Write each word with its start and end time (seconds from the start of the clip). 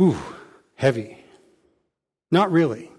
Ooh, 0.00 0.18
heavy. 0.76 1.18
Not 2.30 2.52
really. 2.52 2.90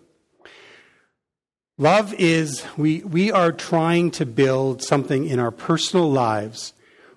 Love 1.78 2.14
is, 2.16 2.64
we, 2.78 3.00
we 3.00 3.32
are 3.32 3.52
trying 3.52 4.12
to 4.12 4.26
build 4.26 4.84
something 4.84 5.26
in 5.26 5.40
our 5.40 5.50
personal 5.50 6.12
lives 6.12 6.74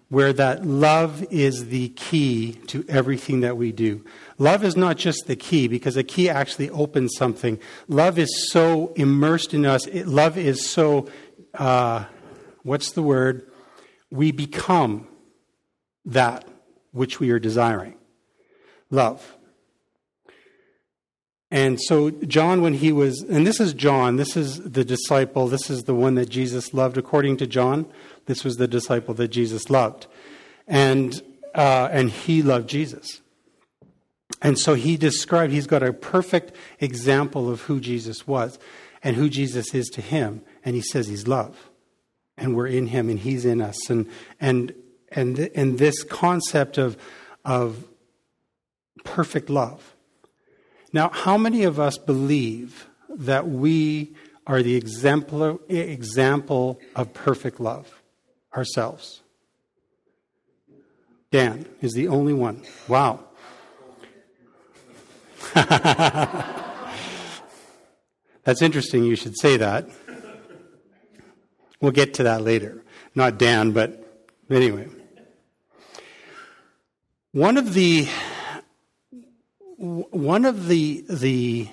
where 0.09 0.33
that 0.33 0.65
love 0.65 1.25
is 1.31 1.69
the 1.69 1.89
key 1.91 2.53
to 2.67 2.85
everything 2.89 3.41
that 3.41 3.57
we 3.57 3.73
do. 3.73 4.05
Love 4.39 4.65
is 4.65 4.77
not 4.77 4.97
just 4.97 5.27
the 5.27 5.37
key 5.37 5.67
because 5.67 5.97
the 5.97 6.05
key 6.05 6.29
actually 6.29 6.71
opens 6.71 7.15
something. 7.17 7.59
Love 7.89 8.19
is 8.19 8.49
so 8.51 8.93
immersed 8.97 9.53
in 9.55 9.67
us. 9.67 9.87
It, 9.87 10.07
love 10.07 10.39
is 10.39 10.67
so 10.67 11.09
uh, 11.55 12.05
what's 12.65 12.91
the 12.91 13.03
word? 13.03 13.49
We 14.11 14.33
become 14.33 15.07
that 16.05 16.49
which 16.91 17.21
we 17.21 17.31
are 17.31 17.39
desiring. 17.39 17.95
Love. 18.91 19.37
And 21.51 21.81
so, 21.81 22.11
John, 22.11 22.63
when 22.63 22.75
he 22.75 22.91
was, 22.91 23.23
and 23.23 23.47
this 23.47 23.61
is 23.61 23.75
John, 23.75 24.17
this 24.17 24.37
is 24.37 24.61
the 24.61 24.85
disciple, 24.85 25.47
this 25.47 25.71
is 25.71 25.85
the 25.85 25.95
one 25.95 26.17
that 26.17 26.29
Jesus 26.29 26.75
loved. 26.75 26.99
According 26.99 27.37
to 27.37 27.47
John, 27.47 27.87
this 28.27 28.43
was 28.43 28.57
the 28.57 28.67
disciple 28.67 29.15
that 29.15 29.29
Jesus 29.29 29.71
loved. 29.71 30.09
And, 30.67 31.23
uh, 31.55 31.89
and 31.93 32.11
he 32.11 32.43
loved 32.43 32.69
Jesus. 32.69 33.21
And 34.43 34.59
so 34.59 34.75
he 34.75 34.97
described, 34.97 35.53
he's 35.53 35.67
got 35.67 35.83
a 35.83 35.93
perfect 35.93 36.57
example 36.81 37.49
of 37.49 37.63
who 37.63 37.79
Jesus 37.79 38.27
was 38.27 38.59
and 39.03 39.15
who 39.15 39.29
Jesus 39.29 39.75
is 39.75 39.87
to 39.91 40.01
him. 40.01 40.43
And 40.65 40.75
he 40.75 40.83
says 40.83 41.07
he's 41.07 41.29
love 41.29 41.71
and 42.37 42.57
we're 42.57 42.67
in 42.67 42.87
him 42.89 43.09
and 43.09 43.19
he's 43.19 43.45
in 43.45 43.61
us. 43.61 43.91
And 43.91 44.09
and 44.41 44.75
and 45.11 45.39
and 45.55 45.79
this 45.79 46.03
concept 46.03 46.79
of 46.79 46.97
of 47.45 47.85
perfect 49.05 49.51
love. 49.51 49.95
Now 50.93 51.11
how 51.11 51.37
many 51.37 51.65
of 51.65 51.79
us 51.79 51.99
believe 51.99 52.87
that 53.09 53.49
we 53.49 54.15
are 54.47 54.63
the 54.63 54.77
exemplar, 54.77 55.59
example 55.69 56.81
of 56.95 57.13
perfect 57.15 57.61
love 57.61 58.03
ourselves? 58.55 59.23
Dan 61.31 61.67
is 61.81 61.95
the 61.95 62.09
only 62.09 62.33
one. 62.33 62.63
Wow. 62.87 63.25
That's 68.45 68.61
interesting 68.61 69.05
you 69.05 69.17
should 69.17 69.37
say 69.39 69.57
that 69.57 69.89
We'll 71.81 71.93
get 71.93 72.15
to 72.15 72.23
that 72.25 72.43
later. 72.43 72.83
Not 73.15 73.39
Dan, 73.39 73.73
but 73.73 74.05
anyway. 74.51 74.89
One 77.33 77.57
of 77.57 77.75
the 77.75 78.09
one 79.77 80.45
of 80.45 80.69
the 80.69 81.05
the 81.11 81.69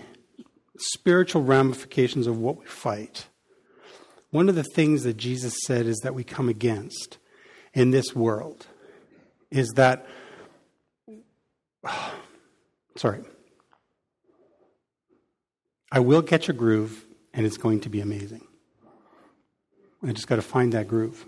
spiritual 0.77 1.43
ramifications 1.43 2.27
of 2.27 2.37
what 2.39 2.57
we 2.57 2.65
fight, 2.65 3.27
one 4.31 4.49
of 4.49 4.55
the 4.55 4.63
things 4.63 5.03
that 5.03 5.17
Jesus 5.17 5.53
said 5.65 5.85
is 5.85 5.99
that 5.99 6.15
we 6.15 6.23
come 6.23 6.49
against 6.49 7.19
in 7.73 7.91
this 7.91 8.15
world 8.15 8.67
is 9.51 9.69
that 9.75 10.05
sorry. 12.95 13.21
I 15.91 15.99
will 15.99 16.21
catch 16.21 16.47
a 16.47 16.53
groove 16.53 17.05
and 17.33 17.45
it's 17.45 17.57
going 17.57 17.81
to 17.81 17.89
be 17.89 17.99
amazing. 17.99 18.47
I 20.03 20.11
just 20.11 20.27
got 20.27 20.37
to 20.37 20.41
find 20.41 20.73
that 20.73 20.87
groove. 20.87 21.25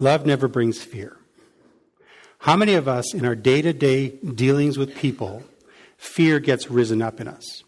Love 0.00 0.26
never 0.26 0.48
brings 0.48 0.82
fear. 0.82 1.16
How 2.38 2.56
many 2.56 2.74
of 2.74 2.86
us 2.86 3.14
in 3.14 3.24
our 3.24 3.34
day 3.34 3.62
to 3.62 3.72
day 3.72 4.10
dealings 4.10 4.78
with 4.78 4.94
people, 4.96 5.42
fear 5.96 6.38
gets 6.38 6.70
risen 6.70 7.02
up 7.02 7.20
in 7.20 7.28
us? 7.28 7.64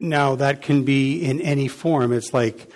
Now, 0.00 0.34
that 0.34 0.62
can 0.62 0.84
be 0.84 1.24
in 1.24 1.40
any 1.40 1.68
form. 1.68 2.12
It's 2.12 2.34
like 2.34 2.72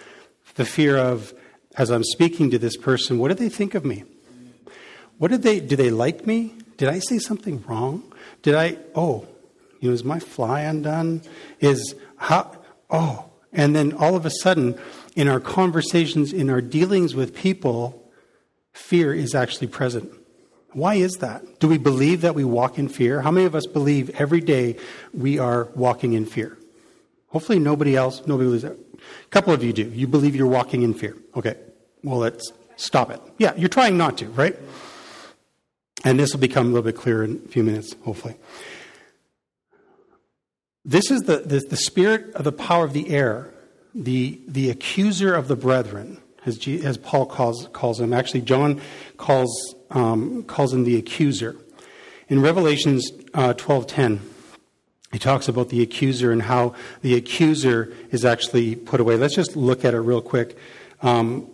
the 0.54 0.64
fear 0.64 0.96
of, 0.96 1.34
as 1.76 1.90
I'm 1.90 2.04
speaking 2.04 2.50
to 2.50 2.58
this 2.58 2.76
person, 2.76 3.18
what 3.18 3.28
do 3.28 3.34
they 3.34 3.48
think 3.48 3.74
of 3.74 3.84
me? 3.84 4.04
What 5.18 5.32
did 5.32 5.42
they, 5.42 5.58
do 5.58 5.74
they 5.74 5.90
like 5.90 6.24
me? 6.24 6.54
Did 6.76 6.88
I 6.88 7.00
say 7.00 7.18
something 7.18 7.64
wrong? 7.66 8.04
Did 8.42 8.54
I, 8.54 8.78
oh, 8.94 9.26
you 9.86 9.92
know, 9.92 9.94
is 9.94 10.04
my 10.04 10.18
fly 10.18 10.60
undone? 10.62 11.22
Is 11.60 11.94
how, 12.16 12.56
oh, 12.90 13.30
and 13.52 13.74
then 13.74 13.92
all 13.92 14.16
of 14.16 14.26
a 14.26 14.30
sudden, 14.30 14.78
in 15.14 15.28
our 15.28 15.40
conversations, 15.40 16.32
in 16.32 16.50
our 16.50 16.60
dealings 16.60 17.14
with 17.14 17.34
people, 17.34 18.10
fear 18.72 19.14
is 19.14 19.34
actually 19.34 19.68
present. 19.68 20.10
Why 20.72 20.96
is 20.96 21.14
that? 21.18 21.60
Do 21.60 21.68
we 21.68 21.78
believe 21.78 22.20
that 22.20 22.34
we 22.34 22.44
walk 22.44 22.78
in 22.78 22.88
fear? 22.88 23.22
How 23.22 23.30
many 23.30 23.46
of 23.46 23.54
us 23.54 23.66
believe 23.66 24.10
every 24.20 24.40
day 24.40 24.76
we 25.14 25.38
are 25.38 25.68
walking 25.74 26.12
in 26.12 26.26
fear? 26.26 26.58
Hopefully, 27.28 27.58
nobody 27.58 27.96
else, 27.96 28.26
nobody 28.26 28.48
believes 28.48 28.62
that. 28.64 28.72
A 28.72 29.28
couple 29.30 29.52
of 29.52 29.62
you 29.62 29.72
do. 29.72 29.84
You 29.84 30.06
believe 30.06 30.36
you're 30.36 30.46
walking 30.46 30.82
in 30.82 30.92
fear. 30.94 31.16
Okay, 31.34 31.54
well, 32.02 32.18
let's 32.18 32.52
stop 32.76 33.10
it. 33.10 33.20
Yeah, 33.38 33.54
you're 33.56 33.68
trying 33.68 33.96
not 33.96 34.18
to, 34.18 34.26
right? 34.26 34.56
And 36.04 36.18
this 36.18 36.32
will 36.32 36.40
become 36.40 36.66
a 36.66 36.68
little 36.68 36.82
bit 36.82 36.96
clearer 36.96 37.24
in 37.24 37.42
a 37.44 37.48
few 37.48 37.62
minutes, 37.62 37.94
hopefully. 38.04 38.36
This 40.88 41.10
is 41.10 41.22
the, 41.22 41.38
the, 41.38 41.58
the, 41.58 41.76
spirit 41.76 42.32
of 42.36 42.44
the 42.44 42.52
power 42.52 42.84
of 42.84 42.92
the 42.92 43.10
air, 43.10 43.52
the, 43.92 44.40
the 44.46 44.70
accuser 44.70 45.34
of 45.34 45.48
the 45.48 45.56
brethren, 45.56 46.18
as, 46.44 46.58
G, 46.58 46.80
as 46.84 46.96
Paul 46.96 47.26
calls, 47.26 47.68
calls 47.72 47.98
him. 47.98 48.12
Actually, 48.12 48.42
John 48.42 48.80
calls, 49.16 49.74
um, 49.90 50.44
calls 50.44 50.72
him 50.72 50.84
the 50.84 50.96
accuser. 50.96 51.56
In 52.28 52.40
Revelations 52.40 53.10
uh, 53.34 53.54
12.10, 53.54 54.20
he 55.10 55.18
talks 55.18 55.48
about 55.48 55.70
the 55.70 55.82
accuser 55.82 56.30
and 56.30 56.42
how 56.42 56.76
the 57.02 57.16
accuser 57.16 57.92
is 58.12 58.24
actually 58.24 58.76
put 58.76 59.00
away. 59.00 59.16
Let's 59.16 59.34
just 59.34 59.56
look 59.56 59.84
at 59.84 59.92
it 59.92 59.98
real 59.98 60.22
quick. 60.22 60.56
Um, 61.02 61.50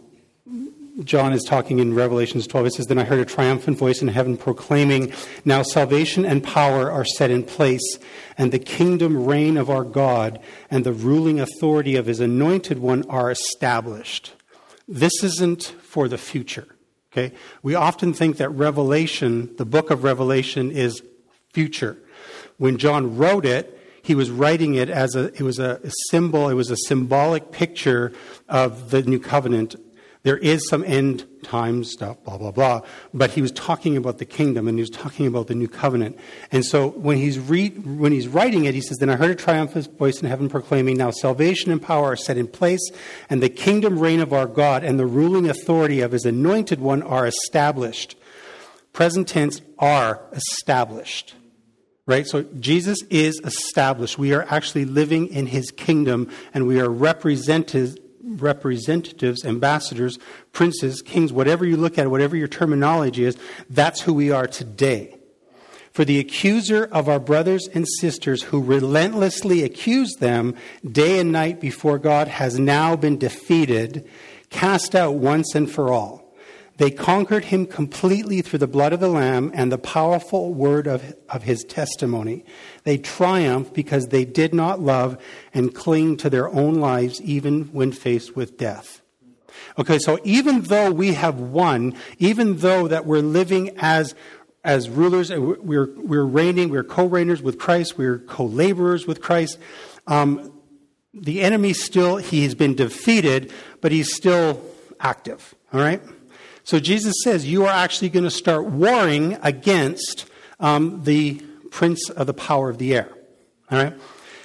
John 1.04 1.32
is 1.32 1.42
talking 1.42 1.78
in 1.78 1.94
Revelations 1.94 2.46
12. 2.46 2.66
It 2.66 2.72
says, 2.74 2.86
Then 2.86 2.98
I 2.98 3.04
heard 3.04 3.18
a 3.18 3.24
triumphant 3.24 3.78
voice 3.78 4.02
in 4.02 4.08
heaven 4.08 4.36
proclaiming, 4.36 5.12
Now 5.44 5.62
salvation 5.62 6.26
and 6.26 6.44
power 6.44 6.90
are 6.90 7.04
set 7.04 7.30
in 7.30 7.44
place, 7.44 7.98
and 8.36 8.52
the 8.52 8.58
kingdom 8.58 9.24
reign 9.24 9.56
of 9.56 9.70
our 9.70 9.84
God 9.84 10.38
and 10.70 10.84
the 10.84 10.92
ruling 10.92 11.40
authority 11.40 11.96
of 11.96 12.06
his 12.06 12.20
anointed 12.20 12.78
one 12.78 13.04
are 13.08 13.30
established. 13.30 14.34
This 14.86 15.24
isn't 15.24 15.64
for 15.64 16.08
the 16.08 16.18
future. 16.18 16.68
Okay? 17.12 17.34
We 17.62 17.74
often 17.74 18.12
think 18.12 18.36
that 18.36 18.50
Revelation, 18.50 19.54
the 19.56 19.64
book 19.64 19.90
of 19.90 20.04
Revelation, 20.04 20.70
is 20.70 21.02
future. 21.54 21.96
When 22.58 22.76
John 22.76 23.16
wrote 23.16 23.46
it, 23.46 23.78
he 24.02 24.14
was 24.14 24.30
writing 24.30 24.74
it 24.74 24.90
as 24.90 25.14
a 25.14 25.26
it 25.34 25.42
was 25.42 25.58
a 25.58 25.80
symbol, 26.10 26.48
it 26.48 26.54
was 26.54 26.70
a 26.70 26.76
symbolic 26.76 27.52
picture 27.52 28.12
of 28.48 28.90
the 28.90 29.02
new 29.02 29.20
covenant 29.20 29.76
There 30.24 30.38
is 30.38 30.69
some 30.69 30.84
end 30.84 31.26
time 31.42 31.82
stuff, 31.82 32.22
blah, 32.22 32.38
blah, 32.38 32.52
blah. 32.52 32.82
But 33.12 33.32
he 33.32 33.42
was 33.42 33.50
talking 33.50 33.96
about 33.96 34.19
the 34.19 34.24
kingdom 34.24 34.69
and 34.69 34.78
he 34.78 34.82
was 34.82 34.90
talking 34.90 35.26
about 35.26 35.48
the 35.48 35.56
new 35.56 35.66
covenant. 35.66 36.16
And 36.52 36.64
so 36.64 36.90
when 36.90 37.16
he's, 37.16 37.40
re- 37.40 37.70
when 37.70 38.12
he's 38.12 38.28
writing 38.28 38.64
it, 38.64 38.74
he 38.74 38.80
says, 38.80 38.98
Then 38.98 39.10
I 39.10 39.16
heard 39.16 39.32
a 39.32 39.34
triumphant 39.34 39.98
voice 39.98 40.22
in 40.22 40.28
heaven 40.28 40.48
proclaiming, 40.48 40.96
Now 40.96 41.10
salvation 41.10 41.72
and 41.72 41.82
power 41.82 42.12
are 42.12 42.16
set 42.16 42.36
in 42.36 42.46
place, 42.46 42.90
and 43.28 43.42
the 43.42 43.48
kingdom 43.48 43.98
reign 43.98 44.20
of 44.20 44.32
our 44.32 44.46
God 44.46 44.84
and 44.84 44.98
the 44.98 45.06
ruling 45.06 45.48
authority 45.50 46.00
of 46.00 46.12
his 46.12 46.24
anointed 46.24 46.80
one 46.80 47.02
are 47.02 47.26
established. 47.26 48.16
Present 48.92 49.26
tense, 49.26 49.60
are 49.78 50.22
established. 50.32 51.34
Right? 52.06 52.26
So 52.26 52.42
Jesus 52.42 52.98
is 53.10 53.40
established. 53.44 54.19
We 54.19 54.34
are 54.34 54.46
actually 54.48 54.84
living 54.84 55.28
in 55.28 55.46
his 55.46 55.70
kingdom 55.70 56.30
and 56.52 56.66
we 56.66 56.80
are 56.80 56.90
represented 56.90 58.01
representatives, 58.24 59.44
ambassadors, 59.44 60.19
princes, 60.52 61.02
kings, 61.02 61.32
whatever 61.32 61.64
you 61.64 61.76
look 61.76 61.98
at, 61.98 62.10
whatever 62.10 62.36
your 62.36 62.48
terminology 62.48 63.24
is, 63.24 63.36
that's 63.69 64.00
who 64.00 64.14
we 64.14 64.30
are 64.30 64.46
today. 64.46 65.16
For 65.92 66.04
the 66.06 66.19
accuser 66.19 66.88
of 66.90 67.08
our 67.08 67.20
brothers 67.20 67.69
and 67.74 67.86
sisters 68.00 68.44
who 68.44 68.62
relentlessly 68.62 69.62
accused 69.62 70.20
them 70.20 70.56
day 70.90 71.19
and 71.19 71.30
night 71.30 71.60
before 71.60 71.98
God 71.98 72.28
has 72.28 72.58
now 72.58 72.96
been 72.96 73.19
defeated, 73.19 74.08
cast 74.48 74.94
out 74.94 75.16
once 75.16 75.54
and 75.54 75.70
for 75.70 75.92
all. 75.92 76.21
They 76.82 76.90
conquered 76.90 77.44
him 77.44 77.67
completely 77.67 78.43
through 78.43 78.58
the 78.58 78.67
blood 78.67 78.93
of 78.93 78.99
the 78.99 79.06
Lamb 79.06 79.52
and 79.55 79.70
the 79.70 79.79
powerful 79.79 80.52
word 80.52 80.88
of, 80.88 81.14
of 81.29 81.44
his 81.44 81.62
testimony. 81.62 82.44
They 82.82 82.99
triumphed 82.99 83.73
because 83.73 84.08
they 84.08 84.25
did 84.25 84.52
not 84.52 84.81
love 84.81 85.17
and 85.55 85.73
cling 85.73 86.17
to 86.17 86.29
their 86.29 86.49
own 86.49 86.81
lives 86.81 87.23
even 87.23 87.67
when 87.67 87.93
faced 87.93 88.34
with 88.34 88.58
death. 88.58 89.00
Okay, 89.79 90.00
so 90.00 90.19
even 90.25 90.62
though 90.62 90.90
we 90.90 91.12
have 91.12 91.38
won, 91.38 91.94
even 92.19 92.58
though 92.58 92.88
that 92.88 93.06
we're 93.06 93.20
living 93.20 93.76
as 93.79 94.17
as 94.64 94.90
rulers, 94.90 95.31
we're, 95.31 95.94
we're 95.94 96.25
reigning, 96.25 96.69
we're 96.69 96.82
co 96.82 97.08
reigners 97.08 97.43
with 97.43 97.61
Christ, 97.61 97.96
we're 97.96 98.19
co 98.19 98.44
laborers 98.44 99.06
with 99.06 99.20
Christ. 99.20 99.56
Um, 100.08 100.52
the 101.14 101.43
enemy 101.43 101.75
still, 101.75 102.17
he 102.17 102.43
has 102.43 102.56
been 102.56 102.75
defeated, 102.75 103.52
but 103.81 103.93
he's 103.93 104.12
still 104.12 104.61
active. 104.99 105.55
All 105.73 105.81
right? 105.81 106.02
So 106.64 106.78
Jesus 106.78 107.14
says 107.22 107.46
you 107.46 107.64
are 107.64 107.72
actually 107.72 108.08
going 108.08 108.24
to 108.24 108.30
start 108.30 108.66
warring 108.66 109.38
against 109.42 110.26
um, 110.60 111.02
the 111.04 111.42
prince 111.70 112.08
of 112.10 112.26
the 112.26 112.34
power 112.34 112.70
of 112.70 112.78
the 112.78 112.94
air. 112.94 113.08
All 113.70 113.82
right? 113.82 113.94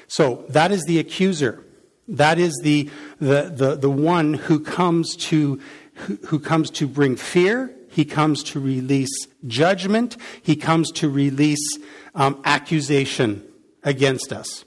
So 0.07 0.45
that 0.49 0.71
is 0.71 0.83
the 0.85 0.99
accuser. 0.99 1.63
That 2.07 2.39
is 2.39 2.57
the, 2.63 2.89
the, 3.19 3.51
the, 3.53 3.75
the 3.75 3.89
one 3.89 4.33
who 4.33 4.59
comes 4.59 5.15
to 5.17 5.59
who, 5.95 6.15
who 6.27 6.39
comes 6.39 6.69
to 6.71 6.87
bring 6.87 7.15
fear. 7.15 7.73
He 7.89 8.05
comes 8.05 8.43
to 8.43 8.59
release 8.59 9.27
judgment. 9.47 10.15
He 10.41 10.55
comes 10.55 10.91
to 10.93 11.09
release 11.09 11.77
um, 12.15 12.41
accusation 12.45 13.43
against 13.83 14.31
us. 14.31 14.63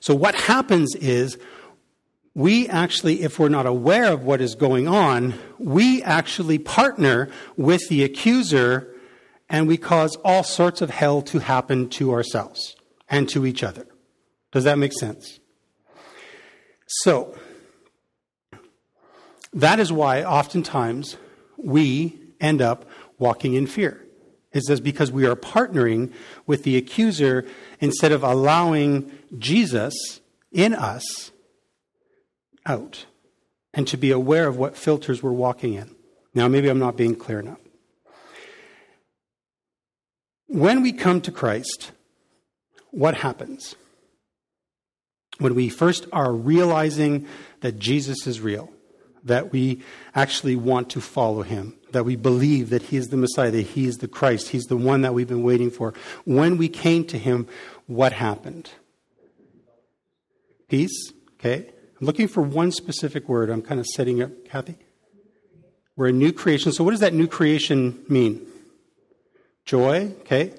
So 0.00 0.14
what 0.14 0.34
happens 0.34 0.94
is 0.96 1.38
we 2.34 2.68
actually, 2.68 3.22
if 3.22 3.38
we're 3.38 3.48
not 3.48 3.66
aware 3.66 4.12
of 4.12 4.24
what 4.24 4.40
is 4.40 4.56
going 4.56 4.88
on, 4.88 5.34
we 5.58 6.02
actually 6.02 6.58
partner 6.58 7.30
with 7.56 7.88
the 7.88 8.02
accuser 8.02 8.92
and 9.48 9.68
we 9.68 9.76
cause 9.76 10.16
all 10.24 10.42
sorts 10.42 10.80
of 10.82 10.90
hell 10.90 11.22
to 11.22 11.38
happen 11.38 11.88
to 11.90 12.12
ourselves 12.12 12.74
and 13.08 13.28
to 13.28 13.46
each 13.46 13.62
other. 13.62 13.86
Does 14.50 14.64
that 14.64 14.78
make 14.78 14.92
sense? 14.92 15.38
So, 16.86 17.36
that 19.52 19.78
is 19.78 19.92
why 19.92 20.24
oftentimes 20.24 21.16
we 21.56 22.18
end 22.40 22.60
up 22.60 22.88
walking 23.18 23.54
in 23.54 23.68
fear. 23.68 24.04
It 24.52 24.62
says 24.64 24.80
because 24.80 25.12
we 25.12 25.26
are 25.26 25.36
partnering 25.36 26.12
with 26.46 26.64
the 26.64 26.76
accuser 26.76 27.46
instead 27.80 28.12
of 28.12 28.24
allowing 28.24 29.10
Jesus 29.38 30.20
in 30.52 30.74
us 30.74 31.32
out 32.66 33.06
and 33.72 33.86
to 33.88 33.96
be 33.96 34.10
aware 34.10 34.46
of 34.46 34.56
what 34.56 34.76
filters 34.76 35.22
we're 35.22 35.32
walking 35.32 35.74
in. 35.74 35.94
Now, 36.34 36.48
maybe 36.48 36.68
I'm 36.68 36.78
not 36.78 36.96
being 36.96 37.16
clear 37.16 37.40
enough. 37.40 37.58
When 40.46 40.82
we 40.82 40.92
come 40.92 41.20
to 41.22 41.32
Christ, 41.32 41.92
what 42.90 43.16
happens? 43.16 43.74
When 45.38 45.54
we 45.54 45.68
first 45.68 46.06
are 46.12 46.32
realizing 46.32 47.26
that 47.60 47.78
Jesus 47.78 48.26
is 48.26 48.40
real, 48.40 48.70
that 49.24 49.52
we 49.52 49.82
actually 50.14 50.54
want 50.54 50.90
to 50.90 51.00
follow 51.00 51.42
him, 51.42 51.76
that 51.90 52.04
we 52.04 52.14
believe 52.14 52.70
that 52.70 52.82
he 52.82 52.96
is 52.96 53.08
the 53.08 53.16
Messiah, 53.16 53.50
that 53.50 53.62
he 53.62 53.86
is 53.86 53.96
the 53.96 54.08
Christ, 54.08 54.50
he's 54.50 54.66
the 54.66 54.76
one 54.76 55.00
that 55.00 55.14
we've 55.14 55.26
been 55.26 55.42
waiting 55.42 55.70
for. 55.70 55.94
When 56.24 56.56
we 56.56 56.68
came 56.68 57.04
to 57.06 57.18
him, 57.18 57.48
what 57.86 58.12
happened? 58.12 58.70
Peace, 60.68 61.12
okay? 61.40 61.70
Looking 62.04 62.28
for 62.28 62.42
one 62.42 62.70
specific 62.70 63.30
word. 63.30 63.48
I'm 63.48 63.62
kind 63.62 63.80
of 63.80 63.86
setting 63.86 64.22
up, 64.22 64.30
Kathy. 64.44 64.76
We're 65.96 66.08
a 66.08 66.12
new 66.12 66.32
creation. 66.32 66.70
So, 66.70 66.84
what 66.84 66.90
does 66.90 67.00
that 67.00 67.14
new 67.14 67.26
creation 67.26 68.04
mean? 68.10 68.46
Joy, 69.64 70.12
okay. 70.20 70.52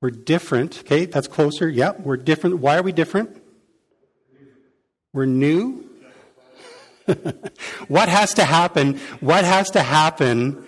We're 0.00 0.10
different, 0.10 0.78
okay. 0.80 1.06
That's 1.06 1.26
closer. 1.26 1.68
Yep, 1.68 1.96
yeah, 1.98 2.04
we're 2.04 2.18
different. 2.18 2.60
Why 2.60 2.76
are 2.76 2.82
we 2.82 2.92
different? 2.92 3.42
We're 5.12 5.26
new. 5.26 5.90
what 7.88 8.08
has 8.08 8.34
to 8.34 8.44
happen? 8.44 8.98
What 9.18 9.42
has 9.42 9.70
to 9.72 9.82
happen 9.82 10.64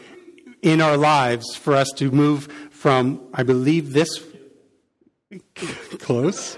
in 0.63 0.81
our 0.81 0.97
lives 0.97 1.55
for 1.55 1.77
us 1.77 1.93
to 1.93 2.11
move 2.11 2.49
from, 2.73 3.21
I 3.33 3.45
believe, 3.45 3.93
this 3.93 4.21
close? 6.01 6.57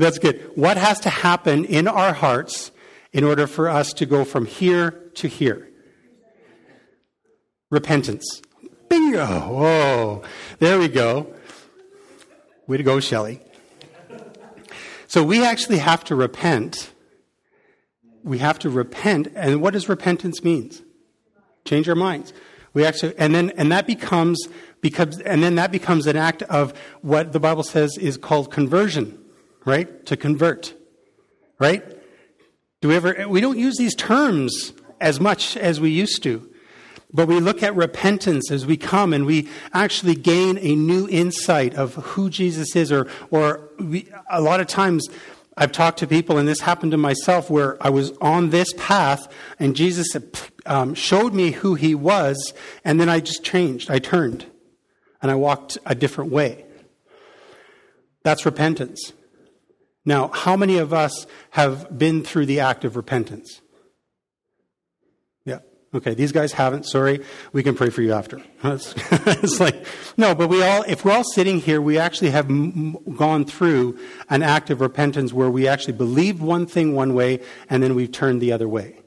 That's 0.00 0.18
good. 0.18 0.50
What 0.54 0.78
has 0.78 1.00
to 1.00 1.10
happen 1.10 1.66
in 1.66 1.86
our 1.86 2.14
hearts 2.14 2.70
in 3.12 3.22
order 3.22 3.46
for 3.46 3.68
us 3.68 3.92
to 3.94 4.06
go 4.06 4.24
from 4.24 4.46
here 4.46 4.92
to 5.16 5.28
here? 5.28 5.68
Repentance. 7.68 8.40
Bingo! 8.88 9.26
Whoa. 9.26 10.22
There 10.58 10.78
we 10.78 10.88
go. 10.88 11.34
Way 12.66 12.78
to 12.78 12.82
go, 12.82 12.98
Shelley. 12.98 13.42
So 15.06 15.22
we 15.22 15.44
actually 15.44 15.78
have 15.78 16.02
to 16.04 16.14
repent. 16.14 16.92
We 18.24 18.38
have 18.38 18.58
to 18.60 18.70
repent. 18.70 19.28
And 19.34 19.60
what 19.60 19.74
does 19.74 19.88
repentance 19.88 20.42
means? 20.42 20.80
Change 21.66 21.88
our 21.90 21.94
minds. 21.94 22.32
We 22.72 22.86
actually, 22.86 23.18
and 23.18 23.34
then, 23.34 23.50
and 23.50 23.70
that 23.70 23.86
becomes, 23.86 24.48
becomes, 24.80 25.20
and 25.20 25.42
then 25.42 25.56
that 25.56 25.70
becomes 25.70 26.06
an 26.06 26.16
act 26.16 26.42
of 26.44 26.72
what 27.02 27.32
the 27.32 27.40
Bible 27.40 27.64
says 27.64 27.98
is 27.98 28.16
called 28.16 28.50
conversion 28.50 29.18
right? 29.64 30.06
To 30.06 30.16
convert, 30.16 30.74
right? 31.58 31.84
Do 32.80 32.88
we 32.88 32.96
ever, 32.96 33.28
we 33.28 33.40
don't 33.40 33.58
use 33.58 33.76
these 33.76 33.94
terms 33.94 34.72
as 35.00 35.20
much 35.20 35.56
as 35.56 35.80
we 35.80 35.90
used 35.90 36.22
to. 36.22 36.46
But 37.12 37.26
we 37.26 37.40
look 37.40 37.62
at 37.62 37.74
repentance 37.74 38.50
as 38.50 38.66
we 38.66 38.76
come 38.76 39.12
and 39.12 39.26
we 39.26 39.48
actually 39.72 40.14
gain 40.14 40.58
a 40.58 40.76
new 40.76 41.08
insight 41.08 41.74
of 41.74 41.94
who 41.94 42.30
Jesus 42.30 42.76
is, 42.76 42.92
or, 42.92 43.08
or 43.30 43.68
we, 43.78 44.08
a 44.30 44.40
lot 44.40 44.60
of 44.60 44.68
times 44.68 45.08
I've 45.56 45.72
talked 45.72 45.98
to 45.98 46.06
people, 46.06 46.38
and 46.38 46.46
this 46.46 46.60
happened 46.60 46.92
to 46.92 46.96
myself, 46.96 47.50
where 47.50 47.76
I 47.84 47.90
was 47.90 48.12
on 48.20 48.50
this 48.50 48.72
path 48.76 49.26
and 49.58 49.74
Jesus 49.74 50.16
um, 50.64 50.94
showed 50.94 51.34
me 51.34 51.50
who 51.50 51.74
he 51.74 51.94
was, 51.94 52.54
and 52.84 53.00
then 53.00 53.08
I 53.08 53.20
just 53.20 53.42
changed. 53.42 53.90
I 53.90 53.98
turned 53.98 54.46
and 55.20 55.30
I 55.30 55.34
walked 55.34 55.78
a 55.84 55.94
different 55.94 56.30
way. 56.30 56.64
That's 58.22 58.46
repentance. 58.46 59.12
Now, 60.04 60.28
how 60.28 60.56
many 60.56 60.78
of 60.78 60.92
us 60.92 61.26
have 61.50 61.96
been 61.96 62.22
through 62.22 62.46
the 62.46 62.60
act 62.60 62.84
of 62.84 62.96
repentance? 62.96 63.60
Yeah. 65.44 65.58
Okay, 65.92 66.14
these 66.14 66.32
guys 66.32 66.52
haven't. 66.52 66.86
Sorry. 66.86 67.20
We 67.52 67.62
can 67.62 67.74
pray 67.74 67.90
for 67.90 68.00
you 68.00 68.12
after. 68.12 68.42
it's 68.64 69.60
like, 69.60 69.84
no, 70.16 70.34
but 70.34 70.48
we 70.48 70.62
all, 70.62 70.84
if 70.84 71.04
we're 71.04 71.12
all 71.12 71.24
sitting 71.24 71.60
here, 71.60 71.82
we 71.82 71.98
actually 71.98 72.30
have 72.30 72.48
gone 73.16 73.44
through 73.44 73.98
an 74.30 74.42
act 74.42 74.70
of 74.70 74.80
repentance 74.80 75.32
where 75.32 75.50
we 75.50 75.68
actually 75.68 75.94
believed 75.94 76.40
one 76.40 76.66
thing 76.66 76.94
one 76.94 77.14
way 77.14 77.40
and 77.68 77.82
then 77.82 77.94
we've 77.94 78.12
turned 78.12 78.40
the 78.40 78.52
other 78.52 78.68
way. 78.68 78.99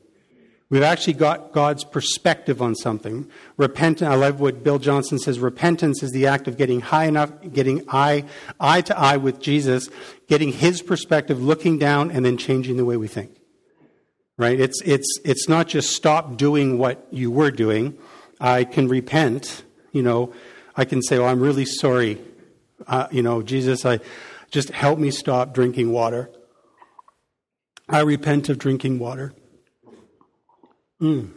We've 0.74 0.82
actually 0.82 1.13
got 1.13 1.51
God's 1.51 1.84
perspective 1.84 2.60
on 2.60 2.74
something. 2.74 3.30
Repentance, 3.58 4.10
I 4.10 4.15
love 4.15 4.39
what 4.39 4.63
Bill 4.63 4.80
Johnson 4.80 5.20
says, 5.20 5.38
repentance 5.38 6.01
is 6.01 6.10
the 6.13 6.25
act 6.25 6.48
of 6.48 6.58
getting 6.58 6.82
high 6.82 7.06
enough, 7.06 7.32
getting 7.53 7.84
eye, 7.89 8.24
eye 8.60 8.82
to 8.82 8.98
eye 8.98 9.18
with 9.18 9.39
Jesus, 9.39 9.88
getting 10.27 10.51
his 10.51 10.82
perspective, 10.82 11.44
looking 11.44 11.77
down, 11.77 12.10
and 12.10 12.25
then 12.25 12.38
changing 12.38 12.77
the 12.77 12.86
way 12.86 12.98
we 12.98 13.08
think. 13.08 13.38
Right? 14.36 14.60
It's, 14.60 14.82
it's, 14.84 15.20
it's 15.24 15.48
not 15.48 15.68
just 15.68 15.96
stop 15.96 16.38
doing 16.38 16.80
what 16.80 17.06
you 17.12 17.30
were 17.30 17.51
doing. 17.51 17.96
I 18.39 18.63
can 18.63 18.88
repent, 18.88 19.63
you 19.92 20.01
know, 20.01 20.34
I 20.75 20.86
can 20.86 21.03
say, 21.03 21.20
oh, 21.20 21.25
I'm 21.25 21.39
really 21.39 21.65
sorry. 21.65 22.20
Uh, 22.88 23.08
you 23.12 23.22
know, 23.22 23.44
Jesus, 23.44 23.86
I 23.86 24.00
just 24.50 24.72
help 24.72 24.98
me 24.98 25.12
stop 25.12 25.53
drinking 25.53 25.92
water. 25.92 26.32
I 27.88 28.00
repent 28.00 28.50
of 28.50 28.58
drinking 28.58 28.98
water. 28.98 29.36
Mm. 31.03 31.31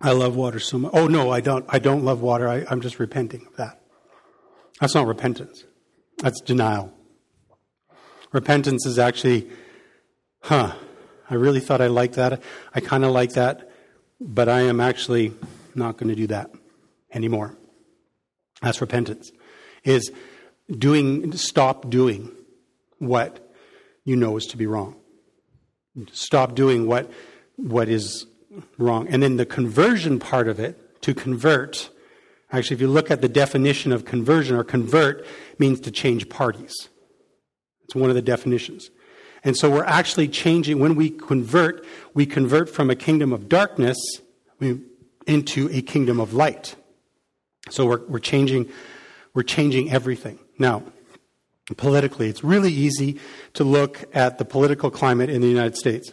I 0.00 0.12
love 0.12 0.34
water 0.34 0.58
so 0.58 0.78
much. 0.78 0.92
Oh 0.94 1.06
no, 1.06 1.30
I 1.30 1.40
don't. 1.40 1.66
I 1.68 1.78
don't 1.78 2.04
love 2.04 2.22
water. 2.22 2.48
I, 2.48 2.64
I'm 2.70 2.80
just 2.80 2.98
repenting 2.98 3.46
of 3.46 3.56
that. 3.56 3.80
That's 4.80 4.94
not 4.94 5.06
repentance. 5.06 5.64
That's 6.18 6.40
denial. 6.40 6.92
Repentance 8.32 8.86
is 8.86 8.98
actually, 8.98 9.48
huh, 10.42 10.74
I 11.30 11.34
really 11.34 11.60
thought 11.60 11.80
I 11.80 11.86
liked 11.86 12.14
that. 12.14 12.42
I 12.74 12.80
kind 12.80 13.04
of 13.04 13.12
like 13.12 13.34
that, 13.34 13.70
but 14.20 14.48
I 14.48 14.62
am 14.62 14.80
actually 14.80 15.32
not 15.74 15.96
going 15.98 16.08
to 16.08 16.14
do 16.14 16.26
that 16.28 16.50
anymore. 17.12 17.56
That's 18.62 18.80
repentance. 18.80 19.30
Is 19.84 20.10
doing, 20.68 21.32
stop 21.32 21.90
doing 21.90 22.32
what 22.98 23.52
you 24.04 24.16
know 24.16 24.36
is 24.36 24.46
to 24.46 24.56
be 24.56 24.66
wrong. 24.66 24.96
Stop 26.12 26.54
doing 26.54 26.86
what, 26.86 27.10
what 27.56 27.88
is 27.88 28.26
wrong. 28.78 29.08
And 29.08 29.22
then 29.22 29.36
the 29.36 29.46
conversion 29.46 30.18
part 30.18 30.48
of 30.48 30.58
it, 30.58 31.02
to 31.02 31.14
convert, 31.14 31.90
actually, 32.50 32.74
if 32.74 32.80
you 32.80 32.88
look 32.88 33.10
at 33.10 33.20
the 33.20 33.28
definition 33.28 33.92
of 33.92 34.04
conversion 34.04 34.56
or 34.56 34.64
convert, 34.64 35.26
means 35.58 35.80
to 35.80 35.90
change 35.90 36.28
parties. 36.28 36.72
It's 37.84 37.94
one 37.94 38.08
of 38.10 38.16
the 38.16 38.22
definitions. 38.22 38.90
And 39.42 39.56
so 39.56 39.70
we're 39.70 39.84
actually 39.84 40.28
changing, 40.28 40.78
when 40.78 40.94
we 40.94 41.10
convert, 41.10 41.84
we 42.14 42.24
convert 42.24 42.70
from 42.70 42.88
a 42.88 42.96
kingdom 42.96 43.32
of 43.32 43.48
darkness 43.48 43.98
into 45.26 45.68
a 45.70 45.82
kingdom 45.82 46.18
of 46.18 46.32
light. 46.32 46.76
So 47.68 47.84
we're, 47.84 48.06
we're 48.06 48.18
changing, 48.18 48.70
we're 49.34 49.42
changing 49.42 49.92
everything. 49.92 50.38
Now, 50.58 50.82
politically, 51.76 52.28
it's 52.28 52.42
really 52.42 52.72
easy 52.72 53.20
to 53.54 53.64
look 53.64 54.04
at 54.14 54.38
the 54.38 54.44
political 54.46 54.90
climate 54.90 55.28
in 55.28 55.42
the 55.42 55.48
United 55.48 55.76
States. 55.76 56.12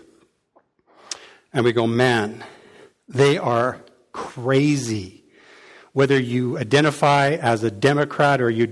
And 1.53 1.65
we 1.65 1.73
go, 1.73 1.87
man, 1.87 2.43
they 3.07 3.37
are 3.37 3.81
crazy 4.13 5.21
whether 5.93 6.17
you 6.17 6.57
identify 6.57 7.31
as 7.31 7.63
a 7.63 7.71
Democrat 7.71 8.41
or 8.41 8.49
you 8.49 8.65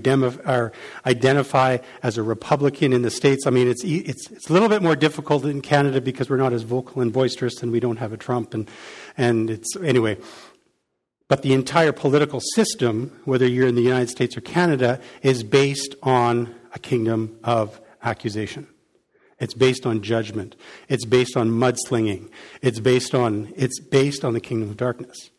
or 0.46 0.72
identify 1.04 1.78
as 2.02 2.16
a 2.16 2.22
Republican 2.22 2.92
in 2.92 3.02
the 3.02 3.10
States. 3.10 3.46
I 3.46 3.50
mean, 3.50 3.68
it's, 3.68 3.84
it's, 3.84 4.30
it's 4.30 4.48
a 4.48 4.52
little 4.52 4.68
bit 4.68 4.82
more 4.82 4.96
difficult 4.96 5.44
in 5.44 5.60
Canada 5.60 6.00
because 6.00 6.30
we're 6.30 6.38
not 6.38 6.52
as 6.52 6.62
vocal 6.62 7.02
and 7.02 7.12
boisterous 7.12 7.62
and 7.62 7.70
we 7.72 7.80
don't 7.80 7.98
have 7.98 8.12
a 8.12 8.16
Trump. 8.16 8.54
And, 8.54 8.70
and 9.18 9.50
it's, 9.50 9.76
anyway. 9.76 10.16
But 11.28 11.42
the 11.42 11.52
entire 11.52 11.92
political 11.92 12.40
system, 12.54 13.20
whether 13.24 13.46
you're 13.46 13.68
in 13.68 13.74
the 13.74 13.82
United 13.82 14.08
States 14.08 14.36
or 14.36 14.40
Canada, 14.40 14.98
is 15.22 15.44
based 15.44 15.94
on 16.02 16.54
a 16.74 16.78
kingdom 16.78 17.38
of 17.44 17.80
accusation. 18.02 18.66
It's 19.40 19.54
based 19.54 19.86
on 19.86 20.02
judgment. 20.02 20.54
It's 20.88 21.04
based 21.04 21.36
on 21.36 21.50
mudslinging. 21.50 22.30
It's 22.62 22.78
based 22.78 23.14
on, 23.14 23.52
it's 23.56 23.80
based 23.80 24.24
on 24.24 24.34
the 24.34 24.40
kingdom 24.40 24.70
of 24.70 24.76
darkness 24.76 25.30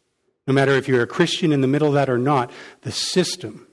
no 0.48 0.54
matter 0.54 0.74
if 0.74 0.88
you're 0.88 1.04
a 1.04 1.08
Christian 1.08 1.52
in 1.52 1.62
the 1.62 1.68
middle 1.68 1.88
of 1.88 1.94
that 1.94 2.10
or 2.10 2.18
not, 2.18 2.52
the 2.82 2.92
system. 2.92 3.68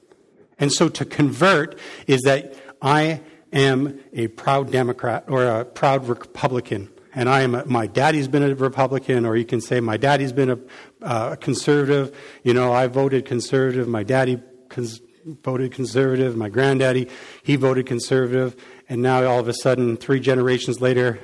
And 0.59 0.73
so 0.73 0.89
to 0.89 1.05
convert 1.05 1.79
is 2.07 2.21
that 2.23 2.55
I 2.83 3.21
am 3.53 3.99
a 4.13 4.29
proud 4.29 4.71
Democrat 4.71 5.25
or 5.29 5.45
a 5.45 5.65
proud 5.65 6.07
Republican. 6.07 6.89
And 7.15 7.29
I 7.29 7.41
am 7.41 7.55
a, 7.55 7.65
my 7.65 7.87
daddy's 7.87 8.29
been 8.29 8.43
a 8.43 8.55
Republican, 8.55 9.25
or 9.25 9.35
you 9.35 9.45
can 9.45 9.61
say 9.61 9.81
my 9.81 9.97
daddy's 9.97 10.33
been 10.33 10.51
a, 10.51 10.59
uh, 11.03 11.37
conservative. 11.37 12.17
You 12.45 12.55
know, 12.55 12.73
I 12.73 12.87
voted 12.87 13.25
conservative. 13.25 13.89
My 13.89 14.03
daddy 14.03 14.41
cons- 14.69 15.01
voted 15.43 15.73
conservative. 15.73 16.37
My 16.37 16.49
granddaddy, 16.49 17.09
he 17.43 17.57
voted 17.57 17.87
conservative. 17.87 18.57
And 18.89 19.03
now 19.03 19.25
all 19.25 19.39
of 19.39 19.49
a 19.49 19.55
sudden, 19.55 19.97
three 19.97 20.21
generations 20.21 20.81
later, 20.81 21.21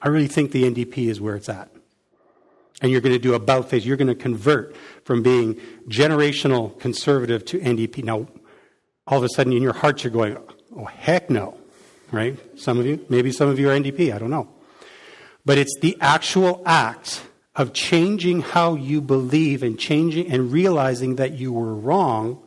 I 0.00 0.08
really 0.08 0.28
think 0.28 0.52
the 0.52 0.64
NDP 0.64 1.08
is 1.08 1.20
where 1.20 1.34
it's 1.34 1.48
at 1.48 1.70
and 2.80 2.92
you're 2.92 3.00
going 3.00 3.14
to 3.14 3.18
do 3.18 3.34
about 3.34 3.68
face. 3.68 3.84
You're 3.84 3.96
going 3.96 4.08
to 4.08 4.14
convert 4.14 4.76
from 5.04 5.22
being 5.22 5.54
generational 5.88 6.78
conservative 6.78 7.44
to 7.46 7.58
NDP. 7.58 8.04
Now, 8.04 8.28
all 9.06 9.18
of 9.18 9.24
a 9.24 9.28
sudden 9.28 9.52
in 9.52 9.62
your 9.62 9.72
heart, 9.72 10.04
you're 10.04 10.12
going, 10.12 10.36
oh, 10.76 10.84
heck 10.84 11.30
no, 11.30 11.58
right? 12.12 12.38
Some 12.58 12.78
of 12.78 12.86
you, 12.86 13.04
maybe 13.08 13.32
some 13.32 13.48
of 13.48 13.58
you 13.58 13.70
are 13.70 13.74
NDP, 13.74 14.14
I 14.14 14.18
don't 14.18 14.30
know. 14.30 14.48
But 15.44 15.58
it's 15.58 15.76
the 15.80 15.96
actual 16.00 16.62
act 16.66 17.22
of 17.56 17.72
changing 17.72 18.42
how 18.42 18.76
you 18.76 19.00
believe 19.00 19.62
and 19.62 19.78
changing 19.78 20.30
and 20.30 20.52
realizing 20.52 21.16
that 21.16 21.32
you 21.32 21.52
were 21.52 21.74
wrong 21.74 22.42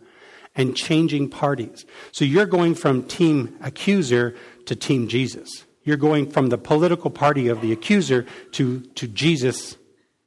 and 0.56 0.76
changing 0.76 1.30
parties. 1.30 1.86
So 2.12 2.26
you're 2.26 2.46
going 2.46 2.76
from 2.76 3.04
team 3.04 3.58
accuser 3.62 4.36
to 4.66 4.76
team 4.76 5.08
Jesus. 5.08 5.66
You're 5.84 5.98
going 5.98 6.30
from 6.30 6.48
the 6.48 6.58
political 6.58 7.10
party 7.10 7.48
of 7.48 7.62
the 7.62 7.72
accuser 7.72 8.26
to, 8.52 8.82
to 8.82 9.08
Jesus 9.08 9.78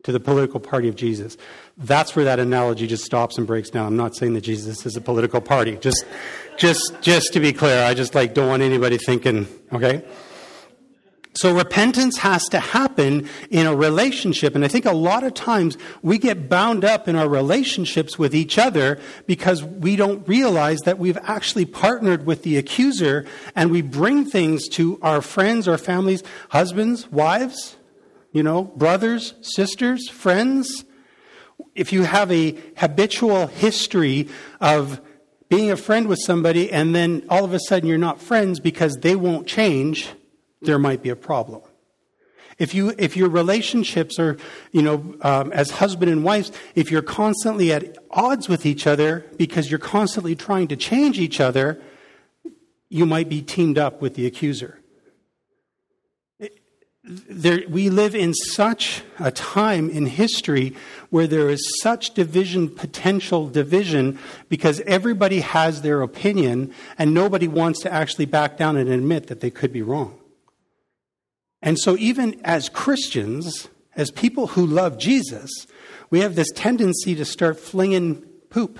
to 0.04 0.12
the 0.12 0.21
political 0.21 0.61
party 0.61 0.88
of 0.88 0.97
Jesus. 0.97 1.37
That's 1.76 2.14
where 2.14 2.26
that 2.26 2.38
analogy 2.38 2.87
just 2.87 3.04
stops 3.04 3.38
and 3.38 3.47
breaks 3.47 3.71
down. 3.71 3.87
I'm 3.87 3.97
not 3.97 4.14
saying 4.14 4.35
that 4.35 4.43
Jesus 4.43 4.85
is 4.87 4.97
a 4.97 5.00
political 5.00 5.40
party. 5.40 5.76
Just, 5.76 6.04
just, 6.57 7.00
just 7.00 7.33
to 7.33 7.40
be 7.40 7.52
clear, 7.52 7.85
I 7.85 7.95
just 7.95 8.14
like 8.14 8.35
don't 8.35 8.49
want 8.49 8.62
anybody 8.62 8.99
thinking, 8.99 9.47
okay? 9.73 10.04
So 11.37 11.53
repentance 11.53 12.19
has 12.19 12.49
to 12.50 12.61
happen 12.61 13.29
in 13.50 13.67
a 13.67 13.75
relationship. 13.75 14.55
And 14.55 14.64
I 14.64 14.69
think 14.69 14.85
a 14.85 14.93
lot 14.93 15.25
of 15.25 15.35
times 15.35 15.76
we 16.00 16.17
get 16.17 16.49
bound 16.49 16.85
up 16.85 17.09
in 17.09 17.17
our 17.17 17.29
relationships 17.29 18.17
with 18.17 18.37
each 18.37 18.57
other 18.57 19.00
because 19.26 19.64
we 19.64 19.97
don't 19.97 20.26
realize 20.29 20.79
that 20.81 20.99
we've 20.99 21.19
actually 21.23 21.64
partnered 21.64 22.25
with 22.25 22.45
the 22.45 22.57
accuser 22.57 23.26
and 23.57 23.73
we 23.73 23.83
bring 23.83 24.25
things 24.25 24.69
to 24.69 24.99
our 25.03 25.21
friends, 25.21 25.67
our 25.67 25.79
families, 25.79 26.23
husbands, 26.50 27.11
wives, 27.11 27.76
you 28.31 28.45
know, 28.45 28.62
brothers, 28.62 29.35
sisters, 29.41 30.09
friends. 30.09 30.85
If 31.75 31.93
you 31.93 32.05
have 32.05 32.31
a 32.31 32.57
habitual 32.76 33.49
history 33.49 34.29
of 34.61 35.00
being 35.49 35.73
a 35.73 35.76
friend 35.76 36.07
with 36.07 36.21
somebody 36.25 36.71
and 36.71 36.95
then 36.95 37.26
all 37.29 37.45
of 37.45 37.53
a 37.53 37.59
sudden 37.59 37.88
you're 37.88 37.99
not 37.99 38.21
friends 38.21 38.61
because 38.61 38.99
they 38.99 39.17
won't 39.17 39.49
change, 39.49 40.11
there 40.64 40.78
might 40.78 41.02
be 41.02 41.11
a 41.11 41.16
problem. 41.16 41.62
If 42.59 42.73
you 42.75 42.94
if 42.99 43.16
your 43.16 43.28
relationships 43.28 44.18
are 44.18 44.37
you 44.71 44.83
know 44.83 45.16
um, 45.23 45.52
as 45.52 45.71
husband 45.71 46.11
and 46.11 46.23
wife, 46.23 46.50
if 46.75 46.90
you're 46.90 47.02
constantly 47.02 47.73
at 47.73 47.99
odds 48.11 48.49
with 48.49 48.64
each 48.64 48.87
other 48.87 49.26
because 49.37 49.71
you're 49.71 49.80
constantly 49.80 50.37
trying 50.37 50.68
to 50.68 50.76
change 50.76 51.18
each 51.18 51.40
other, 51.40 51.80
you 52.88 53.06
might 53.06 53.28
be 53.28 53.42
teamed 53.42 53.76
up 53.76 54.00
with 54.00 54.14
the 54.14 54.26
accuser 54.26 54.78
there, 57.06 57.61
we 57.68 57.90
live 57.90 58.14
in 58.14 58.33
such 58.33 59.02
a 59.18 59.30
time 59.30 59.90
in 59.90 60.06
history 60.06 60.75
where 61.11 61.26
there 61.26 61.50
is 61.50 61.80
such 61.83 62.14
division, 62.14 62.68
potential 62.68 63.49
division, 63.49 64.18
because 64.49 64.80
everybody 64.80 65.40
has 65.40 65.83
their 65.83 66.00
opinion 66.00 66.73
and 66.97 67.12
nobody 67.12 67.47
wants 67.47 67.80
to 67.80 67.92
actually 67.92 68.25
back 68.25 68.56
down 68.56 68.76
and 68.76 68.88
admit 68.88 69.26
that 69.26 69.40
they 69.40 69.50
could 69.50 69.73
be 69.73 69.83
wrong. 69.83 70.18
And 71.64 71.78
so, 71.78 71.97
even 71.97 72.38
as 72.44 72.68
Christians, 72.68 73.68
as 73.97 74.11
people 74.11 74.49
who 74.49 74.66
love 74.66 74.99
Jesus, 74.99 75.50
we 76.11 76.21
have 76.21 76.35
this 76.35 76.50
tendency 76.54 77.14
to 77.14 77.25
start 77.25 77.59
flinging 77.59 78.23
poop 78.50 78.78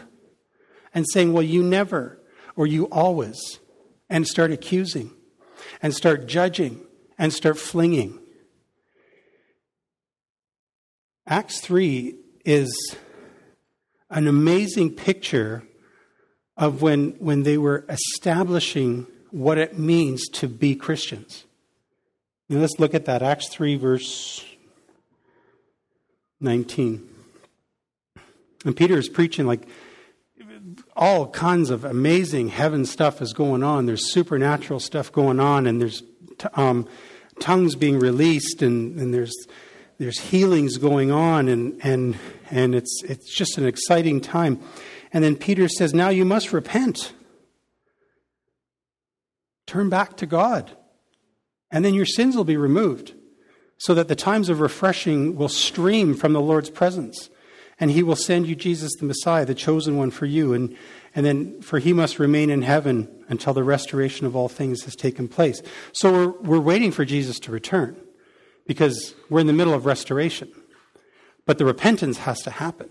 and 0.93 1.07
saying, 1.11 1.33
well, 1.33 1.43
you 1.43 1.63
never, 1.63 2.21
or 2.57 2.67
you 2.67 2.85
always, 2.91 3.59
and 4.11 4.29
start 4.29 4.53
accusing 4.53 5.11
and 5.81 5.95
start 5.95 6.27
judging 6.27 6.83
and 7.17 7.33
start 7.33 7.57
flinging. 7.57 8.19
Acts 11.27 11.61
3 11.63 12.17
is 12.45 12.97
an 14.11 14.29
amazing 14.29 14.91
picture 14.91 15.63
of 16.59 16.83
when, 16.83 17.13
when 17.13 17.45
they 17.45 17.57
were 17.57 17.87
establishing 17.89 19.07
what 19.31 19.57
it 19.57 19.79
means 19.79 20.29
to 20.29 20.49
be 20.49 20.77
Christians. 20.77 21.44
Let's 22.49 22.79
look 22.79 22.95
at 22.95 23.07
that. 23.07 23.23
Acts 23.23 23.49
3, 23.49 23.77
verse 23.77 24.45
19. 26.41 27.09
And 28.65 28.77
Peter 28.77 28.99
is 28.99 29.09
preaching 29.09 29.47
like 29.47 29.67
all 30.97 31.29
kinds 31.29 31.71
of 31.71 31.85
amazing 31.85 32.49
heaven 32.49 32.87
stuff 32.87 33.21
is 33.21 33.33
going 33.33 33.63
on. 33.63 33.87
There's 33.87 34.13
supernatural 34.13 34.81
stuff 34.81 35.13
going 35.13 35.41
on, 35.41 35.67
and 35.67 35.81
there's 35.81 36.03
um, 36.55 36.89
tongues 37.41 37.75
being 37.75 37.99
released, 37.99 38.63
and, 38.63 38.99
and 38.99 39.13
there's 39.13 39.35
there's 39.99 40.19
healings 40.19 40.77
going 40.77 41.11
on, 41.11 41.49
and, 41.49 41.81
and, 41.85 42.19
and 42.51 42.75
it's, 42.75 43.03
it's 43.05 43.33
just 43.33 43.59
an 43.59 43.67
exciting 43.67 44.21
time. 44.21 44.61
And 45.13 45.23
then 45.23 45.37
Peter 45.37 45.69
says, 45.69 45.95
Now 45.95 46.09
you 46.09 46.25
must 46.25 46.53
repent. 46.53 47.13
Turn 49.67 49.89
back 49.89 50.17
to 50.19 50.27
God. 50.27 50.77
And 51.75 51.85
then 51.85 51.93
your 51.93 52.07
sins 52.07 52.37
will 52.37 52.45
be 52.45 52.57
removed, 52.57 53.13
so 53.77 53.93
that 53.95 54.09
the 54.09 54.15
times 54.15 54.49
of 54.49 54.61
refreshing 54.61 55.37
will 55.37 55.49
stream 55.49 56.15
from 56.15 56.33
the 56.33 56.41
Lord's 56.41 56.71
presence. 56.71 57.29
And 57.81 57.91
he 57.91 58.05
will 58.05 58.17
send 58.17 58.47
you 58.47 58.55
Jesus 58.55 58.93
the 58.99 59.05
Messiah, 59.05 59.45
the 59.45 59.55
chosen 59.55 59.97
one 59.97 60.13
for 60.13 60.25
you. 60.27 60.55
And, 60.55 60.77
and 61.17 61.27
then, 61.27 61.61
for 61.61 61.81
he 61.81 61.93
must 61.93 62.21
remain 62.21 62.49
in 62.49 62.63
heaven 62.63 63.09
until 63.29 63.53
the 63.53 63.65
restoration 63.65 64.27
of 64.27 64.37
all 64.37 64.49
things 64.49 64.85
has 64.85 64.95
taken 64.95 65.27
place. 65.27 65.61
So 65.93 66.13
we're, 66.13 66.29
we're 66.29 66.61
waiting 66.61 66.93
for 66.93 67.05
Jesus 67.05 67.41
to 67.41 67.53
return. 67.53 67.97
because 68.67 69.15
we're 69.29 69.41
in 69.41 69.47
the 69.47 69.53
middle 69.53 69.75
of 69.75 69.87
restoration. 69.87 70.51
But 71.47 71.59
the 71.59 71.65
repentance 71.65 72.19
has 72.19 72.41
to 72.43 72.51
happen. 72.51 72.91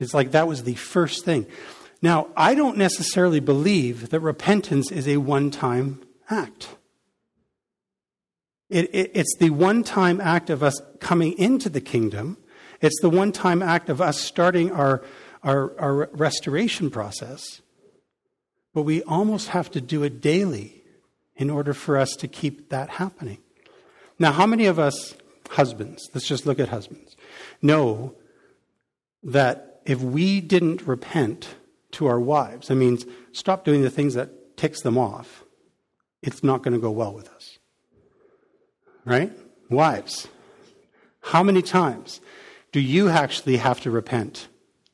It's 0.00 0.14
like 0.14 0.30
that 0.30 0.48
was 0.48 0.62
the 0.62 0.74
first 0.74 1.24
thing. 1.24 1.46
Now, 2.00 2.28
I 2.36 2.54
don't 2.54 2.78
necessarily 2.78 3.40
believe 3.40 4.10
that 4.10 4.20
repentance 4.20 4.90
is 4.90 5.08
a 5.08 5.16
one 5.16 5.50
time 5.50 6.00
act. 6.30 6.68
It, 8.70 8.94
it, 8.94 9.10
it's 9.14 9.36
the 9.38 9.50
one 9.50 9.82
time 9.82 10.20
act 10.20 10.50
of 10.50 10.62
us 10.62 10.80
coming 11.00 11.38
into 11.38 11.68
the 11.68 11.80
kingdom. 11.80 12.36
It's 12.80 13.00
the 13.00 13.10
one 13.10 13.32
time 13.32 13.62
act 13.62 13.88
of 13.88 14.00
us 14.00 14.20
starting 14.20 14.70
our, 14.70 15.02
our, 15.42 15.78
our 15.80 16.10
restoration 16.12 16.90
process. 16.90 17.62
But 18.74 18.82
we 18.82 19.02
almost 19.04 19.48
have 19.48 19.70
to 19.72 19.80
do 19.80 20.02
it 20.02 20.20
daily 20.20 20.82
in 21.36 21.50
order 21.50 21.72
for 21.72 21.96
us 21.96 22.10
to 22.16 22.28
keep 22.28 22.68
that 22.70 22.90
happening. 22.90 23.38
Now, 24.18 24.32
how 24.32 24.46
many 24.46 24.66
of 24.66 24.78
us 24.78 25.14
husbands, 25.50 26.08
let's 26.12 26.26
just 26.26 26.46
look 26.46 26.58
at 26.58 26.68
husbands, 26.68 27.16
know 27.62 28.14
that 29.22 29.80
if 29.86 30.00
we 30.00 30.40
didn't 30.40 30.86
repent 30.86 31.56
to 31.92 32.06
our 32.06 32.20
wives, 32.20 32.68
that 32.68 32.74
means 32.74 33.06
stop 33.32 33.64
doing 33.64 33.82
the 33.82 33.90
things 33.90 34.14
that 34.14 34.56
ticks 34.56 34.82
them 34.82 34.98
off, 34.98 35.44
it's 36.22 36.42
not 36.42 36.62
going 36.62 36.74
to 36.74 36.80
go 36.80 36.90
well 36.90 37.14
with 37.14 37.28
us. 37.30 37.57
Right? 39.08 39.32
Wives, 39.70 40.28
how 41.20 41.42
many 41.42 41.62
times 41.62 42.20
do 42.72 42.80
you 42.80 43.08
actually 43.08 43.56
have 43.56 43.80
to 43.80 43.90
repent 43.90 44.48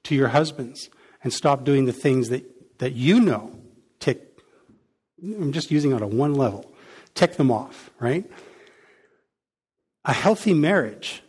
to 0.05 0.15
your 0.15 0.29
husbands 0.29 0.89
and 1.25 1.33
stop 1.33 1.65
doing 1.65 1.87
the 1.87 1.93
things 1.93 2.29
that, 2.29 2.45
that 2.79 2.93
you 2.93 3.21
know 3.21 3.59
tick? 3.99 4.39
I'm 5.21 5.53
just 5.53 5.71
using 5.71 5.93
on 5.93 6.17
one 6.17 6.35
level, 6.35 6.73
tick 7.15 7.37
them 7.37 7.51
off, 7.51 7.91
right? 7.99 8.31
A 10.05 10.13
healthy 10.13 10.55
marriage 10.55 11.23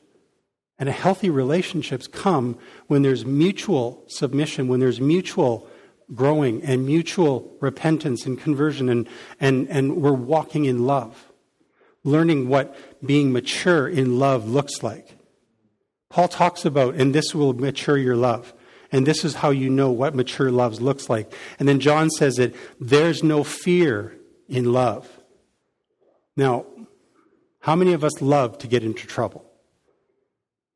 and 0.77 0.87
a 0.87 0.91
healthy 0.91 1.29
relationships 1.29 2.07
come 2.07 2.57
when 2.87 3.01
there's 3.01 3.25
mutual 3.25 4.03
submission, 4.07 4.67
when 4.67 4.79
there's 4.79 5.01
mutual 5.01 5.67
growing 6.13 6.61
and 6.63 6.85
mutual 6.85 7.55
repentance 7.61 8.25
and 8.25 8.39
conversion, 8.39 8.89
and, 8.89 9.07
and, 9.39 9.67
and 9.69 9.97
we're 9.97 10.11
walking 10.11 10.65
in 10.65 10.85
love, 10.85 11.31
learning 12.05 12.47
what 12.47 12.73
being 13.05 13.33
mature 13.33 13.89
in 13.89 14.17
love 14.17 14.47
looks 14.47 14.81
like. 14.81 15.17
Paul 16.09 16.29
talks 16.29 16.63
about, 16.63 16.95
and 16.95 17.13
this 17.13 17.35
will 17.35 17.53
mature 17.53 17.97
your 17.97 18.15
love. 18.15 18.53
And 18.91 19.05
this 19.05 19.25
is 19.25 19.35
how 19.35 19.49
you 19.49 19.69
know 19.69 19.91
what 19.91 20.15
mature 20.15 20.51
love 20.51 20.81
looks 20.81 21.09
like. 21.09 21.33
And 21.59 21.67
then 21.67 21.81
John 21.81 22.09
says 22.09 22.35
that 22.35 22.55
there's 22.79 23.23
no 23.23 23.43
fear 23.43 24.15
in 24.47 24.71
love. 24.71 25.09
Now, 26.37 26.65
how 27.59 27.75
many 27.75 27.91
of 27.91 28.03
us 28.03 28.21
love 28.21 28.59
to 28.59 28.67
get 28.67 28.83
into 28.83 29.07
trouble? 29.07 29.51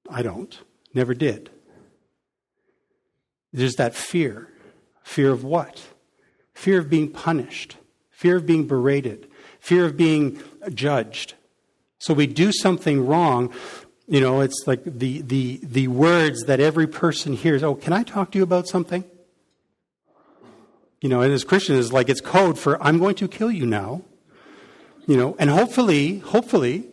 I 0.09 0.23
don't. 0.23 0.59
Never 0.93 1.13
did. 1.13 1.51
There's 3.53 3.75
that 3.75 3.93
fear. 3.93 4.51
Fear 5.03 5.31
of 5.31 5.43
what? 5.43 5.81
Fear 6.53 6.79
of 6.79 6.89
being 6.89 7.09
punished, 7.09 7.77
fear 8.09 8.35
of 8.35 8.45
being 8.45 8.67
berated, 8.67 9.28
fear 9.59 9.85
of 9.85 9.97
being 9.97 10.41
judged. 10.73 11.35
So 11.99 12.13
we 12.13 12.27
do 12.27 12.51
something 12.51 13.05
wrong. 13.05 13.53
You 14.07 14.21
know, 14.21 14.41
it's 14.41 14.63
like 14.65 14.83
the, 14.83 15.21
the, 15.21 15.59
the 15.61 15.87
words 15.87 16.43
that 16.45 16.59
every 16.59 16.87
person 16.87 17.33
hears. 17.33 17.61
Oh, 17.61 17.75
can 17.75 17.93
I 17.93 18.03
talk 18.03 18.31
to 18.31 18.37
you 18.37 18.43
about 18.43 18.67
something? 18.67 19.03
You 21.01 21.09
know, 21.09 21.21
and 21.21 21.31
as 21.31 21.43
Christians, 21.43 21.79
is 21.79 21.93
like 21.93 22.09
it's 22.09 22.21
code 22.21 22.57
for 22.57 22.81
I'm 22.83 22.99
going 22.99 23.15
to 23.15 23.27
kill 23.27 23.51
you 23.51 23.65
now. 23.65 24.01
You 25.07 25.17
know, 25.17 25.35
and 25.39 25.49
hopefully, 25.49 26.19
hopefully, 26.19 26.87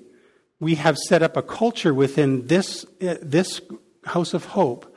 we 0.58 0.76
have 0.76 0.96
set 0.96 1.22
up 1.22 1.36
a 1.36 1.42
culture 1.42 1.92
within 1.92 2.46
this, 2.46 2.84
uh, 3.02 3.16
this 3.20 3.60
house 4.04 4.32
of 4.32 4.46
hope 4.46 4.96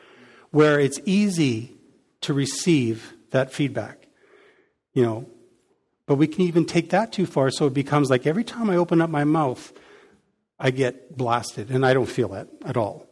where 0.52 0.80
it's 0.80 1.00
easy 1.06 1.76
to 2.22 2.34
receive 2.34 3.14
that 3.32 3.52
feedback. 3.52 4.08
You 4.94 5.04
know, 5.04 5.30
but 6.10 6.16
we 6.16 6.26
can 6.26 6.42
even 6.42 6.66
take 6.66 6.90
that 6.90 7.14
too 7.14 7.28
far 7.28 7.52
so 7.52 7.68
it 7.68 7.74
becomes 7.76 8.10
like 8.10 8.26
every 8.26 8.44
time 8.44 8.68
I 8.72 8.78
open 8.78 9.00
up 9.00 9.12
my 9.12 9.26
mouth, 9.26 9.72
I 10.58 10.72
get 10.72 11.16
blasted. 11.16 11.70
And 11.70 11.86
I 11.86 11.94
don't 11.94 12.08
feel 12.08 12.30
that 12.30 12.48
at 12.66 12.78
all. 12.78 13.06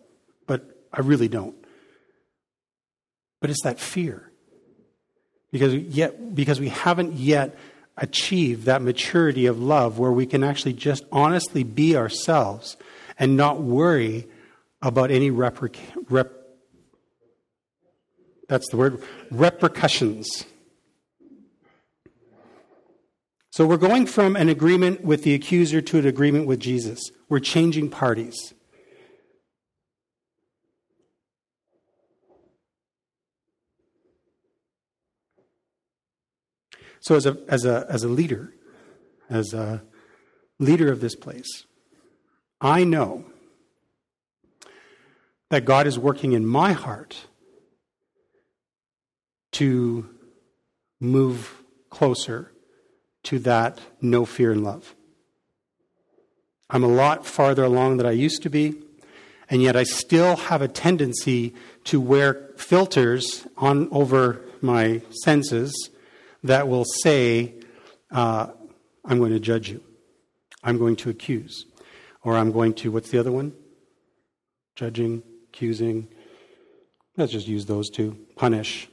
But 0.48 0.66
I 0.92 1.02
really 1.02 1.28
don't. 1.28 1.54
But 3.40 3.52
it's 3.52 3.62
that 3.62 3.80
fear. 3.80 4.32
Because 5.52 5.76
yet 5.76 6.34
because 6.34 6.60
we 6.60 6.70
haven't 6.70 7.14
yet 7.14 7.56
achieved 7.98 8.66
that 8.66 8.82
maturity 8.82 9.46
of 9.46 9.60
love 9.60 10.00
where 10.00 10.12
we 10.12 10.26
can 10.26 10.44
actually 10.44 10.74
just 10.74 11.04
honestly 11.12 11.64
be 11.64 11.96
ourselves 11.96 12.78
and 13.20 13.38
not 13.38 13.62
worry 13.62 14.28
about 14.82 15.12
any 15.12 15.30
replic- 15.30 15.78
rep- 16.10 16.34
that's 18.50 18.68
the 18.70 18.78
word, 18.78 19.04
repercussions. 19.30 20.46
So 23.58 23.66
we're 23.66 23.78
going 23.78 24.06
from 24.06 24.36
an 24.36 24.50
agreement 24.50 25.04
with 25.04 25.24
the 25.24 25.34
accuser 25.34 25.82
to 25.82 25.98
an 25.98 26.06
agreement 26.06 26.46
with 26.46 26.60
Jesus. 26.60 27.10
We're 27.28 27.40
changing 27.40 27.90
parties. 27.90 28.54
So, 37.00 37.16
as 37.16 37.26
a, 37.26 37.40
as, 37.48 37.66
a, 37.66 37.88
as 37.90 38.04
a 38.04 38.08
leader, 38.08 38.54
as 39.28 39.56
a 39.56 39.82
leader 40.60 40.92
of 40.92 41.02
this 41.02 41.16
place, 41.16 41.66
I 42.62 42.84
know 42.84 43.26
that 45.50 45.66
God 45.66 45.88
is 45.88 45.98
working 45.98 46.34
in 46.34 46.46
my 46.46 46.74
heart 46.74 47.26
to 49.54 50.08
move 51.00 51.64
closer 51.90 52.52
to 53.28 53.40
that 53.40 53.80
no 54.02 54.26
fear 54.26 54.52
and 54.52 54.64
love. 54.64 54.96
I'm 56.70 56.84
a 56.84 56.88
lot 56.88 57.26
farther 57.26 57.64
along 57.64 57.98
than 57.98 58.06
I 58.06 58.12
used 58.12 58.42
to 58.44 58.50
be, 58.50 58.76
and 59.50 59.62
yet 59.62 59.76
I 59.76 59.84
still 59.84 60.36
have 60.36 60.62
a 60.62 60.68
tendency 60.68 61.54
to 61.86 62.00
wear 62.00 62.50
filters 62.58 63.48
on 63.58 63.90
over 63.92 64.42
my 64.62 65.02
senses 65.24 65.90
that 66.44 66.68
will 66.68 66.86
say, 66.86 67.54
uh, 68.12 68.48
I'm 69.06 69.20
going 69.20 69.32
to 69.32 69.40
judge 69.40 69.70
you, 69.70 69.82
I'm 70.64 70.78
going 70.78 70.96
to 70.98 71.10
accuse, 71.10 71.66
or 72.24 72.36
I'm 72.36 72.52
going 72.52 72.74
to, 72.76 72.92
what's 72.92 73.10
the 73.10 73.20
other 73.20 73.32
one? 73.32 73.54
Judging, 74.76 75.24
accusing. 75.50 76.08
Let's 77.16 77.32
just 77.32 77.48
use 77.48 77.66
those 77.66 77.90
two. 77.90 78.18
Punish. 78.36 78.88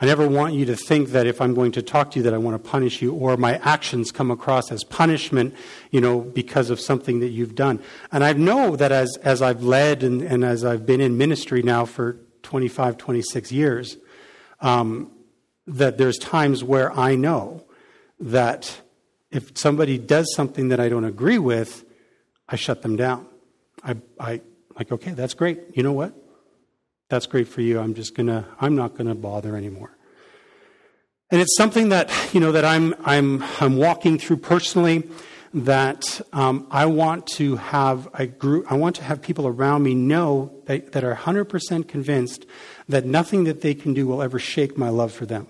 I 0.00 0.06
never 0.06 0.28
want 0.28 0.54
you 0.54 0.64
to 0.66 0.76
think 0.76 1.08
that 1.08 1.26
if 1.26 1.40
I'm 1.40 1.54
going 1.54 1.72
to 1.72 1.82
talk 1.82 2.12
to 2.12 2.18
you 2.18 2.22
that 2.22 2.34
I 2.34 2.38
want 2.38 2.62
to 2.62 2.70
punish 2.70 3.02
you 3.02 3.12
or 3.14 3.36
my 3.36 3.58
actions 3.58 4.12
come 4.12 4.30
across 4.30 4.70
as 4.70 4.84
punishment, 4.84 5.54
you 5.90 6.00
know, 6.00 6.20
because 6.20 6.70
of 6.70 6.78
something 6.78 7.18
that 7.18 7.30
you've 7.30 7.56
done. 7.56 7.82
And 8.12 8.22
I 8.22 8.32
know 8.34 8.76
that 8.76 8.92
as, 8.92 9.16
as 9.24 9.42
I've 9.42 9.64
led 9.64 10.04
and, 10.04 10.22
and 10.22 10.44
as 10.44 10.64
I've 10.64 10.86
been 10.86 11.00
in 11.00 11.18
ministry 11.18 11.62
now 11.62 11.84
for 11.84 12.16
25, 12.44 12.96
26 12.96 13.50
years, 13.50 13.96
um, 14.60 15.10
that 15.66 15.98
there's 15.98 16.16
times 16.16 16.62
where 16.62 16.92
I 16.96 17.16
know 17.16 17.64
that 18.20 18.80
if 19.32 19.58
somebody 19.58 19.98
does 19.98 20.32
something 20.34 20.68
that 20.68 20.78
I 20.78 20.88
don't 20.88 21.04
agree 21.04 21.38
with, 21.38 21.84
I 22.48 22.54
shut 22.54 22.82
them 22.82 22.94
down. 22.94 23.26
I, 23.82 23.96
I 24.18 24.40
like, 24.76 24.92
okay, 24.92 25.10
that's 25.10 25.34
great. 25.34 25.60
You 25.74 25.82
know 25.82 25.92
what? 25.92 26.14
That's 27.08 27.26
great 27.26 27.48
for 27.48 27.62
you. 27.62 27.80
I'm 27.80 27.94
just 27.94 28.14
gonna, 28.14 28.46
I'm 28.60 28.76
not 28.76 28.96
gonna 28.96 29.14
bother 29.14 29.56
anymore. 29.56 29.96
And 31.30 31.40
it's 31.40 31.56
something 31.56 31.90
that, 31.90 32.10
you 32.32 32.40
know, 32.40 32.52
that 32.52 32.64
I'm, 32.64 32.94
I'm, 33.04 33.44
I'm 33.60 33.76
walking 33.76 34.18
through 34.18 34.38
personally 34.38 35.08
that 35.52 36.20
um, 36.32 36.66
I 36.70 36.86
want 36.86 37.26
to 37.26 37.56
have 37.56 38.08
a 38.14 38.26
group, 38.26 38.70
I 38.70 38.74
want 38.74 38.96
to 38.96 39.02
have 39.02 39.22
people 39.22 39.46
around 39.46 39.82
me 39.82 39.94
know 39.94 40.62
that, 40.66 40.92
that 40.92 41.04
are 41.04 41.14
100% 41.14 41.88
convinced 41.88 42.46
that 42.88 43.06
nothing 43.06 43.44
that 43.44 43.62
they 43.62 43.74
can 43.74 43.94
do 43.94 44.06
will 44.06 44.22
ever 44.22 44.38
shake 44.38 44.76
my 44.76 44.88
love 44.88 45.12
for 45.12 45.26
them. 45.26 45.46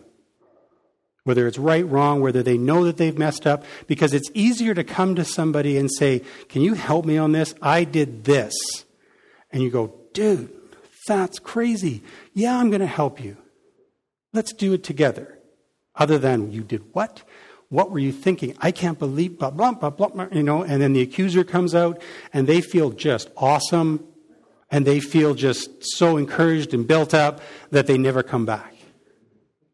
Whether 1.24 1.46
it's 1.46 1.58
right, 1.58 1.86
wrong, 1.86 2.20
whether 2.20 2.42
they 2.42 2.56
know 2.56 2.84
that 2.84 2.96
they've 2.96 3.18
messed 3.18 3.46
up, 3.46 3.64
because 3.86 4.14
it's 4.14 4.30
easier 4.34 4.74
to 4.74 4.84
come 4.84 5.14
to 5.16 5.24
somebody 5.24 5.76
and 5.76 5.90
say, 5.92 6.22
Can 6.48 6.62
you 6.62 6.74
help 6.74 7.04
me 7.04 7.18
on 7.18 7.32
this? 7.32 7.54
I 7.60 7.84
did 7.84 8.24
this. 8.24 8.54
And 9.50 9.62
you 9.62 9.70
go, 9.70 9.94
Dude, 10.14 10.50
that's 11.08 11.40
crazy. 11.40 12.02
Yeah, 12.32 12.56
I'm 12.56 12.70
going 12.70 12.80
to 12.80 12.86
help 12.86 13.22
you. 13.22 13.36
Let's 14.32 14.52
do 14.52 14.72
it 14.74 14.84
together. 14.84 15.38
Other 15.96 16.18
than, 16.18 16.52
you 16.52 16.62
did 16.62 16.84
what? 16.94 17.22
What 17.70 17.90
were 17.90 17.98
you 17.98 18.12
thinking? 18.12 18.56
I 18.60 18.70
can't 18.70 18.98
believe, 18.98 19.38
blah, 19.38 19.50
blah, 19.50 19.72
blah, 19.72 19.90
blah, 19.90 20.28
you 20.32 20.42
know, 20.42 20.62
and 20.62 20.80
then 20.80 20.92
the 20.92 21.02
accuser 21.02 21.44
comes 21.44 21.74
out 21.74 22.00
and 22.32 22.46
they 22.46 22.60
feel 22.60 22.90
just 22.90 23.30
awesome 23.36 24.06
and 24.70 24.86
they 24.86 25.00
feel 25.00 25.34
just 25.34 25.70
so 25.80 26.16
encouraged 26.16 26.72
and 26.72 26.86
built 26.86 27.12
up 27.12 27.40
that 27.70 27.86
they 27.86 27.98
never 27.98 28.22
come 28.22 28.46
back. 28.46 28.74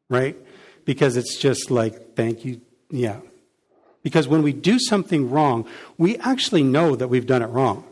Right? 0.08 0.36
Because 0.84 1.16
it's 1.16 1.36
just 1.36 1.70
like, 1.70 2.14
thank 2.16 2.44
you. 2.44 2.60
Yeah. 2.90 3.20
Because 4.02 4.28
when 4.28 4.42
we 4.42 4.52
do 4.52 4.78
something 4.78 5.30
wrong, 5.30 5.66
we 5.98 6.16
actually 6.18 6.62
know 6.62 6.94
that 6.96 7.08
we've 7.08 7.26
done 7.26 7.42
it 7.42 7.46
wrong. 7.46 7.84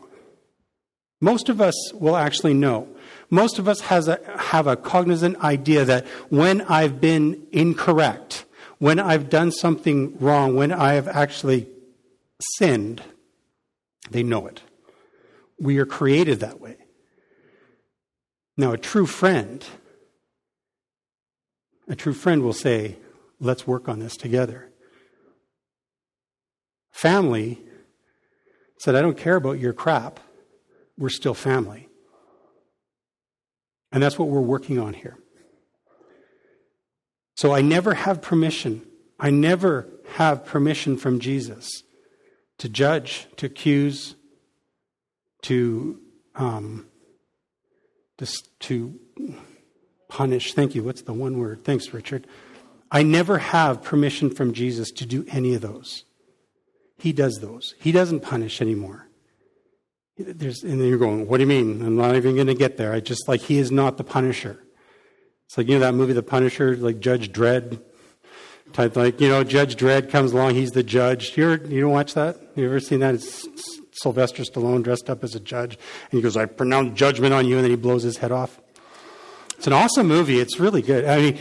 Most 1.20 1.48
of 1.48 1.60
us 1.60 1.74
will 1.94 2.16
actually 2.16 2.54
know. 2.54 2.88
Most 3.32 3.58
of 3.58 3.66
us 3.66 3.80
has 3.80 4.08
a, 4.08 4.20
have 4.36 4.66
a 4.66 4.76
cognizant 4.76 5.42
idea 5.42 5.86
that 5.86 6.06
when 6.28 6.60
I've 6.60 7.00
been 7.00 7.46
incorrect, 7.50 8.44
when 8.78 9.00
I've 9.00 9.30
done 9.30 9.50
something 9.50 10.18
wrong, 10.18 10.54
when 10.54 10.70
I 10.70 10.92
have 10.92 11.08
actually 11.08 11.66
sinned, 12.58 13.02
they 14.10 14.22
know 14.22 14.46
it. 14.46 14.60
We 15.58 15.78
are 15.78 15.86
created 15.86 16.40
that 16.40 16.60
way. 16.60 16.76
Now, 18.58 18.72
a 18.72 18.78
true 18.78 19.06
friend, 19.06 19.64
a 21.88 21.96
true 21.96 22.12
friend 22.12 22.42
will 22.42 22.52
say, 22.52 22.98
let's 23.40 23.66
work 23.66 23.88
on 23.88 23.98
this 23.98 24.14
together. 24.14 24.68
Family 26.90 27.62
said, 28.78 28.94
I 28.94 29.00
don't 29.00 29.16
care 29.16 29.36
about 29.36 29.58
your 29.58 29.72
crap. 29.72 30.20
We're 30.98 31.08
still 31.08 31.32
family. 31.32 31.88
And 33.92 34.02
that's 34.02 34.18
what 34.18 34.28
we're 34.28 34.40
working 34.40 34.78
on 34.78 34.94
here. 34.94 35.18
So 37.36 37.52
I 37.52 37.60
never 37.60 37.94
have 37.94 38.22
permission. 38.22 38.82
I 39.18 39.30
never 39.30 39.88
have 40.14 40.44
permission 40.44 40.96
from 40.96 41.20
Jesus 41.20 41.82
to 42.58 42.68
judge, 42.68 43.26
to 43.36 43.46
accuse, 43.46 44.14
to 45.42 45.98
um, 46.34 46.86
to, 48.18 48.26
to 48.60 49.00
punish. 50.08 50.54
Thank 50.54 50.74
you. 50.74 50.84
What's 50.84 51.02
the 51.02 51.12
one 51.12 51.38
word? 51.38 51.64
Thanks, 51.64 51.92
Richard. 51.92 52.26
I 52.90 53.02
never 53.02 53.38
have 53.38 53.82
permission 53.82 54.30
from 54.30 54.52
Jesus 54.52 54.90
to 54.92 55.06
do 55.06 55.24
any 55.28 55.54
of 55.54 55.62
those. 55.62 56.04
He 56.98 57.12
does 57.12 57.38
those. 57.40 57.74
He 57.80 57.90
doesn't 57.90 58.20
punish 58.20 58.60
anymore. 58.60 59.08
There's, 60.26 60.62
and 60.62 60.80
then 60.80 60.88
you're 60.88 60.98
going, 60.98 61.26
what 61.26 61.38
do 61.38 61.42
you 61.42 61.48
mean? 61.48 61.82
I'm 61.82 61.96
not 61.96 62.16
even 62.16 62.34
going 62.34 62.46
to 62.46 62.54
get 62.54 62.76
there. 62.76 62.92
I 62.92 63.00
just 63.00 63.28
like, 63.28 63.40
he 63.40 63.58
is 63.58 63.70
not 63.70 63.96
the 63.96 64.04
punisher. 64.04 64.62
It's 65.52 65.58
like, 65.58 65.68
you 65.68 65.74
know, 65.74 65.80
that 65.80 65.92
movie, 65.92 66.14
The 66.14 66.22
Punisher, 66.22 66.74
like 66.78 66.98
Judge 66.98 67.30
Dredd 67.30 67.78
type, 68.72 68.96
like, 68.96 69.20
you 69.20 69.28
know, 69.28 69.44
Judge 69.44 69.76
Dredd 69.76 70.08
comes 70.08 70.32
along, 70.32 70.54
he's 70.54 70.70
the 70.70 70.82
judge. 70.82 71.36
You, 71.36 71.52
ever, 71.52 71.66
you 71.66 71.82
don't 71.82 71.90
watch 71.90 72.14
that? 72.14 72.38
You 72.56 72.64
ever 72.64 72.80
seen 72.80 73.00
that? 73.00 73.16
It's, 73.16 73.46
it's 73.46 73.80
Sylvester 73.92 74.44
Stallone 74.44 74.82
dressed 74.82 75.10
up 75.10 75.22
as 75.22 75.34
a 75.34 75.40
judge. 75.40 75.76
And 76.10 76.18
he 76.18 76.22
goes, 76.22 76.38
I 76.38 76.46
pronounce 76.46 76.98
judgment 76.98 77.34
on 77.34 77.46
you, 77.46 77.56
and 77.56 77.64
then 77.64 77.70
he 77.70 77.76
blows 77.76 78.02
his 78.02 78.16
head 78.16 78.32
off. 78.32 78.62
It's 79.58 79.66
an 79.66 79.74
awesome 79.74 80.08
movie. 80.08 80.40
It's 80.40 80.58
really 80.58 80.80
good. 80.80 81.04
I 81.04 81.18
mean, 81.18 81.38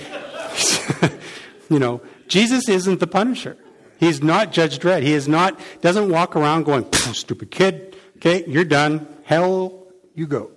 you 1.69 1.79
know, 1.79 2.01
Jesus 2.27 2.67
isn't 2.67 2.99
the 2.99 3.07
punisher. 3.07 3.57
He's 3.97 4.21
not 4.21 4.51
Judge 4.51 4.77
Dredd. 4.79 5.03
He 5.03 5.13
is 5.13 5.29
not, 5.29 5.57
doesn't 5.79 6.09
walk 6.09 6.35
around 6.35 6.65
going, 6.65 6.91
stupid 6.91 7.49
kid, 7.49 7.90
okay, 8.21 8.43
you're 8.47 8.63
done. 8.63 9.07
Hell, 9.23 9.88
you 10.13 10.27
go. 10.27 10.51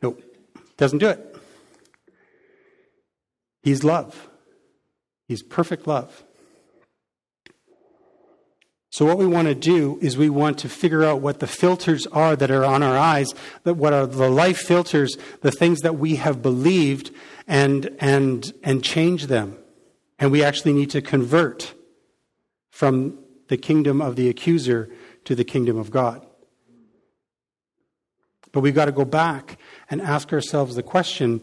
Nope. 0.00 0.22
Doesn't 0.76 0.98
do 0.98 1.08
it. 1.08 1.36
He's 3.62 3.82
love. 3.82 4.28
He's 5.26 5.42
perfect 5.42 5.86
love. 5.86 6.22
So, 8.90 9.04
what 9.04 9.18
we 9.18 9.26
want 9.26 9.48
to 9.48 9.56
do 9.56 9.98
is 10.00 10.16
we 10.16 10.30
want 10.30 10.58
to 10.58 10.68
figure 10.68 11.02
out 11.02 11.20
what 11.20 11.40
the 11.40 11.48
filters 11.48 12.06
are 12.08 12.36
that 12.36 12.50
are 12.52 12.64
on 12.64 12.80
our 12.82 12.96
eyes, 12.96 13.34
that 13.64 13.74
what 13.74 13.92
are 13.92 14.06
the 14.06 14.30
life 14.30 14.58
filters, 14.58 15.16
the 15.40 15.50
things 15.50 15.80
that 15.80 15.96
we 15.96 16.14
have 16.14 16.42
believed, 16.42 17.10
and, 17.48 17.90
and, 17.98 18.52
and 18.62 18.84
change 18.84 19.26
them. 19.26 19.58
And 20.20 20.30
we 20.30 20.44
actually 20.44 20.74
need 20.74 20.90
to 20.90 21.02
convert 21.02 21.74
from 22.70 23.18
the 23.48 23.56
kingdom 23.56 24.00
of 24.00 24.14
the 24.14 24.28
accuser 24.28 24.88
to 25.24 25.34
the 25.34 25.44
kingdom 25.44 25.76
of 25.76 25.90
God. 25.90 26.24
But 28.54 28.60
we've 28.60 28.74
got 28.74 28.84
to 28.84 28.92
go 28.92 29.04
back 29.04 29.58
and 29.90 30.00
ask 30.00 30.32
ourselves 30.32 30.76
the 30.76 30.82
question 30.82 31.42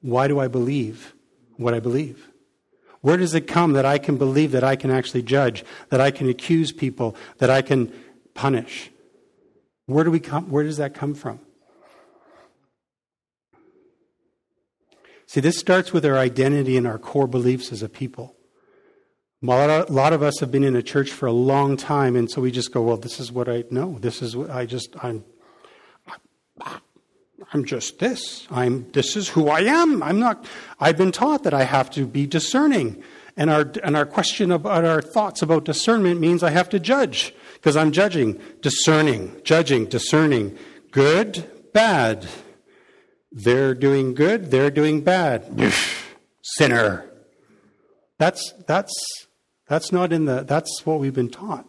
why 0.00 0.26
do 0.26 0.40
I 0.40 0.48
believe 0.48 1.14
what 1.56 1.72
I 1.72 1.78
believe? 1.78 2.28
Where 3.00 3.16
does 3.16 3.32
it 3.32 3.42
come 3.42 3.74
that 3.74 3.86
I 3.86 3.98
can 3.98 4.16
believe 4.16 4.50
that 4.50 4.64
I 4.64 4.74
can 4.74 4.90
actually 4.90 5.22
judge, 5.22 5.64
that 5.90 6.00
I 6.00 6.10
can 6.10 6.28
accuse 6.28 6.72
people, 6.72 7.14
that 7.38 7.48
I 7.48 7.62
can 7.62 7.92
punish? 8.34 8.90
Where 9.86 10.02
do 10.02 10.10
we 10.10 10.18
come 10.18 10.50
where 10.50 10.64
does 10.64 10.78
that 10.78 10.94
come 10.94 11.14
from? 11.14 11.38
See, 15.26 15.40
this 15.40 15.58
starts 15.58 15.92
with 15.92 16.04
our 16.04 16.18
identity 16.18 16.76
and 16.76 16.88
our 16.88 16.98
core 16.98 17.28
beliefs 17.28 17.70
as 17.70 17.84
a 17.84 17.88
people. 17.88 18.34
A 19.44 19.46
lot 19.88 20.12
of 20.12 20.24
us 20.24 20.40
have 20.40 20.50
been 20.50 20.64
in 20.64 20.74
a 20.74 20.82
church 20.82 21.12
for 21.12 21.26
a 21.26 21.32
long 21.32 21.76
time, 21.76 22.16
and 22.16 22.28
so 22.28 22.40
we 22.40 22.50
just 22.50 22.72
go, 22.72 22.82
"Well, 22.82 22.96
this 22.96 23.20
is 23.20 23.30
what 23.30 23.48
I 23.48 23.62
know. 23.70 23.98
This 24.00 24.22
is 24.22 24.36
what 24.36 24.50
I 24.50 24.66
just 24.66 24.96
I'm 25.04 25.22
I'm 27.52 27.64
just 27.64 27.98
this. 27.98 28.46
I'm, 28.50 28.90
this 28.92 29.16
is 29.16 29.28
who 29.28 29.48
I 29.48 29.60
am. 29.60 30.02
I'm 30.02 30.18
not, 30.18 30.44
I've 30.80 30.98
been 30.98 31.12
taught 31.12 31.44
that 31.44 31.54
I 31.54 31.64
have 31.64 31.90
to 31.92 32.06
be 32.06 32.26
discerning. 32.26 33.02
And 33.36 33.50
our, 33.50 33.70
and 33.82 33.96
our 33.96 34.04
question 34.04 34.50
about 34.50 34.84
our 34.84 35.00
thoughts 35.00 35.42
about 35.42 35.64
discernment 35.64 36.20
means 36.20 36.42
I 36.42 36.50
have 36.50 36.68
to 36.70 36.80
judge 36.80 37.32
because 37.54 37.76
I'm 37.76 37.92
judging, 37.92 38.40
discerning, 38.60 39.40
judging, 39.44 39.86
discerning. 39.86 40.58
Good, 40.90 41.48
bad. 41.72 42.26
They're 43.30 43.74
doing 43.74 44.14
good, 44.14 44.50
they're 44.50 44.70
doing 44.70 45.02
bad. 45.02 45.72
Sinner. 46.42 47.04
That's, 48.18 48.52
that's, 48.66 48.92
that's 49.68 49.92
not 49.92 50.12
in 50.12 50.24
the, 50.24 50.42
that's 50.42 50.84
what 50.84 50.98
we've 50.98 51.14
been 51.14 51.30
taught. 51.30 51.66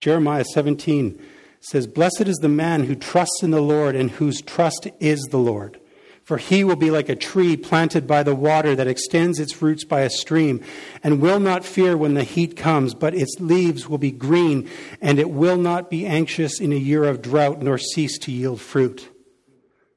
Jeremiah 0.00 0.44
17 0.44 1.22
says, 1.64 1.86
Blessed 1.86 2.22
is 2.22 2.36
the 2.36 2.48
man 2.48 2.84
who 2.84 2.94
trusts 2.94 3.42
in 3.42 3.50
the 3.50 3.60
Lord 3.60 3.96
and 3.96 4.10
whose 4.10 4.40
trust 4.42 4.88
is 5.00 5.20
the 5.30 5.38
Lord. 5.38 5.80
For 6.22 6.38
he 6.38 6.64
will 6.64 6.76
be 6.76 6.90
like 6.90 7.10
a 7.10 7.16
tree 7.16 7.54
planted 7.54 8.06
by 8.06 8.22
the 8.22 8.34
water 8.34 8.74
that 8.74 8.86
extends 8.86 9.38
its 9.38 9.60
roots 9.60 9.84
by 9.84 10.00
a 10.00 10.10
stream, 10.10 10.62
and 11.02 11.20
will 11.20 11.38
not 11.38 11.66
fear 11.66 11.98
when 11.98 12.14
the 12.14 12.24
heat 12.24 12.56
comes, 12.56 12.94
but 12.94 13.14
its 13.14 13.36
leaves 13.40 13.88
will 13.88 13.98
be 13.98 14.10
green, 14.10 14.68
and 15.02 15.18
it 15.18 15.28
will 15.28 15.58
not 15.58 15.90
be 15.90 16.06
anxious 16.06 16.60
in 16.60 16.72
a 16.72 16.76
year 16.76 17.04
of 17.04 17.20
drought, 17.20 17.60
nor 17.60 17.76
cease 17.76 18.18
to 18.20 18.32
yield 18.32 18.62
fruit. 18.62 19.10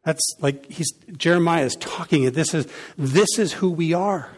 That's 0.03 0.35
like 0.39 0.69
he's 0.69 0.91
Jeremiah 1.17 1.65
is 1.65 1.75
talking. 1.77 2.29
This 2.31 2.53
is 2.53 2.67
this 2.97 3.39
is 3.39 3.53
who 3.53 3.69
we 3.69 3.93
are. 3.93 4.29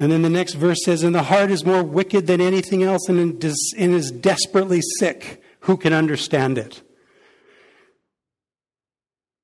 And 0.00 0.10
then 0.10 0.22
the 0.22 0.30
next 0.30 0.54
verse 0.54 0.78
says, 0.84 1.02
And 1.02 1.14
the 1.14 1.24
heart 1.24 1.50
is 1.50 1.64
more 1.64 1.82
wicked 1.82 2.26
than 2.26 2.40
anything 2.40 2.82
else 2.82 3.08
and 3.08 3.42
is 3.42 4.10
desperately 4.10 4.80
sick. 4.98 5.42
Who 5.64 5.78
can 5.78 5.94
understand 5.94 6.58
it? 6.58 6.82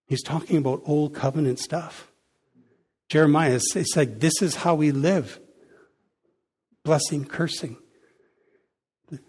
He's 0.06 0.22
talking 0.22 0.58
about 0.58 0.82
old 0.84 1.14
covenant 1.14 1.58
stuff. 1.58 2.10
Jeremiah, 3.08 3.58
it's 3.74 3.96
like 3.96 4.20
this 4.20 4.42
is 4.42 4.56
how 4.56 4.74
we 4.74 4.92
live 4.92 5.40
blessing, 6.84 7.24
cursing. 7.24 7.78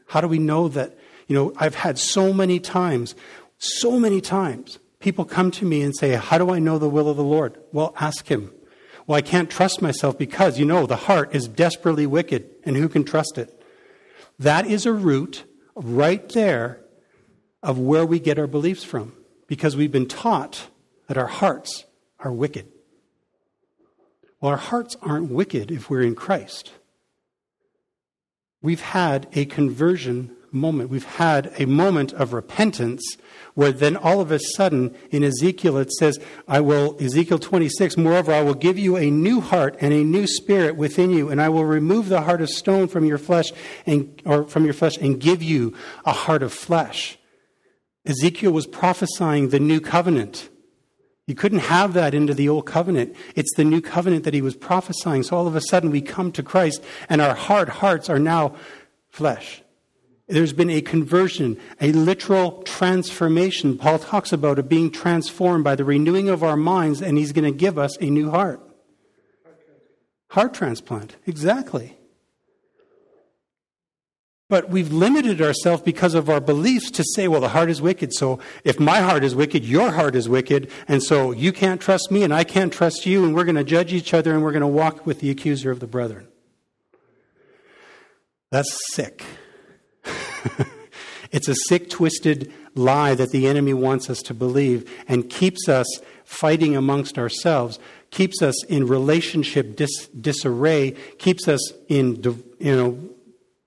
How 0.08 0.20
do 0.20 0.28
we 0.28 0.38
know 0.38 0.68
that? 0.68 0.98
You 1.28 1.36
know, 1.36 1.54
I've 1.56 1.76
had 1.76 1.98
so 1.98 2.34
many 2.34 2.60
times, 2.60 3.16
so 3.58 3.98
many 3.98 4.20
times, 4.20 4.78
people 5.00 5.24
come 5.24 5.50
to 5.52 5.66
me 5.66 5.82
and 5.82 5.96
say, 5.96 6.12
How 6.12 6.38
do 6.38 6.52
I 6.52 6.60
know 6.60 6.78
the 6.78 6.90
will 6.90 7.08
of 7.08 7.16
the 7.16 7.24
Lord? 7.24 7.58
Well, 7.72 7.94
ask 8.02 8.28
Him. 8.28 8.52
Well, 9.08 9.18
I 9.18 9.22
can't 9.22 9.50
trust 9.50 9.82
myself 9.82 10.18
because, 10.18 10.60
you 10.60 10.66
know, 10.66 10.86
the 10.86 10.98
heart 10.98 11.34
is 11.34 11.48
desperately 11.48 12.06
wicked, 12.06 12.50
and 12.66 12.76
who 12.76 12.90
can 12.90 13.06
trust 13.06 13.38
it? 13.38 13.64
That 14.38 14.66
is 14.66 14.86
a 14.86 14.92
root 14.92 15.46
right 15.76 16.28
there 16.30 16.82
of 17.64 17.78
where 17.78 18.06
we 18.06 18.20
get 18.20 18.40
our 18.40 18.48
beliefs 18.48 18.84
from 18.84 19.14
because 19.48 19.76
we've 19.76 19.92
been 19.92 20.08
taught 20.08 20.68
that 21.08 21.18
our 21.18 21.28
hearts 21.28 21.86
are 22.20 22.32
wicked. 22.32 22.68
Well, 24.40 24.52
our 24.52 24.58
hearts 24.58 24.96
aren't 25.02 25.32
wicked 25.32 25.72
if 25.72 25.90
we're 25.90 26.02
in 26.02 26.16
Christ. 26.16 26.72
We've 28.62 28.82
had 28.82 29.28
a 29.34 29.46
conversion 29.46 30.36
moment. 30.52 30.90
We've 30.90 31.04
had 31.04 31.54
a 31.58 31.66
moment 31.66 32.14
of 32.14 32.34
repentance 32.34 33.18
where 33.54 33.72
then 33.72 33.98
all 33.98 34.22
of 34.22 34.32
a 34.32 34.40
sudden 34.40 34.96
in 35.10 35.24
Ezekiel 35.24 35.78
it 35.78 35.92
says, 35.92 36.20
I 36.48 36.62
will, 36.62 36.98
Ezekiel 37.02 37.40
26, 37.40 37.98
moreover, 37.98 38.34
I 38.34 38.42
will 38.42 38.54
give 38.54 38.78
you 38.78 38.98
a 38.98 39.10
new 39.10 39.42
heart 39.42 39.78
and 39.82 39.94
a 39.94 40.04
new 40.04 40.28
spirit 40.28 40.76
within 40.76 41.12
you, 41.12 41.30
and 41.30 41.42
I 41.42 41.50
will 41.50 41.66
remove 41.66 42.10
the 42.10 42.22
heart 42.22 42.42
of 42.42 42.50
stone 42.50 42.88
from 42.88 43.06
your 43.06 43.18
flesh 43.18 43.52
and, 43.86 44.22
or 44.26 44.46
from 44.46 44.66
your 44.66 44.74
flesh 44.74 44.98
and 44.98 45.20
give 45.20 45.44
you 45.44 45.76
a 46.06 46.14
heart 46.14 46.44
of 46.44 46.54
flesh. 46.54 47.18
Ezekiel 48.06 48.52
was 48.52 48.68
prophesying 48.68 49.50
the 49.50 49.60
new 49.60 49.80
covenant. 49.80 50.50
You 51.28 51.36
couldn't 51.36 51.60
have 51.60 51.94
that 51.94 52.14
into 52.14 52.34
the 52.34 52.50
old 52.50 52.66
covenant. 52.66 53.16
It's 53.36 53.54
the 53.56 53.64
new 53.64 53.80
covenant 53.80 54.24
that 54.24 54.34
he 54.34 54.42
was 54.42 54.56
prophesying. 54.56 55.24
So 55.24 55.38
all 55.38 55.48
of 55.48 55.56
a 55.56 55.62
sudden 55.62 55.92
we 55.92 56.02
come 56.02 56.32
to 56.34 56.44
Christ 56.44 56.84
and 57.10 57.22
our 57.22 57.36
hard 57.36 57.70
hearts 57.70 58.10
are 58.10 58.20
now 58.20 58.56
flesh. 59.10 59.62
There's 60.32 60.54
been 60.54 60.70
a 60.70 60.80
conversion, 60.80 61.60
a 61.82 61.92
literal 61.92 62.64
transformation. 62.64 63.78
Paul 63.78 64.00
talks 64.00 64.32
about 64.32 64.60
it 64.60 64.70
being 64.70 64.90
transformed 64.90 65.66
by 65.66 65.76
the 65.76 65.84
renewing 65.84 66.30
of 66.30 66.42
our 66.42 66.56
minds, 66.56 67.02
and 67.02 67.18
he's 67.18 67.34
going 67.34 67.52
to 67.52 67.58
give 67.58 67.78
us 67.78 67.98
a 68.00 68.06
new 68.06 68.32
heart. 68.32 68.62
Heart 70.30 70.54
transplant, 70.54 71.18
exactly. 71.28 71.98
But 74.48 74.70
we've 74.70 74.94
limited 74.94 75.42
ourselves 75.42 75.82
because 75.84 76.14
of 76.14 76.30
our 76.30 76.40
beliefs 76.40 76.92
to 76.92 77.04
say, 77.14 77.28
well, 77.28 77.42
the 77.42 77.50
heart 77.50 77.70
is 77.70 77.82
wicked. 77.82 78.14
So 78.14 78.40
if 78.64 78.80
my 78.80 79.00
heart 79.00 79.26
is 79.26 79.36
wicked, 79.36 79.66
your 79.66 79.92
heart 79.92 80.16
is 80.16 80.30
wicked. 80.30 80.72
And 80.88 81.04
so 81.04 81.32
you 81.32 81.52
can't 81.52 81.82
trust 81.82 82.10
me 82.10 82.24
and 82.24 82.34
I 82.34 82.46
can't 82.46 82.72
trust 82.72 83.06
you. 83.06 83.26
And 83.26 83.36
we're 83.36 83.46
going 83.46 83.56
to 83.56 83.64
judge 83.66 83.92
each 83.92 84.14
other 84.14 84.34
and 84.34 84.44
we're 84.44 84.52
going 84.52 84.62
to 84.62 84.68
walk 84.68 85.06
with 85.06 85.20
the 85.20 85.30
accuser 85.30 85.72
of 85.72 85.82
the 85.82 85.88
brethren. 85.88 86.28
That's 88.50 88.94
sick. 88.94 89.24
it's 91.32 91.48
a 91.48 91.56
sick, 91.68 91.90
twisted 91.90 92.52
lie 92.76 93.16
that 93.16 93.32
the 93.32 93.48
enemy 93.48 93.74
wants 93.74 94.10
us 94.10 94.22
to 94.24 94.34
believe 94.34 94.90
and 95.08 95.30
keeps 95.30 95.68
us 95.68 95.88
fighting 96.24 96.76
amongst 96.76 97.18
ourselves, 97.18 97.80
keeps 98.10 98.42
us 98.42 98.64
in 98.66 98.88
relationship 98.88 99.76
dis- 99.76 100.08
disarray, 100.08 100.92
keeps 101.18 101.48
us 101.48 101.74
in, 101.88 102.22
you 102.60 102.76
know, 102.76 103.10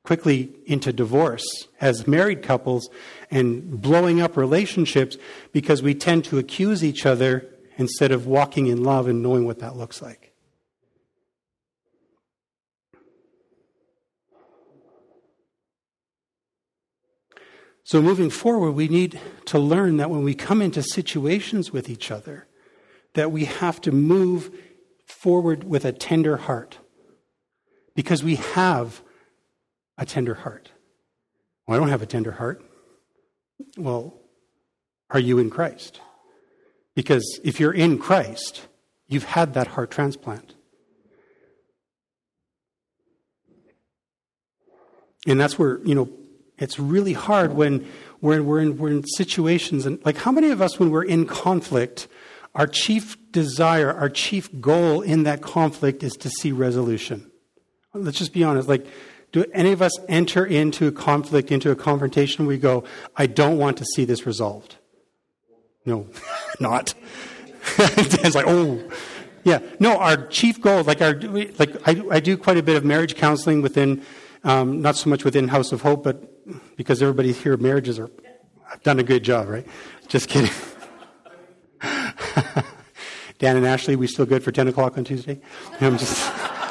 quickly 0.04 0.50
into 0.66 0.92
divorce 0.92 1.44
as 1.80 2.06
married 2.06 2.42
couples 2.42 2.88
and 3.30 3.80
blowing 3.80 4.20
up 4.20 4.36
relationships 4.36 5.16
because 5.52 5.82
we 5.82 5.94
tend 5.94 6.24
to 6.24 6.38
accuse 6.38 6.84
each 6.84 7.06
other 7.06 7.46
instead 7.76 8.12
of 8.12 8.26
walking 8.26 8.66
in 8.66 8.84
love 8.84 9.08
and 9.08 9.22
knowing 9.22 9.46
what 9.46 9.58
that 9.58 9.76
looks 9.76 10.02
like. 10.02 10.33
So, 17.86 18.00
moving 18.00 18.30
forward, 18.30 18.72
we 18.72 18.88
need 18.88 19.20
to 19.44 19.58
learn 19.58 19.98
that 19.98 20.08
when 20.08 20.24
we 20.24 20.34
come 20.34 20.62
into 20.62 20.82
situations 20.82 21.70
with 21.70 21.90
each 21.90 22.10
other, 22.10 22.46
that 23.12 23.30
we 23.30 23.44
have 23.44 23.78
to 23.82 23.92
move 23.92 24.50
forward 25.04 25.64
with 25.64 25.84
a 25.84 25.92
tender 25.92 26.38
heart 26.38 26.78
because 27.94 28.24
we 28.24 28.36
have 28.36 29.02
a 29.98 30.06
tender 30.06 30.34
heart. 30.34 30.70
Well, 31.66 31.76
I 31.76 31.80
don't 31.80 31.90
have 31.90 32.00
a 32.00 32.06
tender 32.06 32.32
heart. 32.32 32.64
Well, 33.76 34.14
are 35.10 35.20
you 35.20 35.38
in 35.38 35.50
Christ? 35.50 36.00
Because 36.94 37.38
if 37.44 37.60
you're 37.60 37.74
in 37.74 37.98
Christ, 37.98 38.62
you've 39.08 39.24
had 39.24 39.54
that 39.54 39.66
heart 39.68 39.90
transplant. 39.90 40.54
And 45.26 45.38
that's 45.38 45.58
where, 45.58 45.80
you 45.84 45.94
know, 45.94 46.08
it's 46.58 46.78
really 46.78 47.12
hard 47.12 47.54
when 47.54 47.86
we're, 48.20 48.42
we're, 48.42 48.60
in, 48.60 48.78
we're 48.78 48.90
in 48.90 49.04
situations, 49.06 49.86
and 49.86 50.04
like 50.04 50.16
how 50.16 50.32
many 50.32 50.50
of 50.50 50.62
us, 50.62 50.78
when 50.78 50.90
we're 50.90 51.04
in 51.04 51.26
conflict, 51.26 52.08
our 52.54 52.66
chief 52.66 53.16
desire, 53.32 53.92
our 53.92 54.08
chief 54.08 54.48
goal 54.60 55.02
in 55.02 55.24
that 55.24 55.42
conflict 55.42 56.02
is 56.02 56.12
to 56.14 56.30
see 56.30 56.52
resolution? 56.52 57.30
Let's 57.92 58.18
just 58.18 58.32
be 58.32 58.42
honest. 58.42 58.68
Like, 58.68 58.86
do 59.32 59.44
any 59.52 59.72
of 59.72 59.82
us 59.82 59.92
enter 60.08 60.46
into 60.46 60.86
a 60.86 60.92
conflict, 60.92 61.50
into 61.50 61.70
a 61.70 61.76
confrontation, 61.76 62.46
we 62.46 62.56
go, 62.56 62.84
I 63.16 63.26
don't 63.26 63.58
want 63.58 63.76
to 63.78 63.84
see 63.84 64.04
this 64.04 64.26
resolved? 64.26 64.76
No, 65.84 66.08
not. 66.60 66.94
it's 67.78 68.34
like, 68.34 68.46
oh, 68.46 68.82
yeah. 69.42 69.58
No, 69.78 69.98
our 69.98 70.26
chief 70.28 70.60
goal, 70.60 70.82
like 70.84 71.02
our, 71.02 71.14
like 71.58 71.76
I, 71.86 72.02
I 72.10 72.20
do 72.20 72.36
quite 72.36 72.56
a 72.56 72.62
bit 72.62 72.76
of 72.76 72.84
marriage 72.84 73.16
counseling 73.16 73.60
within, 73.60 74.02
um, 74.44 74.80
not 74.80 74.96
so 74.96 75.10
much 75.10 75.24
within 75.24 75.48
House 75.48 75.72
of 75.72 75.82
Hope, 75.82 76.04
but 76.04 76.33
because 76.76 77.02
everybody 77.02 77.32
here 77.32 77.56
marriages 77.56 77.98
are, 77.98 78.10
I've 78.70 78.82
done 78.82 78.98
a 78.98 79.02
good 79.02 79.22
job, 79.22 79.48
right? 79.48 79.66
Just 80.08 80.28
kidding. 80.28 80.50
Dan 83.38 83.56
and 83.56 83.66
Ashley, 83.66 83.96
we 83.96 84.06
still 84.06 84.26
good 84.26 84.42
for 84.42 84.52
10 84.52 84.68
o'clock 84.68 84.96
on 84.96 85.04
Tuesday? 85.04 85.40
I'm 85.80 85.98
just. 85.98 86.32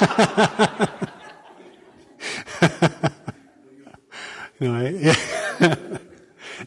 no, 4.60 4.74
I, 4.74 5.16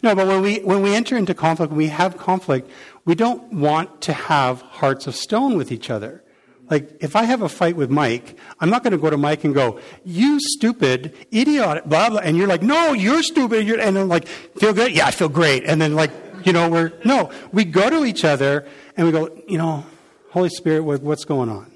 no, 0.03 0.15
but 0.15 0.27
when 0.27 0.41
we, 0.41 0.59
when 0.59 0.81
we 0.81 0.95
enter 0.95 1.17
into 1.17 1.33
conflict, 1.33 1.71
when 1.71 1.77
we 1.77 1.87
have 1.87 2.17
conflict, 2.17 2.69
we 3.05 3.15
don't 3.15 3.51
want 3.53 4.01
to 4.01 4.13
have 4.13 4.61
hearts 4.61 5.07
of 5.07 5.15
stone 5.15 5.57
with 5.57 5.71
each 5.71 5.89
other. 5.89 6.23
Like, 6.69 6.97
if 6.99 7.15
I 7.15 7.23
have 7.23 7.41
a 7.41 7.49
fight 7.49 7.75
with 7.75 7.89
Mike, 7.89 8.37
I'm 8.59 8.69
not 8.69 8.83
going 8.83 8.91
to 8.91 8.97
go 8.97 9.09
to 9.09 9.17
Mike 9.17 9.43
and 9.43 9.53
go, 9.53 9.79
you 10.03 10.39
stupid, 10.39 11.15
idiotic, 11.33 11.85
blah, 11.85 12.09
blah. 12.09 12.19
And 12.19 12.35
you're 12.35 12.47
like, 12.47 12.61
no, 12.61 12.91
you're 12.93 13.23
stupid. 13.23 13.65
You're, 13.65 13.79
and 13.79 13.97
I'm 13.97 14.09
like, 14.09 14.27
feel 14.27 14.73
good? 14.73 14.91
Yeah, 14.91 15.07
I 15.07 15.11
feel 15.11 15.29
great. 15.29 15.63
And 15.63 15.81
then, 15.81 15.95
like, 15.95 16.11
you 16.43 16.51
know, 16.53 16.69
we're, 16.69 16.91
no, 17.05 17.31
we 17.51 17.63
go 17.63 17.89
to 17.89 18.05
each 18.05 18.25
other 18.25 18.67
and 18.95 19.05
we 19.05 19.13
go, 19.13 19.29
you 19.47 19.57
know, 19.57 19.85
Holy 20.31 20.49
Spirit, 20.49 20.83
what's 20.83 21.25
going 21.25 21.49
on? 21.49 21.71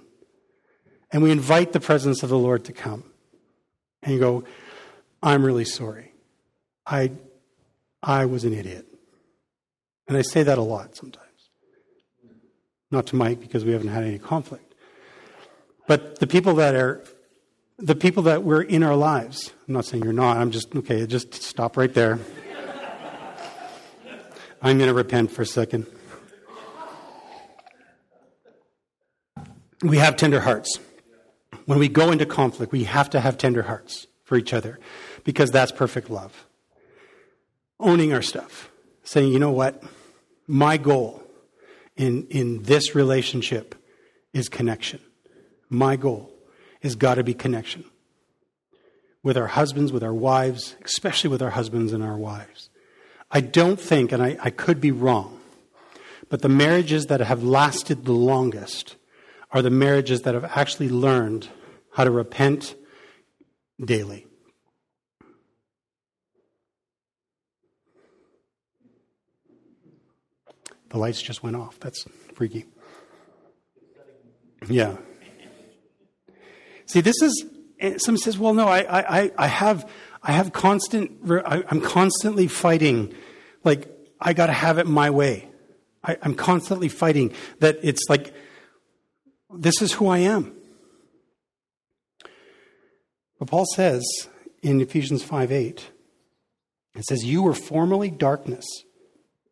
And 1.12 1.23
we 1.23 1.32
invite 1.32 1.73
the 1.73 1.80
presence 1.80 2.23
of 2.23 2.30
the 2.30 2.38
Lord 2.38 2.65
to 2.65 2.73
come 2.73 3.04
and 4.04 4.13
you 4.13 4.19
go, 4.19 4.43
I'm 5.21 5.43
really 5.43 5.65
sorry. 5.65 6.13
I, 6.86 7.12
I 8.01 8.25
was 8.25 8.43
an 8.43 8.54
idiot. 8.54 8.88
And 10.08 10.17
I 10.17 10.21
say 10.21 10.43
that 10.43 10.58
a 10.58 10.62
lot 10.62 10.95
sometimes. 10.95 11.27
Not 12.89 13.08
to 13.08 13.15
Mike 13.15 13.39
because 13.39 13.63
we 13.63 13.71
haven't 13.71 13.89
had 13.89 14.04
any 14.04 14.19
conflict. 14.19 14.70
But 15.88 16.20
the 16.20 16.28
people 16.28 16.56
that 16.56 16.76
are, 16.76 17.04
the 17.78 17.96
people 17.96 18.24
that 18.24 18.44
were 18.44 18.62
in 18.62 18.84
our 18.84 18.96
lives, 18.96 19.52
I'm 19.67 19.74
not 19.74 19.86
saying 19.86 20.04
you're 20.04 20.13
not, 20.13 20.38
I'm 20.38 20.52
just, 20.52 20.76
okay, 20.76 21.06
just 21.08 21.34
stop 21.34 21.78
right 21.78 21.94
there. 21.94 22.20
I'm 24.62 24.78
going 24.78 24.89
to 24.89 24.94
repent 24.94 25.32
for 25.32 25.41
a 25.41 25.46
second. 25.46 25.88
We 29.82 29.98
have 29.98 30.15
tender 30.15 30.41
hearts 30.41 30.78
when 31.65 31.80
we 31.80 31.88
go 31.88 32.12
into 32.12 32.26
conflict, 32.26 32.72
we 32.72 32.84
have 32.86 33.10
to 33.12 33.20
have 33.20 33.38
tender 33.38 33.63
hearts 33.63 34.08
for 34.24 34.38
each 34.38 34.54
other 34.54 34.80
because 35.24 35.52
that's 35.52 35.72
perfect 35.72 36.10
love. 36.10 36.46
Owning 37.80 38.13
our 38.13 38.22
stuff, 38.22 38.70
saying, 39.04 39.32
you 39.32 39.39
know 39.39 39.52
what? 39.52 39.84
My 40.48 40.78
goal 40.78 41.24
in, 41.96 42.28
in 42.28 42.63
this 42.63 42.94
relationship 42.96 43.76
is 44.34 44.50
connection. 44.50 45.00
My 45.71 45.95
goal 45.95 46.29
has 46.84 46.95
got 46.95 47.15
to 47.15 47.23
be 47.23 47.34
connection 47.34 47.86
with 49.23 49.38
our 49.38 49.47
husbands, 49.47 49.93
with 49.93 50.03
our 50.03 50.13
wives, 50.13 50.75
especially 50.84 51.29
with 51.29 51.41
our 51.41 51.51
husbands 51.51 51.93
and 51.93 52.03
our 52.03 52.17
wives. 52.17 52.69
I 53.31 53.39
don't 53.39 53.79
think, 53.79 54.12
and 54.12 54.21
I, 54.21 54.38
I 54.41 54.49
could 54.49 54.81
be 54.81 54.91
wrong, 54.91 55.39
but 56.27 56.41
the 56.41 56.49
marriages 56.49 57.05
that 57.05 57.21
have 57.21 57.41
lasted 57.41 58.03
the 58.03 58.12
longest 58.12 58.97
are 59.51 59.62
the 59.62 59.69
marriages 59.69 60.23
that 60.23 60.34
have 60.34 60.43
actually 60.43 60.89
learned 60.89 61.47
how 61.93 62.03
to 62.03 62.12
repent 62.12 62.75
daily. 63.84 64.27
The 70.89 70.97
lights 70.97 71.21
just 71.21 71.41
went 71.41 71.55
off. 71.55 71.79
That's 71.79 72.05
freaky. 72.36 72.65
Yeah. 74.67 74.97
See, 76.91 77.01
this 77.01 77.21
is. 77.21 77.45
Eh, 77.80 77.97
Someone 77.97 78.21
says, 78.21 78.38
"Well, 78.38 78.54
no, 78.54 78.67
I, 78.67 78.80
I, 78.99 79.32
I 79.38 79.47
have, 79.47 79.89
I 80.21 80.34
have 80.34 80.51
constant. 80.51 81.19
I'm 81.45 81.82
constantly 81.82 82.47
fighting. 82.47 83.13
Like 83.63 83.88
I 84.19 84.34
got 84.34 84.47
to 84.47 84.54
have 84.54 84.77
it 84.77 84.88
my 84.88 85.10
way. 85.10 85.47
I, 86.04 86.17
I'm 86.21 86.36
constantly 86.36 86.89
fighting 86.89 87.34
that 87.60 87.80
it's 87.82 88.10
like 88.10 88.34
this 89.54 89.82
is 89.82 89.93
who 89.93 90.08
I 90.08 90.19
am. 90.19 90.54
But 93.39 93.47
Paul 93.47 93.65
says 93.73 94.04
in 94.62 94.82
Ephesians 94.82 95.23
5 95.23 95.51
8, 95.51 95.91
it 96.95 97.06
says, 97.06 97.23
You 97.23 97.43
were 97.43 97.54
formerly 97.54 98.12
darkness, 98.12 98.65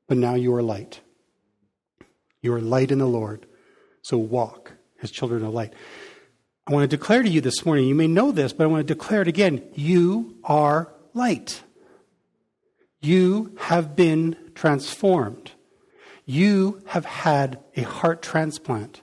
but 0.08 0.18
now 0.18 0.36
you 0.36 0.54
are 0.54 0.62
light. 0.62 1.02
You 2.42 2.54
are 2.54 2.62
light 2.62 2.92
in 2.92 3.00
the 3.00 3.08
Lord, 3.08 3.46
so 4.02 4.18
walk 4.18 4.74
as 5.02 5.12
children 5.12 5.44
of 5.44 5.54
light. 5.54 5.74
I 6.70 6.74
want 6.74 6.90
to 6.90 6.96
declare 6.96 7.24
to 7.24 7.30
you 7.30 7.42
this 7.42 7.66
morning, 7.66 7.88
you 7.88 7.96
may 7.96 8.08
know 8.08 8.32
this, 8.32 8.54
but 8.54 8.64
I 8.64 8.68
want 8.68 8.88
to 8.88 8.94
declare 8.94 9.24
it 9.24 9.28
again. 9.28 9.64
You 9.74 10.38
are 10.44 10.94
light. 11.14 11.64
You 13.02 13.58
have 13.60 13.96
been 13.96 14.38
transformed. 14.54 15.52
You 16.26 16.84
have 16.88 17.06
had 17.06 17.60
a 17.76 17.82
heart 17.82 18.22
transplant 18.22 19.02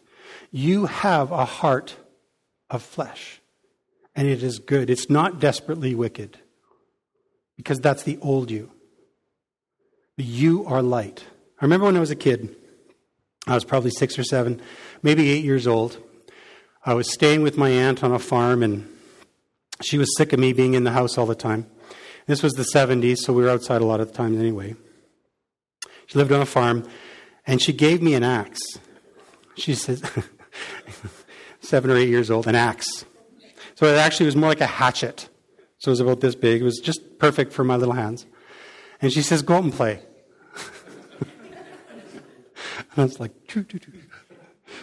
you 0.56 0.86
have 0.86 1.32
a 1.32 1.44
heart 1.44 1.96
of 2.70 2.82
flesh, 2.82 3.42
and 4.14 4.26
it 4.26 4.42
is 4.42 4.58
good. 4.58 4.88
It's 4.88 5.10
not 5.10 5.38
desperately 5.38 5.94
wicked, 5.94 6.38
because 7.58 7.78
that's 7.78 8.04
the 8.04 8.18
old 8.22 8.50
you. 8.50 8.70
You 10.16 10.64
are 10.64 10.80
light. 10.80 11.24
I 11.60 11.64
remember 11.66 11.84
when 11.84 11.96
I 11.96 12.00
was 12.00 12.10
a 12.10 12.16
kid, 12.16 12.56
I 13.46 13.54
was 13.54 13.64
probably 13.64 13.90
six 13.90 14.18
or 14.18 14.24
seven, 14.24 14.62
maybe 15.02 15.30
eight 15.30 15.44
years 15.44 15.66
old. 15.66 15.98
I 16.88 16.94
was 16.94 17.12
staying 17.12 17.42
with 17.42 17.58
my 17.58 17.68
aunt 17.68 18.04
on 18.04 18.12
a 18.12 18.18
farm, 18.20 18.62
and 18.62 18.88
she 19.82 19.98
was 19.98 20.16
sick 20.16 20.32
of 20.32 20.38
me 20.38 20.52
being 20.52 20.74
in 20.74 20.84
the 20.84 20.92
house 20.92 21.18
all 21.18 21.26
the 21.26 21.34
time. 21.34 21.66
This 22.26 22.44
was 22.44 22.52
the 22.52 22.62
70s, 22.62 23.16
so 23.18 23.32
we 23.32 23.42
were 23.42 23.50
outside 23.50 23.82
a 23.82 23.84
lot 23.84 23.98
of 23.98 24.12
the 24.12 24.14
times 24.14 24.38
anyway. 24.38 24.76
She 26.06 26.16
lived 26.16 26.30
on 26.30 26.40
a 26.40 26.46
farm, 26.46 26.88
and 27.44 27.60
she 27.60 27.72
gave 27.72 28.02
me 28.02 28.14
an 28.14 28.22
axe. 28.22 28.60
She 29.56 29.74
said, 29.74 30.00
seven 31.60 31.90
or 31.90 31.96
eight 31.96 32.08
years 32.08 32.30
old, 32.30 32.46
an 32.46 32.54
axe. 32.54 33.04
So 33.74 33.86
it 33.86 33.98
actually 33.98 34.26
was 34.26 34.36
more 34.36 34.50
like 34.50 34.60
a 34.60 34.66
hatchet. 34.66 35.28
So 35.78 35.88
it 35.88 35.92
was 35.92 36.00
about 36.00 36.20
this 36.20 36.36
big. 36.36 36.60
It 36.60 36.64
was 36.64 36.78
just 36.78 37.18
perfect 37.18 37.52
for 37.52 37.64
my 37.64 37.74
little 37.74 37.94
hands. 37.94 38.26
And 39.02 39.12
she 39.12 39.22
says, 39.22 39.42
Go 39.42 39.56
out 39.56 39.64
and 39.64 39.72
play. 39.72 40.00
and 41.20 42.96
I 42.96 43.02
was 43.02 43.18
like, 43.18 43.32
choo, 43.48 43.64
choo, 43.64 43.80
choo. 43.80 43.92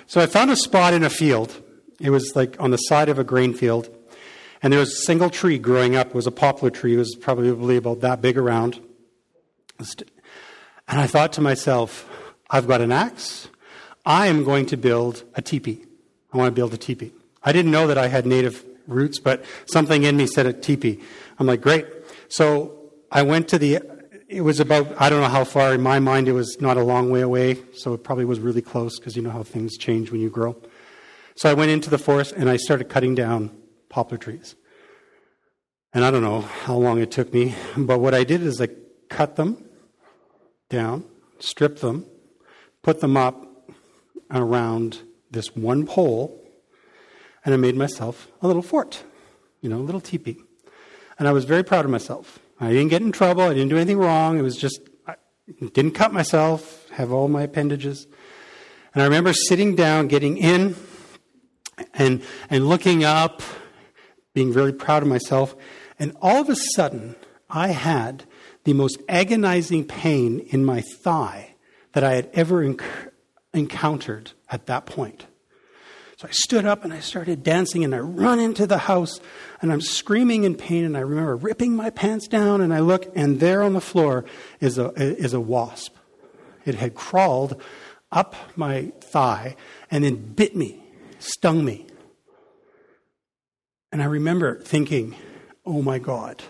So 0.06 0.20
I 0.20 0.26
found 0.26 0.52
a 0.52 0.58
spot 0.58 0.94
in 0.94 1.04
a 1.04 1.10
field. 1.10 1.64
It 2.04 2.10
was 2.10 2.34
like 2.36 2.60
on 2.60 2.72
the 2.72 2.78
side 2.78 3.08
of 3.08 3.18
a 3.18 3.24
grain 3.24 3.54
field. 3.54 3.90
And 4.62 4.72
there 4.72 4.80
was 4.80 4.92
a 4.92 5.02
single 5.06 5.30
tree 5.30 5.58
growing 5.58 5.96
up. 5.96 6.08
It 6.08 6.16
was 6.16 6.28
a 6.28 6.32
poplar 6.32 6.70
tree. 6.70 6.96
It 6.96 6.98
was 6.98 7.16
probably 7.16 7.78
about 7.78 8.02
that 8.02 8.22
big 8.22 8.38
around. 8.38 8.80
And 9.80 11.00
I 11.00 11.08
thought 11.08 11.34
to 11.34 11.42
myself, 11.42 12.10
I've 12.50 12.68
got 12.68 12.82
an 12.82 12.92
axe. 12.92 13.48
I 14.06 14.28
am 14.28 14.44
going 14.44 14.66
to 14.68 14.78
build 14.78 15.24
a 15.36 15.42
teepee. 15.42 15.86
I 16.34 16.38
want 16.38 16.50
to 16.50 16.52
build 16.52 16.74
a 16.74 16.78
teepee. 16.78 17.14
I 17.42 17.54
didn't 17.54 17.72
know 17.72 17.88
that 17.88 17.98
I 17.98 18.08
had 18.08 18.26
native 18.26 18.66
roots, 18.86 19.20
but 19.20 19.46
something 19.66 20.04
in 20.04 20.18
me 20.18 20.28
said 20.28 20.46
a 20.46 20.54
teepee. 20.54 21.00
I'm 21.40 21.48
like, 21.48 21.62
great. 21.62 21.88
So 22.28 22.92
I 23.12 23.22
went 23.22 23.48
to 23.50 23.58
the, 23.58 23.80
it 24.28 24.42
was 24.42 24.60
about, 24.60 24.94
I 25.00 25.10
don't 25.10 25.22
know 25.22 25.30
how 25.30 25.46
far, 25.46 25.74
in 25.74 25.82
my 25.82 26.00
mind, 26.00 26.28
it 26.28 26.34
was 26.34 26.58
not 26.60 26.76
a 26.76 26.84
long 26.84 27.10
way 27.10 27.22
away, 27.22 27.58
so 27.74 27.94
it 27.94 28.04
probably 28.04 28.26
was 28.26 28.40
really 28.40 28.62
close 28.62 29.00
because 29.00 29.16
you 29.16 29.22
know 29.22 29.30
how 29.30 29.44
things 29.44 29.78
change 29.78 30.12
when 30.12 30.20
you 30.20 30.30
grow. 30.30 30.56
So 31.36 31.50
I 31.50 31.54
went 31.54 31.72
into 31.72 31.90
the 31.90 31.98
forest 31.98 32.34
and 32.36 32.50
I 32.50 32.58
started 32.58 32.90
cutting 32.90 33.16
down 33.16 33.56
poplar 33.90 34.18
trees. 34.18 34.56
And 35.94 36.04
I 36.04 36.12
don't 36.12 36.24
know 36.24 36.42
how 36.42 36.76
long 36.76 37.00
it 37.00 37.12
took 37.12 37.34
me, 37.34 37.56
but 37.78 38.00
what 38.00 38.14
I 38.14 38.24
did 38.24 38.42
is 38.42 38.60
I 38.60 38.70
cut 39.10 39.36
them 39.36 39.64
down, 40.70 41.06
stripped 41.40 41.82
them, 41.82 42.06
put 42.82 43.00
them 43.00 43.16
up 43.16 43.70
around 44.32 45.02
this 45.30 45.56
one 45.56 45.86
pole, 45.86 46.40
and 47.46 47.54
I 47.54 47.58
made 47.58 47.76
myself 47.76 48.28
a 48.42 48.48
little 48.48 48.62
fort, 48.62 49.04
you 49.62 49.70
know, 49.70 49.78
a 49.78 49.86
little 49.86 50.02
teepee. 50.02 50.38
And 51.20 51.28
I 51.28 51.32
was 51.32 51.46
very 51.46 51.64
proud 51.64 51.86
of 51.86 51.92
myself. 51.92 52.40
I 52.60 52.70
didn't 52.70 52.90
get 52.90 53.02
in 53.02 53.12
trouble. 53.12 53.44
I 53.44 53.54
didn't 53.54 53.70
do 53.70 53.76
anything 53.76 53.98
wrong. 53.98 54.40
It 54.40 54.42
was 54.42 54.58
just, 54.58 54.80
I 55.08 55.16
didn't 55.74 55.92
cut 55.92 56.12
myself, 56.12 56.90
have 56.92 57.12
all 57.12 57.28
my 57.28 57.44
appendages. 57.44 58.08
And 58.94 59.02
I 59.02 59.06
remember 59.06 59.34
sitting 59.34 59.76
down, 59.76 60.08
getting 60.08 60.38
in, 60.38 60.76
and, 61.94 62.24
and 62.50 62.68
looking 62.68 63.04
up, 63.04 63.42
being 64.34 64.52
very 64.52 64.74
proud 64.74 65.04
of 65.04 65.10
myself. 65.10 65.56
And 66.00 66.16
all 66.22 66.42
of 66.42 66.50
a 66.50 66.56
sudden, 66.56 67.16
I 67.50 67.70
had 67.70 68.26
the 68.64 68.74
most 68.74 69.02
agonizing 69.08 69.86
pain 69.86 70.40
in 70.40 70.66
my 70.66 70.82
thigh 70.82 71.56
that 71.94 72.04
I 72.04 72.14
had 72.16 72.30
ever 72.34 72.66
enc- 72.66 72.84
encountered 73.54 74.32
at 74.50 74.66
that 74.66 74.86
point. 74.86 75.28
So 76.18 76.28
I 76.28 76.32
stood 76.32 76.66
up 76.66 76.84
and 76.84 76.94
I 76.94 77.00
started 77.00 77.44
dancing 77.44 77.84
and 77.84 77.94
I 77.94 78.00
run 78.00 78.40
into 78.40 78.66
the 78.66 78.78
house 78.78 79.20
and 79.62 79.72
I'm 79.72 79.82
screaming 79.82 80.44
in 80.44 80.56
pain 80.56 80.86
and 80.86 80.96
I 80.96 81.02
remember 81.02 81.36
ripping 81.36 81.76
my 81.76 81.90
pants 81.90 82.28
down 82.28 82.62
and 82.62 82.74
I 82.74 82.80
look 82.80 83.12
and 83.16 83.40
there 83.40 83.64
on 83.64 83.74
the 83.74 83.82
floor 83.82 84.26
is 84.60 84.78
a, 84.78 84.92
is 84.94 85.34
a 85.34 85.42
wasp. 85.42 85.96
It 86.66 86.76
had 86.76 86.96
crawled 86.96 87.62
up 88.12 88.36
my 88.56 88.92
thigh 89.02 89.56
and 89.92 90.04
then 90.04 90.16
bit 90.16 90.56
me, 90.56 90.83
stung 91.24 91.64
me. 91.64 91.88
And 93.92 94.02
I 94.02 94.06
remember 94.06 94.60
thinking, 94.60 95.16
oh 95.66 95.82
my 95.82 96.00
God, 96.00 96.44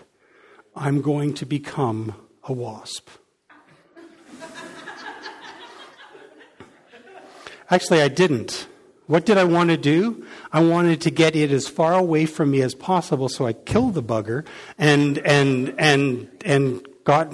I'm 0.74 1.02
going 1.02 1.34
to 1.34 1.46
become 1.46 2.14
a 2.42 2.52
wasp. 2.52 3.08
Actually, 7.70 8.02
I 8.02 8.08
didn't. 8.08 8.66
What 9.06 9.26
did 9.26 9.38
I 9.38 9.44
want 9.44 9.70
to 9.70 9.76
do? 9.76 10.26
I 10.52 10.62
wanted 10.62 11.02
to 11.02 11.10
get 11.10 11.36
it 11.36 11.50
as 11.50 11.68
far 11.68 11.94
away 11.94 12.26
from 12.26 12.50
me 12.50 12.62
as 12.62 12.74
possible, 12.74 13.28
so 13.28 13.46
I 13.46 13.52
killed 13.52 13.94
the 13.94 14.02
bugger 14.02 14.46
and 14.78 15.18
and 15.18 15.74
and 15.78 16.28
and 16.44 16.86
got 17.04 17.32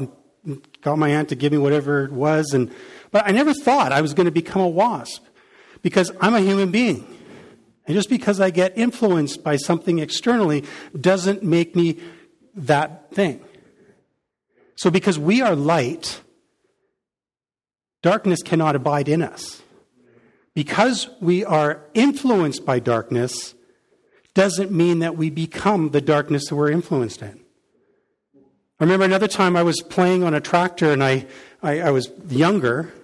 got 0.83 0.99
my 0.99 1.11
aunt 1.11 1.29
to 1.29 1.37
give 1.37 1.53
me 1.53 1.59
whatever 1.59 2.05
it 2.05 2.13
was. 2.13 2.53
And 2.53 2.73
but 3.11 3.27
I 3.27 3.31
never 3.31 3.55
thought 3.55 3.93
I 3.93 4.01
was 4.01 4.15
going 4.15 4.27
to 4.27 4.33
become 4.33 4.63
a 4.63 4.69
wasp 4.69 5.25
because 5.83 6.11
I'm 6.21 6.35
a 6.35 6.41
human 6.41 6.71
being. 6.71 7.20
And 7.91 7.97
just 7.97 8.09
because 8.09 8.41
I 8.41 8.51
get 8.51 8.79
influenced 8.79 9.43
by 9.43 9.57
something 9.57 9.99
externally 9.99 10.63
doesn't 11.01 11.43
make 11.43 11.75
me 11.75 11.99
that 12.55 13.13
thing. 13.13 13.41
So, 14.77 14.93
because 14.93 15.19
we 15.19 15.43
are 15.43 15.57
light, 15.57 16.21
darkness 18.01 18.45
cannot 18.45 18.77
abide 18.77 19.09
in 19.09 19.23
us. 19.23 19.61
Because 20.55 21.11
we 21.21 21.45
are 21.45 21.83
influenced 21.93 22.65
by 22.65 22.79
darkness, 22.79 23.57
doesn't 24.35 24.71
mean 24.71 25.01
that 25.01 25.17
we 25.17 25.29
become 25.29 25.91
the 25.91 26.01
darkness 26.01 26.47
that 26.47 26.55
we're 26.55 26.71
influenced 26.71 27.23
in. 27.23 27.41
I 28.79 28.85
remember 28.85 29.05
another 29.05 29.27
time 29.27 29.57
I 29.57 29.65
was 29.65 29.83
playing 29.83 30.23
on 30.23 30.33
a 30.33 30.41
tractor 30.41 30.93
and 30.93 31.03
I, 31.03 31.27
I, 31.61 31.81
I 31.81 31.91
was 31.91 32.09
younger, 32.29 32.95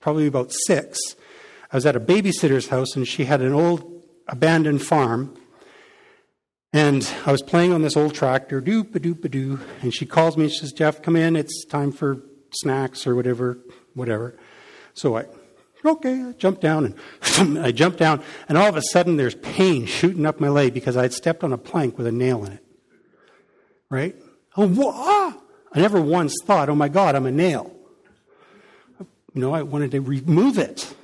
probably 0.00 0.26
about 0.26 0.50
six. 0.66 0.98
I 1.70 1.76
was 1.76 1.86
at 1.86 1.94
a 1.94 2.00
babysitter's 2.00 2.66
house 2.66 2.96
and 2.96 3.06
she 3.06 3.26
had 3.26 3.40
an 3.40 3.52
old 3.52 3.95
abandoned 4.28 4.82
farm. 4.82 5.36
And 6.72 7.10
I 7.24 7.32
was 7.32 7.42
playing 7.42 7.72
on 7.72 7.82
this 7.82 7.96
old 7.96 8.14
tractor, 8.14 8.60
doop 8.60 8.94
a 8.94 9.00
doop 9.00 9.24
a 9.24 9.28
doo, 9.28 9.60
and 9.80 9.94
she 9.94 10.04
calls 10.04 10.36
me. 10.36 10.48
She 10.48 10.58
says, 10.58 10.72
"Jeff, 10.72 11.00
come 11.00 11.16
in. 11.16 11.36
It's 11.36 11.64
time 11.64 11.90
for 11.90 12.22
snacks 12.50 13.06
or 13.06 13.14
whatever, 13.14 13.58
whatever." 13.94 14.36
So 14.92 15.16
I, 15.16 15.24
okay, 15.84 16.22
I 16.22 16.32
jump 16.32 16.60
down 16.60 16.94
and 17.38 17.58
I 17.64 17.72
jump 17.72 17.96
down, 17.96 18.22
and 18.48 18.58
all 18.58 18.68
of 18.68 18.76
a 18.76 18.82
sudden 18.82 19.16
there's 19.16 19.34
pain 19.36 19.86
shooting 19.86 20.26
up 20.26 20.38
my 20.38 20.48
leg 20.48 20.74
because 20.74 20.96
I 20.96 21.02
had 21.02 21.14
stepped 21.14 21.42
on 21.42 21.52
a 21.52 21.58
plank 21.58 21.96
with 21.96 22.06
a 22.06 22.12
nail 22.12 22.44
in 22.44 22.52
it. 22.52 22.64
Right? 23.88 24.16
Oh, 24.56 24.92
ah! 24.92 25.38
I 25.72 25.80
never 25.80 26.00
once 26.00 26.34
thought, 26.44 26.68
"Oh 26.68 26.74
my 26.74 26.88
God, 26.88 27.14
I'm 27.14 27.26
a 27.26 27.32
nail." 27.32 27.74
You 29.32 29.40
know, 29.40 29.54
I 29.54 29.62
wanted 29.62 29.92
to 29.92 30.00
remove 30.00 30.58
it 30.58 30.94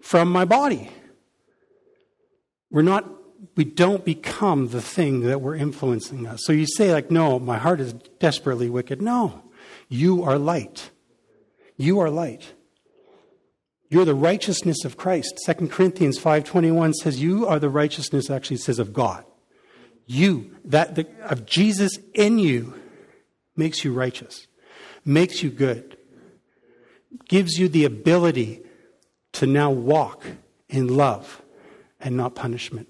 from 0.00 0.30
my 0.30 0.44
body. 0.44 0.90
We're 2.72 2.82
not, 2.82 3.06
we 3.54 3.64
don't 3.64 4.02
become 4.02 4.68
the 4.68 4.80
thing 4.80 5.20
that 5.20 5.42
we're 5.42 5.54
influencing 5.54 6.26
us. 6.26 6.40
So 6.44 6.52
you 6.54 6.66
say, 6.66 6.90
like, 6.90 7.10
no, 7.10 7.38
my 7.38 7.58
heart 7.58 7.80
is 7.80 7.92
desperately 8.18 8.70
wicked. 8.70 9.02
No, 9.02 9.42
you 9.88 10.24
are 10.24 10.38
light. 10.38 10.90
You 11.76 12.00
are 12.00 12.08
light. 12.08 12.54
You're 13.90 14.06
the 14.06 14.14
righteousness 14.14 14.86
of 14.86 14.96
Christ. 14.96 15.38
2 15.44 15.68
Corinthians 15.68 16.18
5.21 16.18 16.94
says 16.94 17.20
you 17.20 17.46
are 17.46 17.58
the 17.58 17.68
righteousness, 17.68 18.30
actually 18.30 18.56
says 18.56 18.78
of 18.78 18.94
God. 18.94 19.26
You, 20.06 20.56
that 20.64 20.94
the, 20.94 21.06
of 21.28 21.44
Jesus 21.44 21.98
in 22.14 22.38
you 22.38 22.80
makes 23.54 23.84
you 23.84 23.92
righteous, 23.92 24.46
makes 25.04 25.42
you 25.42 25.50
good, 25.50 25.98
gives 27.28 27.58
you 27.58 27.68
the 27.68 27.84
ability 27.84 28.62
to 29.32 29.46
now 29.46 29.70
walk 29.70 30.24
in 30.70 30.88
love 30.88 31.41
and 32.02 32.16
not 32.16 32.34
punishment. 32.34 32.88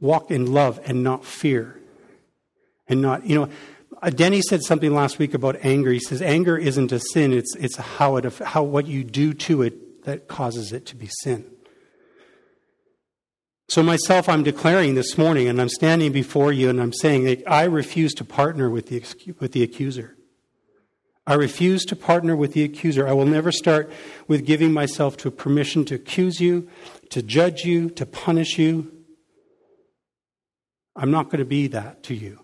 Walk 0.00 0.30
in 0.30 0.52
love 0.52 0.80
and 0.84 1.04
not 1.04 1.24
fear. 1.24 1.78
And 2.88 3.02
not, 3.02 3.24
you 3.26 3.36
know, 3.36 3.48
uh, 4.02 4.10
Denny 4.10 4.40
said 4.42 4.62
something 4.62 4.94
last 4.94 5.18
week 5.18 5.34
about 5.34 5.56
anger. 5.62 5.92
He 5.92 6.00
says 6.00 6.22
anger 6.22 6.56
isn't 6.56 6.90
a 6.90 6.98
sin, 6.98 7.32
it's, 7.32 7.54
it's 7.56 7.76
how, 7.76 8.16
it, 8.16 8.32
how 8.38 8.62
what 8.62 8.86
you 8.86 9.04
do 9.04 9.34
to 9.34 9.62
it 9.62 10.04
that 10.04 10.26
causes 10.26 10.72
it 10.72 10.86
to 10.86 10.96
be 10.96 11.08
sin. 11.22 11.44
So, 13.68 13.84
myself, 13.84 14.28
I'm 14.28 14.42
declaring 14.42 14.96
this 14.96 15.16
morning, 15.16 15.46
and 15.46 15.60
I'm 15.60 15.68
standing 15.68 16.10
before 16.10 16.52
you, 16.52 16.68
and 16.68 16.80
I'm 16.80 16.92
saying 16.92 17.22
that 17.24 17.48
I 17.48 17.64
refuse 17.64 18.12
to 18.14 18.24
partner 18.24 18.68
with 18.68 18.88
the, 18.88 19.04
with 19.38 19.52
the 19.52 19.62
accuser. 19.62 20.16
I 21.30 21.34
refuse 21.34 21.84
to 21.84 21.94
partner 21.94 22.34
with 22.34 22.54
the 22.54 22.64
accuser. 22.64 23.06
I 23.06 23.12
will 23.12 23.24
never 23.24 23.52
start 23.52 23.88
with 24.26 24.44
giving 24.44 24.72
myself 24.72 25.16
to 25.18 25.30
permission 25.30 25.84
to 25.84 25.94
accuse 25.94 26.40
you, 26.40 26.68
to 27.10 27.22
judge 27.22 27.64
you, 27.64 27.88
to 27.90 28.04
punish 28.04 28.58
you. 28.58 28.90
I'm 30.96 31.12
not 31.12 31.26
going 31.26 31.38
to 31.38 31.44
be 31.44 31.68
that 31.68 32.02
to 32.04 32.14
you. 32.14 32.40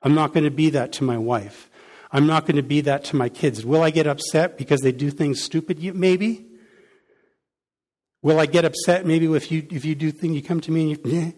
I'm 0.00 0.14
not 0.14 0.32
going 0.32 0.44
to 0.44 0.52
be 0.52 0.70
that 0.70 0.92
to 0.92 1.04
my 1.04 1.18
wife. 1.18 1.68
I'm 2.12 2.24
not 2.24 2.46
going 2.46 2.54
to 2.54 2.62
be 2.62 2.82
that 2.82 3.02
to 3.06 3.16
my 3.16 3.28
kids. 3.28 3.66
Will 3.66 3.82
I 3.82 3.90
get 3.90 4.06
upset 4.06 4.56
because 4.58 4.82
they 4.82 4.92
do 4.92 5.10
things 5.10 5.42
stupid? 5.42 5.82
Maybe. 5.96 6.46
Will 8.22 8.38
I 8.38 8.46
get 8.46 8.64
upset 8.64 9.04
maybe 9.04 9.26
if 9.34 9.50
you 9.50 9.66
if 9.72 9.84
you 9.84 9.96
do 9.96 10.12
things 10.12 10.36
you 10.36 10.42
come 10.42 10.60
to 10.60 10.70
me 10.70 10.82
and 10.82 10.90
you 10.92 10.98
yeah, 11.04 11.30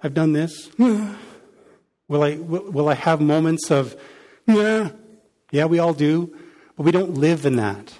I've 0.00 0.14
done 0.14 0.32
this. 0.32 0.70
Will 0.78 2.22
I 2.22 2.36
will, 2.36 2.70
will 2.70 2.88
I 2.88 2.94
have 2.94 3.20
moments 3.20 3.70
of 3.72 3.96
yeah 4.46 4.90
yeah 5.50 5.66
we 5.66 5.78
all 5.78 5.94
do, 5.94 6.34
but 6.76 6.84
we 6.84 6.92
don't 6.92 7.14
live 7.14 7.46
in 7.46 7.56
that. 7.56 7.92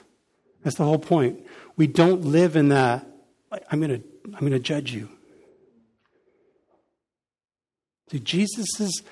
That's 0.62 0.76
the 0.76 0.84
whole 0.84 0.98
point. 0.98 1.44
We 1.76 1.86
don't 1.86 2.22
live 2.22 2.56
in 2.56 2.68
that 2.68 3.06
I'm 3.70 3.80
going 3.80 4.00
to 4.00 4.06
I'm 4.34 4.40
going 4.40 4.52
to 4.52 4.58
judge 4.58 4.92
you. 4.92 5.08
See, 8.10 8.20
Jesus 8.20 8.80
is 8.80 9.02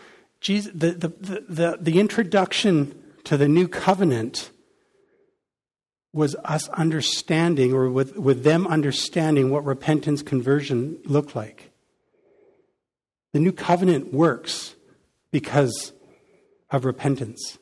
Jesus, 0.40 0.72
the, 0.74 0.92
the, 0.92 1.08
the, 1.48 1.78
the 1.80 1.98
introduction 2.00 2.94
to 3.24 3.36
the 3.36 3.48
new 3.48 3.66
covenant 3.66 4.50
was 6.12 6.36
us 6.44 6.68
understanding, 6.70 7.72
or 7.72 7.90
with, 7.90 8.16
with 8.16 8.44
them 8.44 8.66
understanding 8.66 9.50
what 9.50 9.64
repentance 9.64 10.22
conversion 10.22 10.98
looked 11.04 11.34
like. 11.34 11.70
The 13.32 13.40
new 13.40 13.52
covenant 13.52 14.12
works 14.12 14.74
because 15.30 15.92
of 16.70 16.84
repentance. 16.84 17.58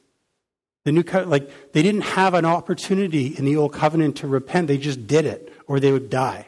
The 0.86 0.92
new 0.92 1.02
co- 1.02 1.24
like 1.24 1.72
they 1.72 1.82
didn't 1.82 2.02
have 2.02 2.32
an 2.34 2.44
opportunity 2.44 3.36
in 3.36 3.44
the 3.44 3.56
old 3.56 3.72
covenant 3.72 4.18
to 4.18 4.28
repent. 4.28 4.68
They 4.68 4.78
just 4.78 5.08
did 5.08 5.26
it 5.26 5.52
or 5.66 5.80
they 5.80 5.90
would 5.90 6.10
die. 6.10 6.46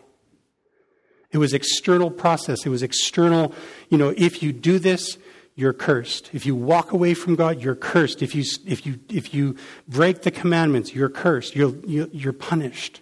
It 1.33 1.39
was 1.39 1.53
external 1.53 2.09
process. 2.09 2.65
It 2.65 2.69
was 2.69 2.85
external, 2.85 3.53
you 3.89 3.99
know, 3.99 4.15
if 4.17 4.41
you 4.41 4.53
do 4.53 4.79
this, 4.79 5.19
you're 5.57 5.73
cursed. 5.73 6.31
If 6.33 6.47
you 6.47 6.55
walk 6.55 6.93
away 6.93 7.15
from 7.15 7.35
God, 7.35 7.61
you're 7.61 7.75
cursed. 7.75 8.23
If 8.23 8.33
you, 8.37 8.45
if 8.65 8.87
you, 8.87 9.01
if 9.09 9.35
you 9.35 9.57
break 9.89 10.23
the 10.23 10.31
commandments, 10.31 10.95
you're 10.95 11.09
cursed. 11.09 11.57
You're, 11.57 11.75
you're 11.85 12.33
punished. 12.33 13.01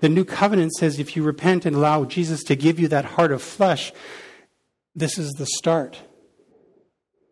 The 0.00 0.08
new 0.08 0.24
covenant 0.24 0.72
says 0.72 0.98
if 0.98 1.14
you 1.14 1.22
repent 1.22 1.64
and 1.64 1.76
allow 1.76 2.04
Jesus 2.06 2.42
to 2.42 2.56
give 2.56 2.80
you 2.80 2.88
that 2.88 3.04
heart 3.04 3.30
of 3.30 3.40
flesh, 3.40 3.92
this 4.96 5.16
is 5.16 5.30
the 5.34 5.46
start. 5.46 6.00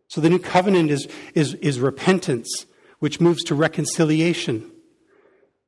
So 0.07 0.21
the 0.21 0.31
new 0.31 0.39
covenant 0.39 0.93
is, 0.93 1.09
is, 1.35 1.55
is 1.55 1.81
repentance, 1.81 2.65
which 2.99 3.21
moves 3.21 3.43
to 3.45 3.55
reconciliation, 3.55 4.71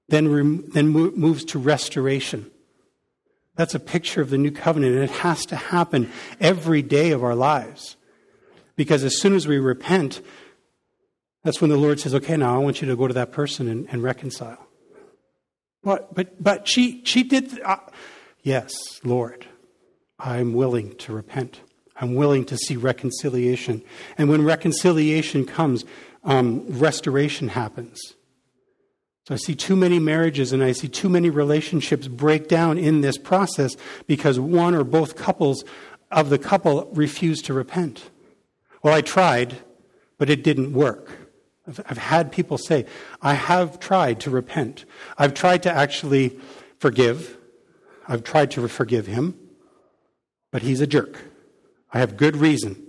then, 0.09 0.65
then 0.73 0.89
moves 0.89 1.45
to 1.45 1.59
restoration. 1.59 2.51
That's 3.57 3.75
a 3.75 3.81
picture 3.81 4.23
of 4.23 4.31
the 4.31 4.39
new 4.39 4.51
covenant, 4.51 4.95
and 4.95 5.05
it 5.05 5.11
has 5.11 5.47
to 5.47 5.57
happen 5.57 6.11
every 6.41 6.83
day 6.83 7.11
of 7.11 7.23
our 7.23 7.35
lives. 7.35 7.97
Because 8.77 9.05
as 9.05 9.21
soon 9.21 9.35
as 9.35 9.47
we 9.47 9.59
repent, 9.59 10.23
that's 11.45 11.61
when 11.61 11.71
the 11.71 11.77
Lord 11.77 12.01
says, 12.01 12.15
okay, 12.15 12.37
now 12.37 12.55
I 12.55 12.59
want 12.59 12.81
you 12.81 12.89
to 12.89 12.97
go 12.97 13.07
to 13.07 13.15
that 13.15 13.33
person 13.33 13.69
and, 13.69 13.87
and 13.91 14.03
reconcile. 14.03 14.67
But, 15.83 16.15
but, 16.15 16.43
but 16.43 16.69
she, 16.69 17.03
she 17.05 17.23
did, 17.23 17.61
uh, 17.63 17.77
yes, 18.43 18.73
Lord, 19.05 19.47
I'm 20.19 20.53
willing 20.53 20.97
to 20.97 21.13
repent. 21.13 21.61
I'm 21.97 22.15
willing 22.15 22.45
to 22.47 22.57
see 22.57 22.77
reconciliation. 22.77 23.83
And 24.17 24.29
when 24.29 24.45
reconciliation 24.45 25.45
comes, 25.45 25.85
um, 26.25 26.65
restoration 26.69 27.49
happens. 27.49 28.15
So 29.27 29.35
I 29.35 29.37
see 29.37 29.55
too 29.55 29.77
many 29.77 29.99
marriages 29.99 30.53
and 30.53 30.63
I 30.63 30.73
see 30.73 30.89
too 30.89 31.09
many 31.09 31.31
relationships 31.31 32.09
break 32.09 32.49
down 32.49 32.79
in 32.79 33.01
this 33.01 33.17
process 33.17 33.77
because 34.07 34.41
one 34.41 34.75
or 34.75 34.85
both 34.85 35.17
couples 35.17 35.65
of 36.11 36.31
the 36.31 36.39
couple 36.39 36.91
refuse 36.93 37.41
to 37.43 37.55
repent. 37.55 38.11
Well, 38.83 38.95
I 38.95 39.03
tried, 39.03 39.59
but 40.19 40.31
it 40.31 40.43
didn't 40.43 40.73
work. 40.73 41.11
I've, 41.69 41.81
I've 41.89 41.99
had 41.99 42.33
people 42.33 42.59
say, 42.59 42.87
I 43.23 43.35
have 43.35 43.79
tried 43.79 44.21
to 44.21 44.31
repent. 44.31 44.85
I've 45.17 45.35
tried 45.35 45.63
to 45.63 45.73
actually 45.73 46.39
forgive. 46.79 47.37
I've 48.09 48.25
tried 48.25 48.51
to 48.53 48.67
forgive 48.67 49.07
him, 49.07 49.39
but 50.51 50.63
he's 50.63 50.81
a 50.81 50.87
jerk. 50.87 51.21
I 51.93 51.99
have 52.01 52.17
good 52.17 52.37
reason. 52.37 52.85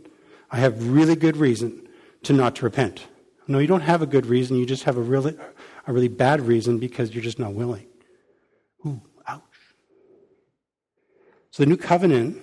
I 0.50 0.58
have 0.58 0.90
really 0.90 1.16
good 1.16 1.38
reason 1.38 1.88
to 2.24 2.34
not 2.34 2.56
to 2.58 2.66
repent. 2.66 3.06
No, 3.48 3.60
you 3.60 3.68
don't 3.68 3.82
have 3.82 4.02
a 4.02 4.06
good 4.06 4.26
reason. 4.26 4.58
You 4.58 4.66
just 4.66 4.84
have 4.84 4.98
a 4.98 5.02
really, 5.02 5.36
a 5.88 5.94
really 5.94 6.08
bad 6.08 6.42
reason 6.42 6.78
because 6.78 7.14
you're 7.14 7.24
just 7.24 7.40
not 7.40 7.54
willing. 7.54 7.86
Ooh, 8.86 9.02
ouch. 9.28 9.42
So 11.52 11.64
the 11.64 11.70
new 11.70 11.78
covenant, 11.78 12.38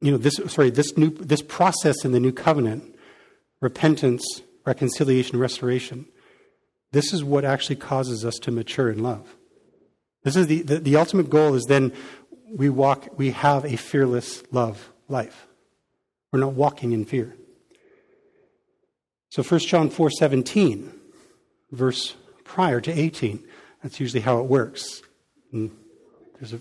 you 0.00 0.10
know, 0.10 0.16
this 0.16 0.40
sorry, 0.46 0.70
this 0.70 0.96
new 0.96 1.10
this 1.10 1.42
process 1.42 2.04
in 2.04 2.12
the 2.12 2.20
new 2.20 2.32
covenant, 2.32 2.96
repentance, 3.60 4.24
reconciliation, 4.64 5.38
restoration, 5.38 6.06
this 6.92 7.12
is 7.12 7.22
what 7.22 7.44
actually 7.44 7.76
causes 7.76 8.24
us 8.24 8.36
to 8.36 8.50
mature 8.50 8.90
in 8.90 9.02
love. 9.02 9.36
This 10.22 10.36
is 10.36 10.48
the, 10.48 10.62
the, 10.62 10.78
the 10.78 10.96
ultimate 10.96 11.30
goal 11.30 11.54
is 11.54 11.64
then 11.64 11.92
we 12.50 12.68
walk, 12.68 13.08
we 13.16 13.30
have 13.30 13.64
a 13.64 13.76
fearless 13.76 14.42
love 14.50 14.90
life. 15.08 15.46
We're 16.32 16.40
not 16.40 16.52
walking 16.52 16.92
in 16.92 17.04
fear. 17.04 17.34
So 19.30 19.42
1 19.42 19.60
John 19.60 19.90
4 19.90 20.10
17, 20.10 20.92
verse 21.70 22.14
prior 22.44 22.80
to 22.80 22.90
18, 22.92 23.42
that's 23.82 24.00
usually 24.00 24.20
how 24.20 24.38
it 24.40 24.46
works. 24.46 25.02
Hmm. 25.50 25.68
A, 26.42 26.58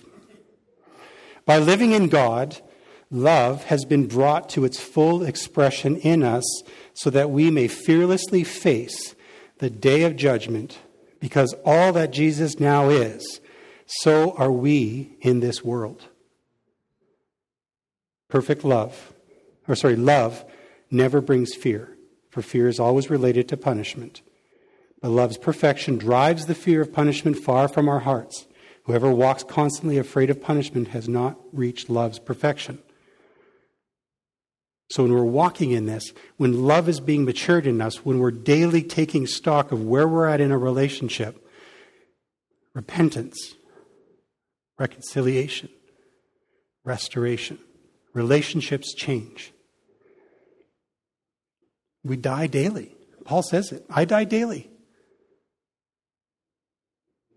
by 1.45 1.57
living 1.57 1.93
in 1.93 2.09
God, 2.09 2.61
love 3.09 3.63
has 3.65 3.85
been 3.85 4.07
brought 4.07 4.49
to 4.49 4.65
its 4.65 4.79
full 4.79 5.23
expression 5.23 5.97
in 5.97 6.21
us 6.21 6.45
so 6.93 7.09
that 7.09 7.31
we 7.31 7.49
may 7.49 7.67
fearlessly 7.67 8.43
face 8.43 9.15
the 9.57 9.69
day 9.69 10.03
of 10.03 10.15
judgment 10.15 10.77
because 11.19 11.55
all 11.65 11.91
that 11.93 12.11
Jesus 12.11 12.59
now 12.59 12.89
is 12.89 13.41
so 13.85 14.33
are 14.33 14.51
we 14.51 15.17
in 15.21 15.39
this 15.39 15.63
world. 15.63 16.05
Perfect 18.27 18.63
love, 18.63 19.11
or 19.67 19.75
sorry, 19.75 19.95
love 19.95 20.45
never 20.91 21.19
brings 21.19 21.55
fear, 21.55 21.97
for 22.39 22.49
fear 22.49 22.69
is 22.69 22.79
always 22.79 23.09
related 23.09 23.49
to 23.49 23.57
punishment. 23.57 24.21
But 25.01 25.09
love's 25.09 25.37
perfection 25.37 25.97
drives 25.97 26.45
the 26.45 26.55
fear 26.55 26.81
of 26.81 26.93
punishment 26.93 27.37
far 27.37 27.67
from 27.67 27.89
our 27.89 27.99
hearts. 27.99 28.47
Whoever 28.85 29.11
walks 29.11 29.43
constantly 29.43 29.97
afraid 29.97 30.29
of 30.29 30.41
punishment 30.41 30.89
has 30.89 31.09
not 31.09 31.37
reached 31.51 31.89
love's 31.89 32.17
perfection. 32.17 32.79
So, 34.89 35.03
when 35.03 35.11
we're 35.11 35.23
walking 35.23 35.71
in 35.71 35.85
this, 35.85 36.13
when 36.37 36.63
love 36.63 36.87
is 36.87 37.01
being 37.01 37.25
matured 37.25 37.67
in 37.67 37.81
us, 37.81 38.05
when 38.05 38.19
we're 38.19 38.31
daily 38.31 38.83
taking 38.83 39.27
stock 39.27 39.73
of 39.73 39.83
where 39.83 40.07
we're 40.07 40.25
at 40.25 40.39
in 40.39 40.51
a 40.51 40.57
relationship, 40.57 41.45
repentance, 42.73 43.53
reconciliation, 44.79 45.69
restoration. 46.85 47.59
Relationships 48.13 48.95
change. 48.95 49.51
We 52.03 52.17
die 52.17 52.47
daily. 52.47 52.95
Paul 53.25 53.43
says 53.43 53.71
it. 53.71 53.85
I 53.89 54.05
die 54.05 54.23
daily. 54.23 54.69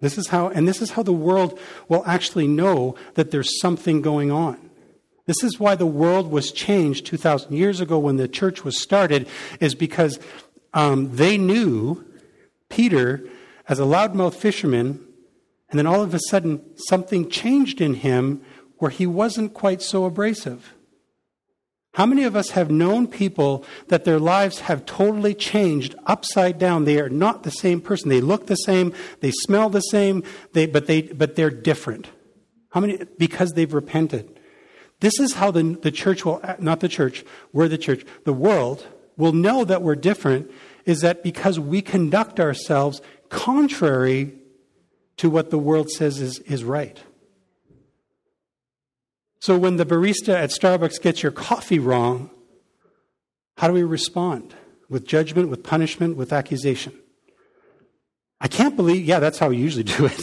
This 0.01 0.19
is 0.19 0.29
how, 0.29 0.49
and 0.49 0.67
this 0.67 0.83
is 0.83 0.93
how 0.93 1.03
the 1.03 1.13
world 1.13 1.59
will 1.89 2.03
actually 2.07 2.49
know 2.49 2.97
that 3.15 3.31
there's 3.31 3.61
something 3.61 4.03
going 4.03 4.31
on. 4.33 4.71
This 5.27 5.45
is 5.45 5.61
why 5.61 5.77
the 5.77 5.87
world 5.87 6.31
was 6.31 6.51
changed 6.51 7.07
2,000 7.07 7.53
years 7.53 7.81
ago 7.81 7.99
when 7.99 8.17
the 8.17 8.27
church 8.27 8.65
was 8.65 8.83
started, 8.83 9.29
is 9.61 9.77
because 9.77 10.19
um, 10.75 11.15
they 11.15 11.39
knew 11.39 12.05
Peter 12.69 13.23
as 13.69 13.79
a 13.79 13.85
loudmouth 13.85 14.35
fisherman 14.35 15.07
and 15.73 15.79
then 15.79 15.87
all 15.87 16.03
of 16.03 16.13
a 16.13 16.21
sudden, 16.29 16.61
something 16.77 17.31
changed 17.31 17.81
in 17.81 17.95
him 17.95 18.43
where 18.77 18.91
he 18.91 19.07
wasn't 19.07 19.55
quite 19.55 19.81
so 19.81 20.05
abrasive. 20.05 20.75
How 21.95 22.07
many 22.07 22.25
of 22.25 22.35
us 22.35 22.51
have 22.51 22.71
known 22.71 23.07
people 23.07 23.65
that 23.89 24.05
their 24.05 24.19
lives 24.19 24.61
have 24.61 24.87
totally 24.87 25.35
changed 25.35 25.95
upside 26.07 26.59
down? 26.59 26.85
They 26.85 26.99
are 26.99 27.11
not 27.11 27.43
the 27.43 27.51
same 27.51 27.83
person. 27.83 28.09
They 28.09 28.23
look 28.23 28.47
the 28.47 28.57
same, 28.57 28.95
they 29.21 29.31
smell 29.31 29.69
the 29.69 29.81
same, 29.81 30.25
they, 30.55 30.67
but, 30.67 30.87
they, 30.87 31.03
but 31.03 31.37
they're 31.37 31.51
different. 31.51 32.09
How 32.71 32.81
many? 32.81 32.99
Because 33.19 33.53
they've 33.53 33.73
repented. 33.73 34.41
This 35.01 35.21
is 35.21 35.35
how 35.35 35.51
the, 35.51 35.63
the 35.83 35.91
church 35.91 36.25
will, 36.25 36.41
not 36.59 36.81
the 36.81 36.89
church, 36.89 37.25
we're 37.53 37.69
the 37.69 37.77
church, 37.77 38.07
the 38.25 38.33
world 38.33 38.87
will 39.19 39.33
know 39.33 39.65
that 39.65 39.83
we're 39.83 39.97
different 39.97 40.51
is 40.87 41.03
that 41.03 41.23
because 41.23 41.61
we 41.61 41.83
conduct 41.83 42.41
ourselves 42.41 43.03
contrary 43.29 44.33
to 45.19 45.29
what 45.29 45.51
the 45.51 45.59
world 45.59 45.91
says 45.91 46.21
is, 46.21 46.39
is 46.41 46.65
right. 46.65 47.03
So 49.43 49.59
when 49.59 49.77
the 49.77 49.85
barista 49.85 50.35
at 50.35 50.51
Starbucks 50.51 51.03
gets 51.03 51.21
your 51.25 51.33
coffee 51.33 51.81
wrong, 51.81 52.31
how 53.57 53.67
do 53.67 53.75
we 53.75 53.83
respond? 53.83 54.55
With 54.89 55.05
judgment, 55.05 55.49
with 55.49 55.65
punishment, 55.65 56.17
with 56.17 56.33
accusation? 56.33 56.93
I 58.41 58.47
can't 58.47 58.77
believe, 58.77 59.05
yeah, 59.05 59.19
that's 59.19 59.41
how 59.41 59.49
we 59.49 59.57
usually 59.57 59.83
do 59.83 60.07
it. 60.07 60.13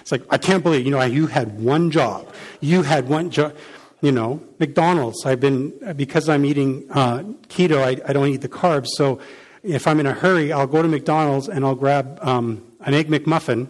It's, 0.00 0.10
like, 0.10 0.22
I 0.30 0.38
can't 0.38 0.62
believe, 0.62 0.86
you 0.86 0.92
know, 0.92 1.02
you 1.02 1.26
had 1.26 1.60
one 1.60 1.90
job. 1.90 2.32
You 2.60 2.80
had 2.80 3.06
one 3.06 3.28
job. 3.28 3.54
You 4.00 4.12
know, 4.12 4.42
McDonald's, 4.58 5.26
I've 5.26 5.40
been, 5.40 5.94
because 5.94 6.30
I'm 6.30 6.46
eating 6.46 6.86
uh, 6.90 7.18
keto, 7.48 7.82
I, 7.82 8.00
I, 8.08 8.14
don't 8.14 8.28
eat 8.28 8.40
the 8.40 8.48
carbs. 8.48 8.86
So 8.96 9.18
if 9.62 9.86
I'm 9.86 10.00
in 10.00 10.06
a 10.06 10.14
hurry, 10.14 10.54
I'll 10.54 10.66
go 10.66 10.80
to 10.80 10.88
McDonald's 10.88 11.50
and 11.50 11.66
I'll 11.66 11.74
grab 11.74 12.18
um, 12.22 12.62
an 12.80 12.94
Egg 12.94 13.08
McMuffin 13.08 13.68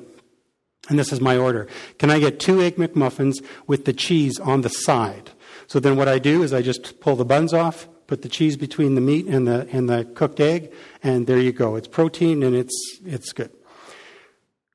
and 0.88 0.98
this 0.98 1.12
is 1.12 1.20
my 1.20 1.36
order. 1.36 1.66
Can 1.98 2.10
I 2.10 2.18
get 2.18 2.40
two 2.40 2.60
Egg 2.60 2.76
McMuffins 2.76 3.44
with 3.66 3.84
the 3.84 3.92
cheese 3.92 4.38
on 4.38 4.60
the 4.60 4.68
side? 4.68 5.30
So 5.66 5.80
then 5.80 5.96
what 5.96 6.08
I 6.08 6.18
do 6.18 6.42
is 6.42 6.52
I 6.52 6.62
just 6.62 7.00
pull 7.00 7.16
the 7.16 7.24
buns 7.24 7.52
off, 7.52 7.88
put 8.06 8.22
the 8.22 8.28
cheese 8.28 8.56
between 8.56 8.94
the 8.94 9.00
meat 9.00 9.26
and 9.26 9.46
the, 9.46 9.66
and 9.72 9.88
the 9.88 10.04
cooked 10.04 10.40
egg, 10.40 10.72
and 11.02 11.26
there 11.26 11.38
you 11.38 11.52
go. 11.52 11.76
It's 11.76 11.88
protein 11.88 12.42
and 12.42 12.54
it's, 12.54 13.00
it's 13.04 13.32
good. 13.32 13.50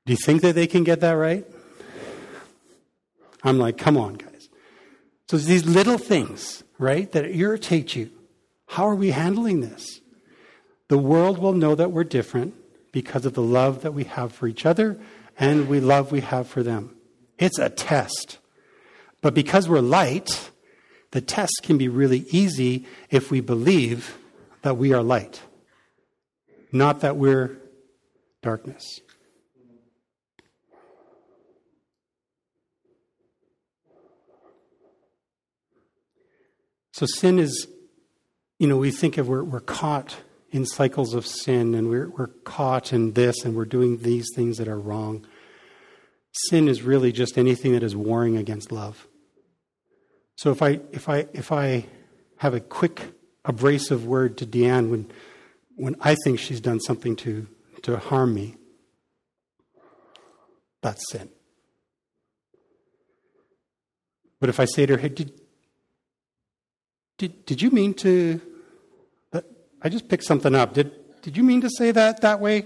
Do 0.06 0.14
you 0.14 0.18
think 0.18 0.42
that 0.42 0.56
they 0.56 0.68
can 0.68 0.84
get 0.84 1.02
that 1.02 1.12
right? 1.12 1.46
I'm 3.44 3.60
like, 3.60 3.78
come 3.78 3.98
on, 3.98 4.16
guys. 4.16 4.50
So 5.30 5.38
it's 5.38 5.46
these 5.46 5.66
little 5.66 5.98
things, 5.98 6.64
right, 6.80 7.12
that 7.12 7.26
irritate 7.26 7.96
you. 7.96 8.10
How 8.68 8.88
are 8.88 8.96
we 8.96 9.12
handling 9.12 9.62
this? 9.62 10.02
The 10.88 10.98
world 10.98 11.38
will 11.38 11.54
know 11.54 11.76
that 11.76 11.92
we're 11.92 12.04
different 12.04 12.56
because 12.92 13.26
of 13.26 13.36
the 13.36 13.44
love 13.44 13.84
that 13.84 13.94
we 13.94 14.06
have 14.06 14.34
for 14.34 14.48
each 14.48 14.66
other 14.66 15.00
and 15.40 15.70
we 15.70 15.80
love 15.80 16.12
we 16.12 16.20
have 16.20 16.48
for 16.48 16.62
them. 16.62 16.96
It's 17.38 17.58
a 17.58 17.70
test. 17.70 18.38
But 19.22 19.34
because 19.34 19.70
we're 19.70 19.80
light, 19.80 20.52
the 21.12 21.22
test 21.22 21.62
can 21.64 21.78
be 21.78 21.88
really 21.88 22.26
easy 22.30 22.86
if 23.10 23.32
we 23.32 23.40
believe 23.40 24.18
that 24.62 24.78
we 24.78 24.94
are 24.94 25.02
light, 25.02 25.42
not 26.72 27.00
that 27.00 27.16
we're 27.16 27.58
darkness. 28.42 29.00
So 36.92 37.06
sin 37.06 37.40
is, 37.40 37.68
you 38.60 38.68
know, 38.68 38.76
we 38.76 38.92
think 38.92 39.18
of 39.18 39.30
we're, 39.30 39.44
we're 39.44 39.62
caught 39.62 40.18
in 40.52 40.66
cycles 40.66 41.14
of 41.14 41.26
sin 41.26 41.76
and 41.76 41.90
we're, 41.90 42.10
we're 42.10 42.28
caught 42.28 42.92
in 42.92 43.14
this 43.14 43.46
and 43.46 43.56
we're 43.56 43.66
doing 43.66 44.00
these 44.00 44.28
things 44.36 44.58
that 44.58 44.68
are 44.68 44.80
wrong. 44.80 45.26
Sin 46.32 46.68
is 46.68 46.82
really 46.82 47.12
just 47.12 47.38
anything 47.38 47.74
that 47.74 47.84
is 47.84 47.96
warring 47.96 48.38
against 48.38 48.72
love. 48.72 49.08
So 50.36 50.52
if 50.52 50.62
I 50.62 50.80
if 50.92 51.10
I 51.10 51.28
if 51.34 51.52
I 51.52 51.86
have 52.38 52.54
a 52.54 52.60
quick 52.60 53.14
abrasive 53.44 54.06
word 54.06 54.38
to 54.38 54.46
Deanne 54.46 54.90
when 54.90 55.12
when 55.76 55.96
I 56.02 56.16
think 56.24 56.40
she's 56.40 56.62
done 56.62 56.80
something 56.80 57.16
to 57.18 57.48
to 57.84 57.98
harm 57.98 58.34
me, 58.34 58.56
that's 60.82 61.02
sin. 61.12 61.30
But 64.40 64.50
if 64.50 64.60
I 64.60 64.66
say 64.66 64.86
to 64.86 64.94
her, 64.94 65.00
hey, 65.00 65.10
did, 65.10 65.34
did, 67.18 67.46
did 67.46 67.62
you 67.62 67.72
mean 67.72 67.94
to? 67.96 68.40
I 69.82 69.90
just 69.90 70.10
picked 70.10 70.24
something 70.24 70.56
up. 70.56 70.74
Did, 70.74 70.92
did 71.22 71.38
you 71.38 71.44
mean 71.44 71.62
to 71.62 71.70
say 71.70 71.92
that 71.92 72.22
that 72.22 72.40
way? 72.40 72.66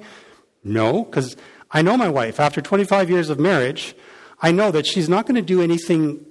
No, 0.63 1.03
because 1.03 1.35
I 1.71 1.81
know 1.81 1.97
my 1.97 2.09
wife. 2.09 2.39
After 2.39 2.61
25 2.61 3.09
years 3.09 3.29
of 3.29 3.39
marriage, 3.39 3.95
I 4.41 4.51
know 4.51 4.71
that 4.71 4.85
she's 4.85 5.09
not 5.09 5.25
going 5.25 5.35
to 5.35 5.41
do 5.41 5.61
anything 5.61 6.25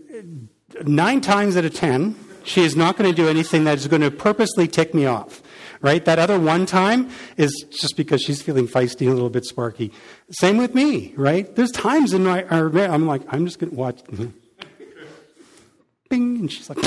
nine 0.85 1.21
times 1.21 1.57
out 1.57 1.65
of 1.65 1.75
ten. 1.75 2.17
She 2.45 2.63
is 2.63 2.75
not 2.75 2.97
going 2.97 3.11
to 3.11 3.17
do 3.17 3.29
anything 3.29 3.65
that 3.65 3.79
is 3.79 3.87
going 3.87 4.03
to 4.03 4.11
purposely 4.11 4.67
tick 4.67 4.95
me 4.95 5.07
off. 5.07 5.43
Right? 5.81 6.05
That 6.05 6.21
other 6.21 6.39
one 6.39 6.67
time 6.67 7.11
is 7.37 7.65
just 7.71 7.97
because 7.97 8.23
she's 8.23 8.41
feeling 8.41 8.69
feisty 8.69 9.01
and 9.01 9.11
a 9.11 9.15
little 9.15 9.31
bit 9.31 9.45
sparky. 9.45 9.93
Same 10.31 10.57
with 10.57 10.77
me, 10.77 11.13
right? 11.17 11.53
There's 11.57 11.73
times 11.73 12.13
in 12.13 12.23
my, 12.23 12.47
I'm 12.49 13.07
like, 13.07 13.23
I'm 13.29 13.47
just 13.47 13.59
going 13.59 13.71
to 13.71 13.77
watch. 13.77 14.01
Bing, 16.09 16.39
and 16.39 16.53
she's 16.53 16.69
like, 16.69 16.79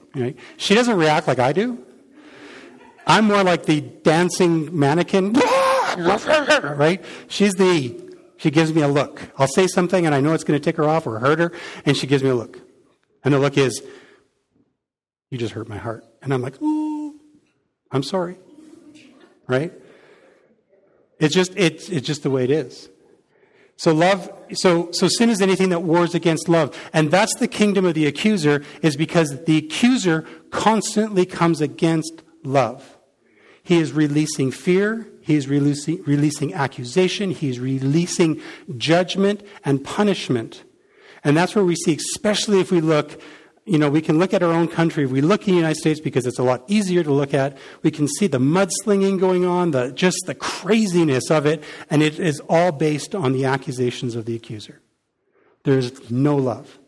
right? 0.14 0.36
She 0.56 0.76
doesn't 0.76 0.96
react 0.96 1.26
like 1.26 1.40
I 1.40 1.52
do. 1.52 1.84
I'm 3.06 3.26
more 3.26 3.42
like 3.42 3.66
the 3.66 3.80
dancing 3.80 4.76
mannequin, 4.76 5.32
right? 5.98 7.04
She's 7.28 7.54
the, 7.54 8.00
she 8.36 8.50
gives 8.50 8.72
me 8.72 8.82
a 8.82 8.88
look. 8.88 9.22
I'll 9.38 9.46
say 9.46 9.66
something 9.66 10.06
and 10.06 10.14
I 10.14 10.20
know 10.20 10.32
it's 10.32 10.44
going 10.44 10.58
to 10.58 10.64
tick 10.64 10.76
her 10.76 10.84
off 10.84 11.06
or 11.06 11.18
hurt 11.18 11.38
her, 11.38 11.52
and 11.84 11.96
she 11.96 12.06
gives 12.06 12.22
me 12.22 12.30
a 12.30 12.34
look. 12.34 12.60
And 13.22 13.34
the 13.34 13.38
look 13.38 13.58
is, 13.58 13.82
you 15.30 15.38
just 15.38 15.52
hurt 15.52 15.68
my 15.68 15.78
heart. 15.78 16.04
And 16.22 16.32
I'm 16.32 16.42
like, 16.42 16.60
ooh, 16.62 17.14
I'm 17.90 18.02
sorry. 18.02 18.36
Right? 19.46 19.72
It's 21.18 21.34
just, 21.34 21.52
it's, 21.56 21.88
it's 21.88 22.06
just 22.06 22.22
the 22.22 22.30
way 22.30 22.44
it 22.44 22.50
is. 22.50 22.88
So 23.76 23.92
love, 23.92 24.30
so, 24.52 24.90
so 24.92 25.08
sin 25.08 25.30
is 25.30 25.42
anything 25.42 25.70
that 25.70 25.80
wars 25.80 26.14
against 26.14 26.48
love. 26.48 26.78
And 26.92 27.10
that's 27.10 27.34
the 27.34 27.48
kingdom 27.48 27.84
of 27.84 27.94
the 27.94 28.06
accuser, 28.06 28.62
is 28.82 28.96
because 28.96 29.44
the 29.44 29.58
accuser 29.58 30.24
constantly 30.50 31.26
comes 31.26 31.60
against 31.60 32.22
love. 32.44 32.93
He 33.64 33.78
is 33.78 33.92
releasing 33.92 34.52
fear, 34.52 35.08
he 35.22 35.34
is 35.34 35.48
releasing, 35.48 36.02
releasing 36.04 36.54
accusation, 36.54 37.30
he 37.30 37.48
is 37.48 37.58
releasing 37.58 38.40
judgment 38.76 39.42
and 39.64 39.82
punishment. 39.82 40.62
And 41.24 41.36
that's 41.36 41.56
where 41.56 41.64
we 41.64 41.74
see, 41.74 41.96
especially 41.96 42.60
if 42.60 42.70
we 42.70 42.80
look 42.80 43.20
you 43.66 43.78
know, 43.78 43.88
we 43.88 44.02
can 44.02 44.18
look 44.18 44.34
at 44.34 44.42
our 44.42 44.52
own 44.52 44.68
country. 44.68 45.04
If 45.04 45.10
we 45.10 45.22
look 45.22 45.48
in 45.48 45.54
the 45.54 45.60
United 45.60 45.78
States 45.78 45.98
because 45.98 46.26
it's 46.26 46.38
a 46.38 46.42
lot 46.42 46.64
easier 46.66 47.02
to 47.02 47.10
look 47.10 47.32
at, 47.32 47.56
we 47.82 47.90
can 47.90 48.06
see 48.06 48.26
the 48.26 48.38
mudslinging 48.38 49.18
going 49.18 49.46
on, 49.46 49.70
the, 49.70 49.90
just 49.92 50.18
the 50.26 50.34
craziness 50.34 51.30
of 51.30 51.46
it, 51.46 51.64
and 51.88 52.02
it 52.02 52.18
is 52.18 52.40
all 52.48 52.72
based 52.72 53.14
on 53.14 53.32
the 53.32 53.46
accusations 53.46 54.16
of 54.16 54.26
the 54.26 54.36
accuser. 54.36 54.82
There's 55.62 56.10
no 56.10 56.36
love. 56.36 56.78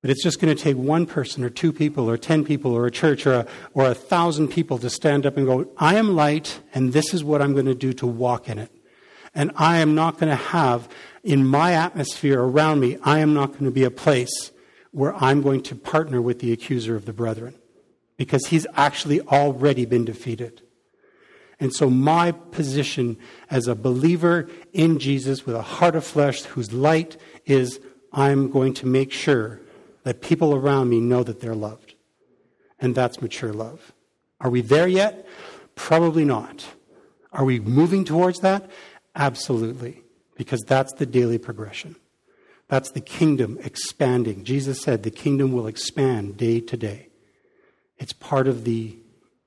But 0.00 0.10
it's 0.10 0.22
just 0.22 0.40
going 0.40 0.54
to 0.54 0.62
take 0.62 0.76
one 0.76 1.06
person 1.06 1.42
or 1.42 1.50
two 1.50 1.72
people 1.72 2.08
or 2.08 2.16
ten 2.16 2.44
people 2.44 2.72
or 2.72 2.86
a 2.86 2.90
church 2.90 3.26
or 3.26 3.32
a, 3.32 3.46
or 3.74 3.86
a 3.86 3.94
thousand 3.94 4.48
people 4.48 4.78
to 4.78 4.90
stand 4.90 5.26
up 5.26 5.36
and 5.36 5.46
go, 5.46 5.68
I 5.76 5.96
am 5.96 6.14
light 6.14 6.60
and 6.72 6.92
this 6.92 7.12
is 7.12 7.24
what 7.24 7.42
I'm 7.42 7.52
going 7.52 7.66
to 7.66 7.74
do 7.74 7.92
to 7.94 8.06
walk 8.06 8.48
in 8.48 8.58
it. 8.58 8.70
And 9.34 9.50
I 9.56 9.78
am 9.78 9.94
not 9.94 10.18
going 10.18 10.30
to 10.30 10.36
have 10.36 10.88
in 11.24 11.46
my 11.46 11.72
atmosphere 11.72 12.40
around 12.40 12.80
me, 12.80 12.96
I 13.02 13.18
am 13.18 13.34
not 13.34 13.52
going 13.52 13.64
to 13.64 13.70
be 13.70 13.84
a 13.84 13.90
place 13.90 14.52
where 14.92 15.14
I'm 15.16 15.42
going 15.42 15.62
to 15.64 15.74
partner 15.74 16.22
with 16.22 16.38
the 16.38 16.52
accuser 16.52 16.96
of 16.96 17.04
the 17.04 17.12
brethren 17.12 17.54
because 18.16 18.46
he's 18.46 18.66
actually 18.74 19.20
already 19.22 19.84
been 19.84 20.04
defeated. 20.04 20.62
And 21.60 21.72
so, 21.72 21.90
my 21.90 22.30
position 22.30 23.18
as 23.50 23.66
a 23.66 23.74
believer 23.74 24.48
in 24.72 24.98
Jesus 25.00 25.44
with 25.44 25.56
a 25.56 25.62
heart 25.62 25.96
of 25.96 26.04
flesh 26.04 26.44
whose 26.44 26.72
light 26.72 27.16
is 27.46 27.80
I'm 28.12 28.50
going 28.50 28.74
to 28.74 28.86
make 28.86 29.12
sure 29.12 29.60
that 30.08 30.22
people 30.22 30.54
around 30.54 30.88
me 30.88 31.00
know 31.00 31.22
that 31.22 31.38
they're 31.38 31.54
loved. 31.54 31.92
And 32.80 32.94
that's 32.94 33.20
mature 33.20 33.52
love. 33.52 33.92
Are 34.40 34.48
we 34.48 34.62
there 34.62 34.88
yet? 34.88 35.28
Probably 35.74 36.24
not. 36.24 36.64
Are 37.30 37.44
we 37.44 37.60
moving 37.60 38.06
towards 38.06 38.40
that? 38.40 38.70
Absolutely, 39.14 40.02
because 40.34 40.62
that's 40.66 40.94
the 40.94 41.04
daily 41.04 41.36
progression. 41.36 41.94
That's 42.68 42.90
the 42.90 43.02
kingdom 43.02 43.58
expanding. 43.62 44.44
Jesus 44.44 44.80
said 44.80 45.02
the 45.02 45.10
kingdom 45.10 45.52
will 45.52 45.66
expand 45.66 46.38
day 46.38 46.60
to 46.60 46.76
day. 46.78 47.08
It's 47.98 48.14
part 48.14 48.48
of 48.48 48.64
the 48.64 48.96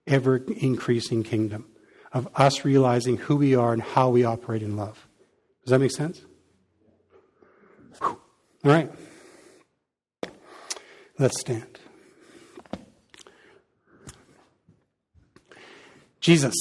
ever 0.06 0.38
increasing 0.38 1.24
kingdom 1.24 1.66
of 2.14 2.28
us 2.36 2.64
realizing 2.64 3.18
who 3.18 3.38
we 3.38 3.56
are 3.56 3.74
and 3.74 3.82
how 3.82 4.10
we 4.10 4.24
operate 4.24 4.62
in 4.62 4.78
love. 4.78 5.08
Does 5.64 5.72
that 5.72 5.80
make 5.80 5.90
sense? 5.90 6.22
All 8.00 8.20
right. 8.64 8.92
Let's 11.22 11.40
stand. 11.40 11.80
Jesus, 16.20 16.56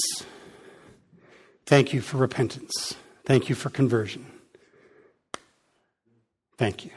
thank 1.65 1.93
you 1.93 2.01
for 2.01 2.17
repentance. 2.17 2.93
Thank 3.25 3.49
you 3.49 3.55
for 3.55 3.71
conversion. 3.71 4.27
Thank 6.59 6.85
you 6.85 6.91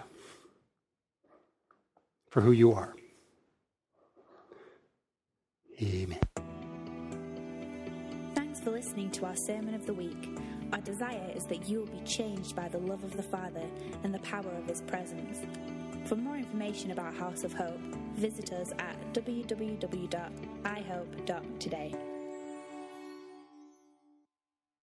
for 2.28 2.42
who 2.42 2.52
you 2.52 2.72
are. 2.72 2.94
Amen. 5.80 6.20
Thanks 8.34 8.60
for 8.60 8.72
listening 8.72 9.10
to 9.12 9.24
our 9.24 9.36
Sermon 9.46 9.72
of 9.72 9.86
the 9.86 9.94
Week. 9.94 10.38
Our 10.74 10.82
desire 10.82 11.32
is 11.34 11.44
that 11.44 11.66
you 11.66 11.78
will 11.78 11.98
be 11.98 12.04
changed 12.04 12.54
by 12.54 12.68
the 12.68 12.78
love 12.78 13.02
of 13.04 13.16
the 13.16 13.22
Father 13.22 13.64
and 14.02 14.12
the 14.12 14.18
power 14.18 14.50
of 14.50 14.66
His 14.66 14.82
presence. 14.82 15.38
For 16.06 16.16
more 16.16 16.36
information 16.36 16.90
about 16.90 17.14
House 17.14 17.44
of 17.44 17.54
Hope, 17.54 17.80
visit 18.14 18.52
us 18.52 18.72
at 18.78 18.96
www.ihope.today. 19.14 22.13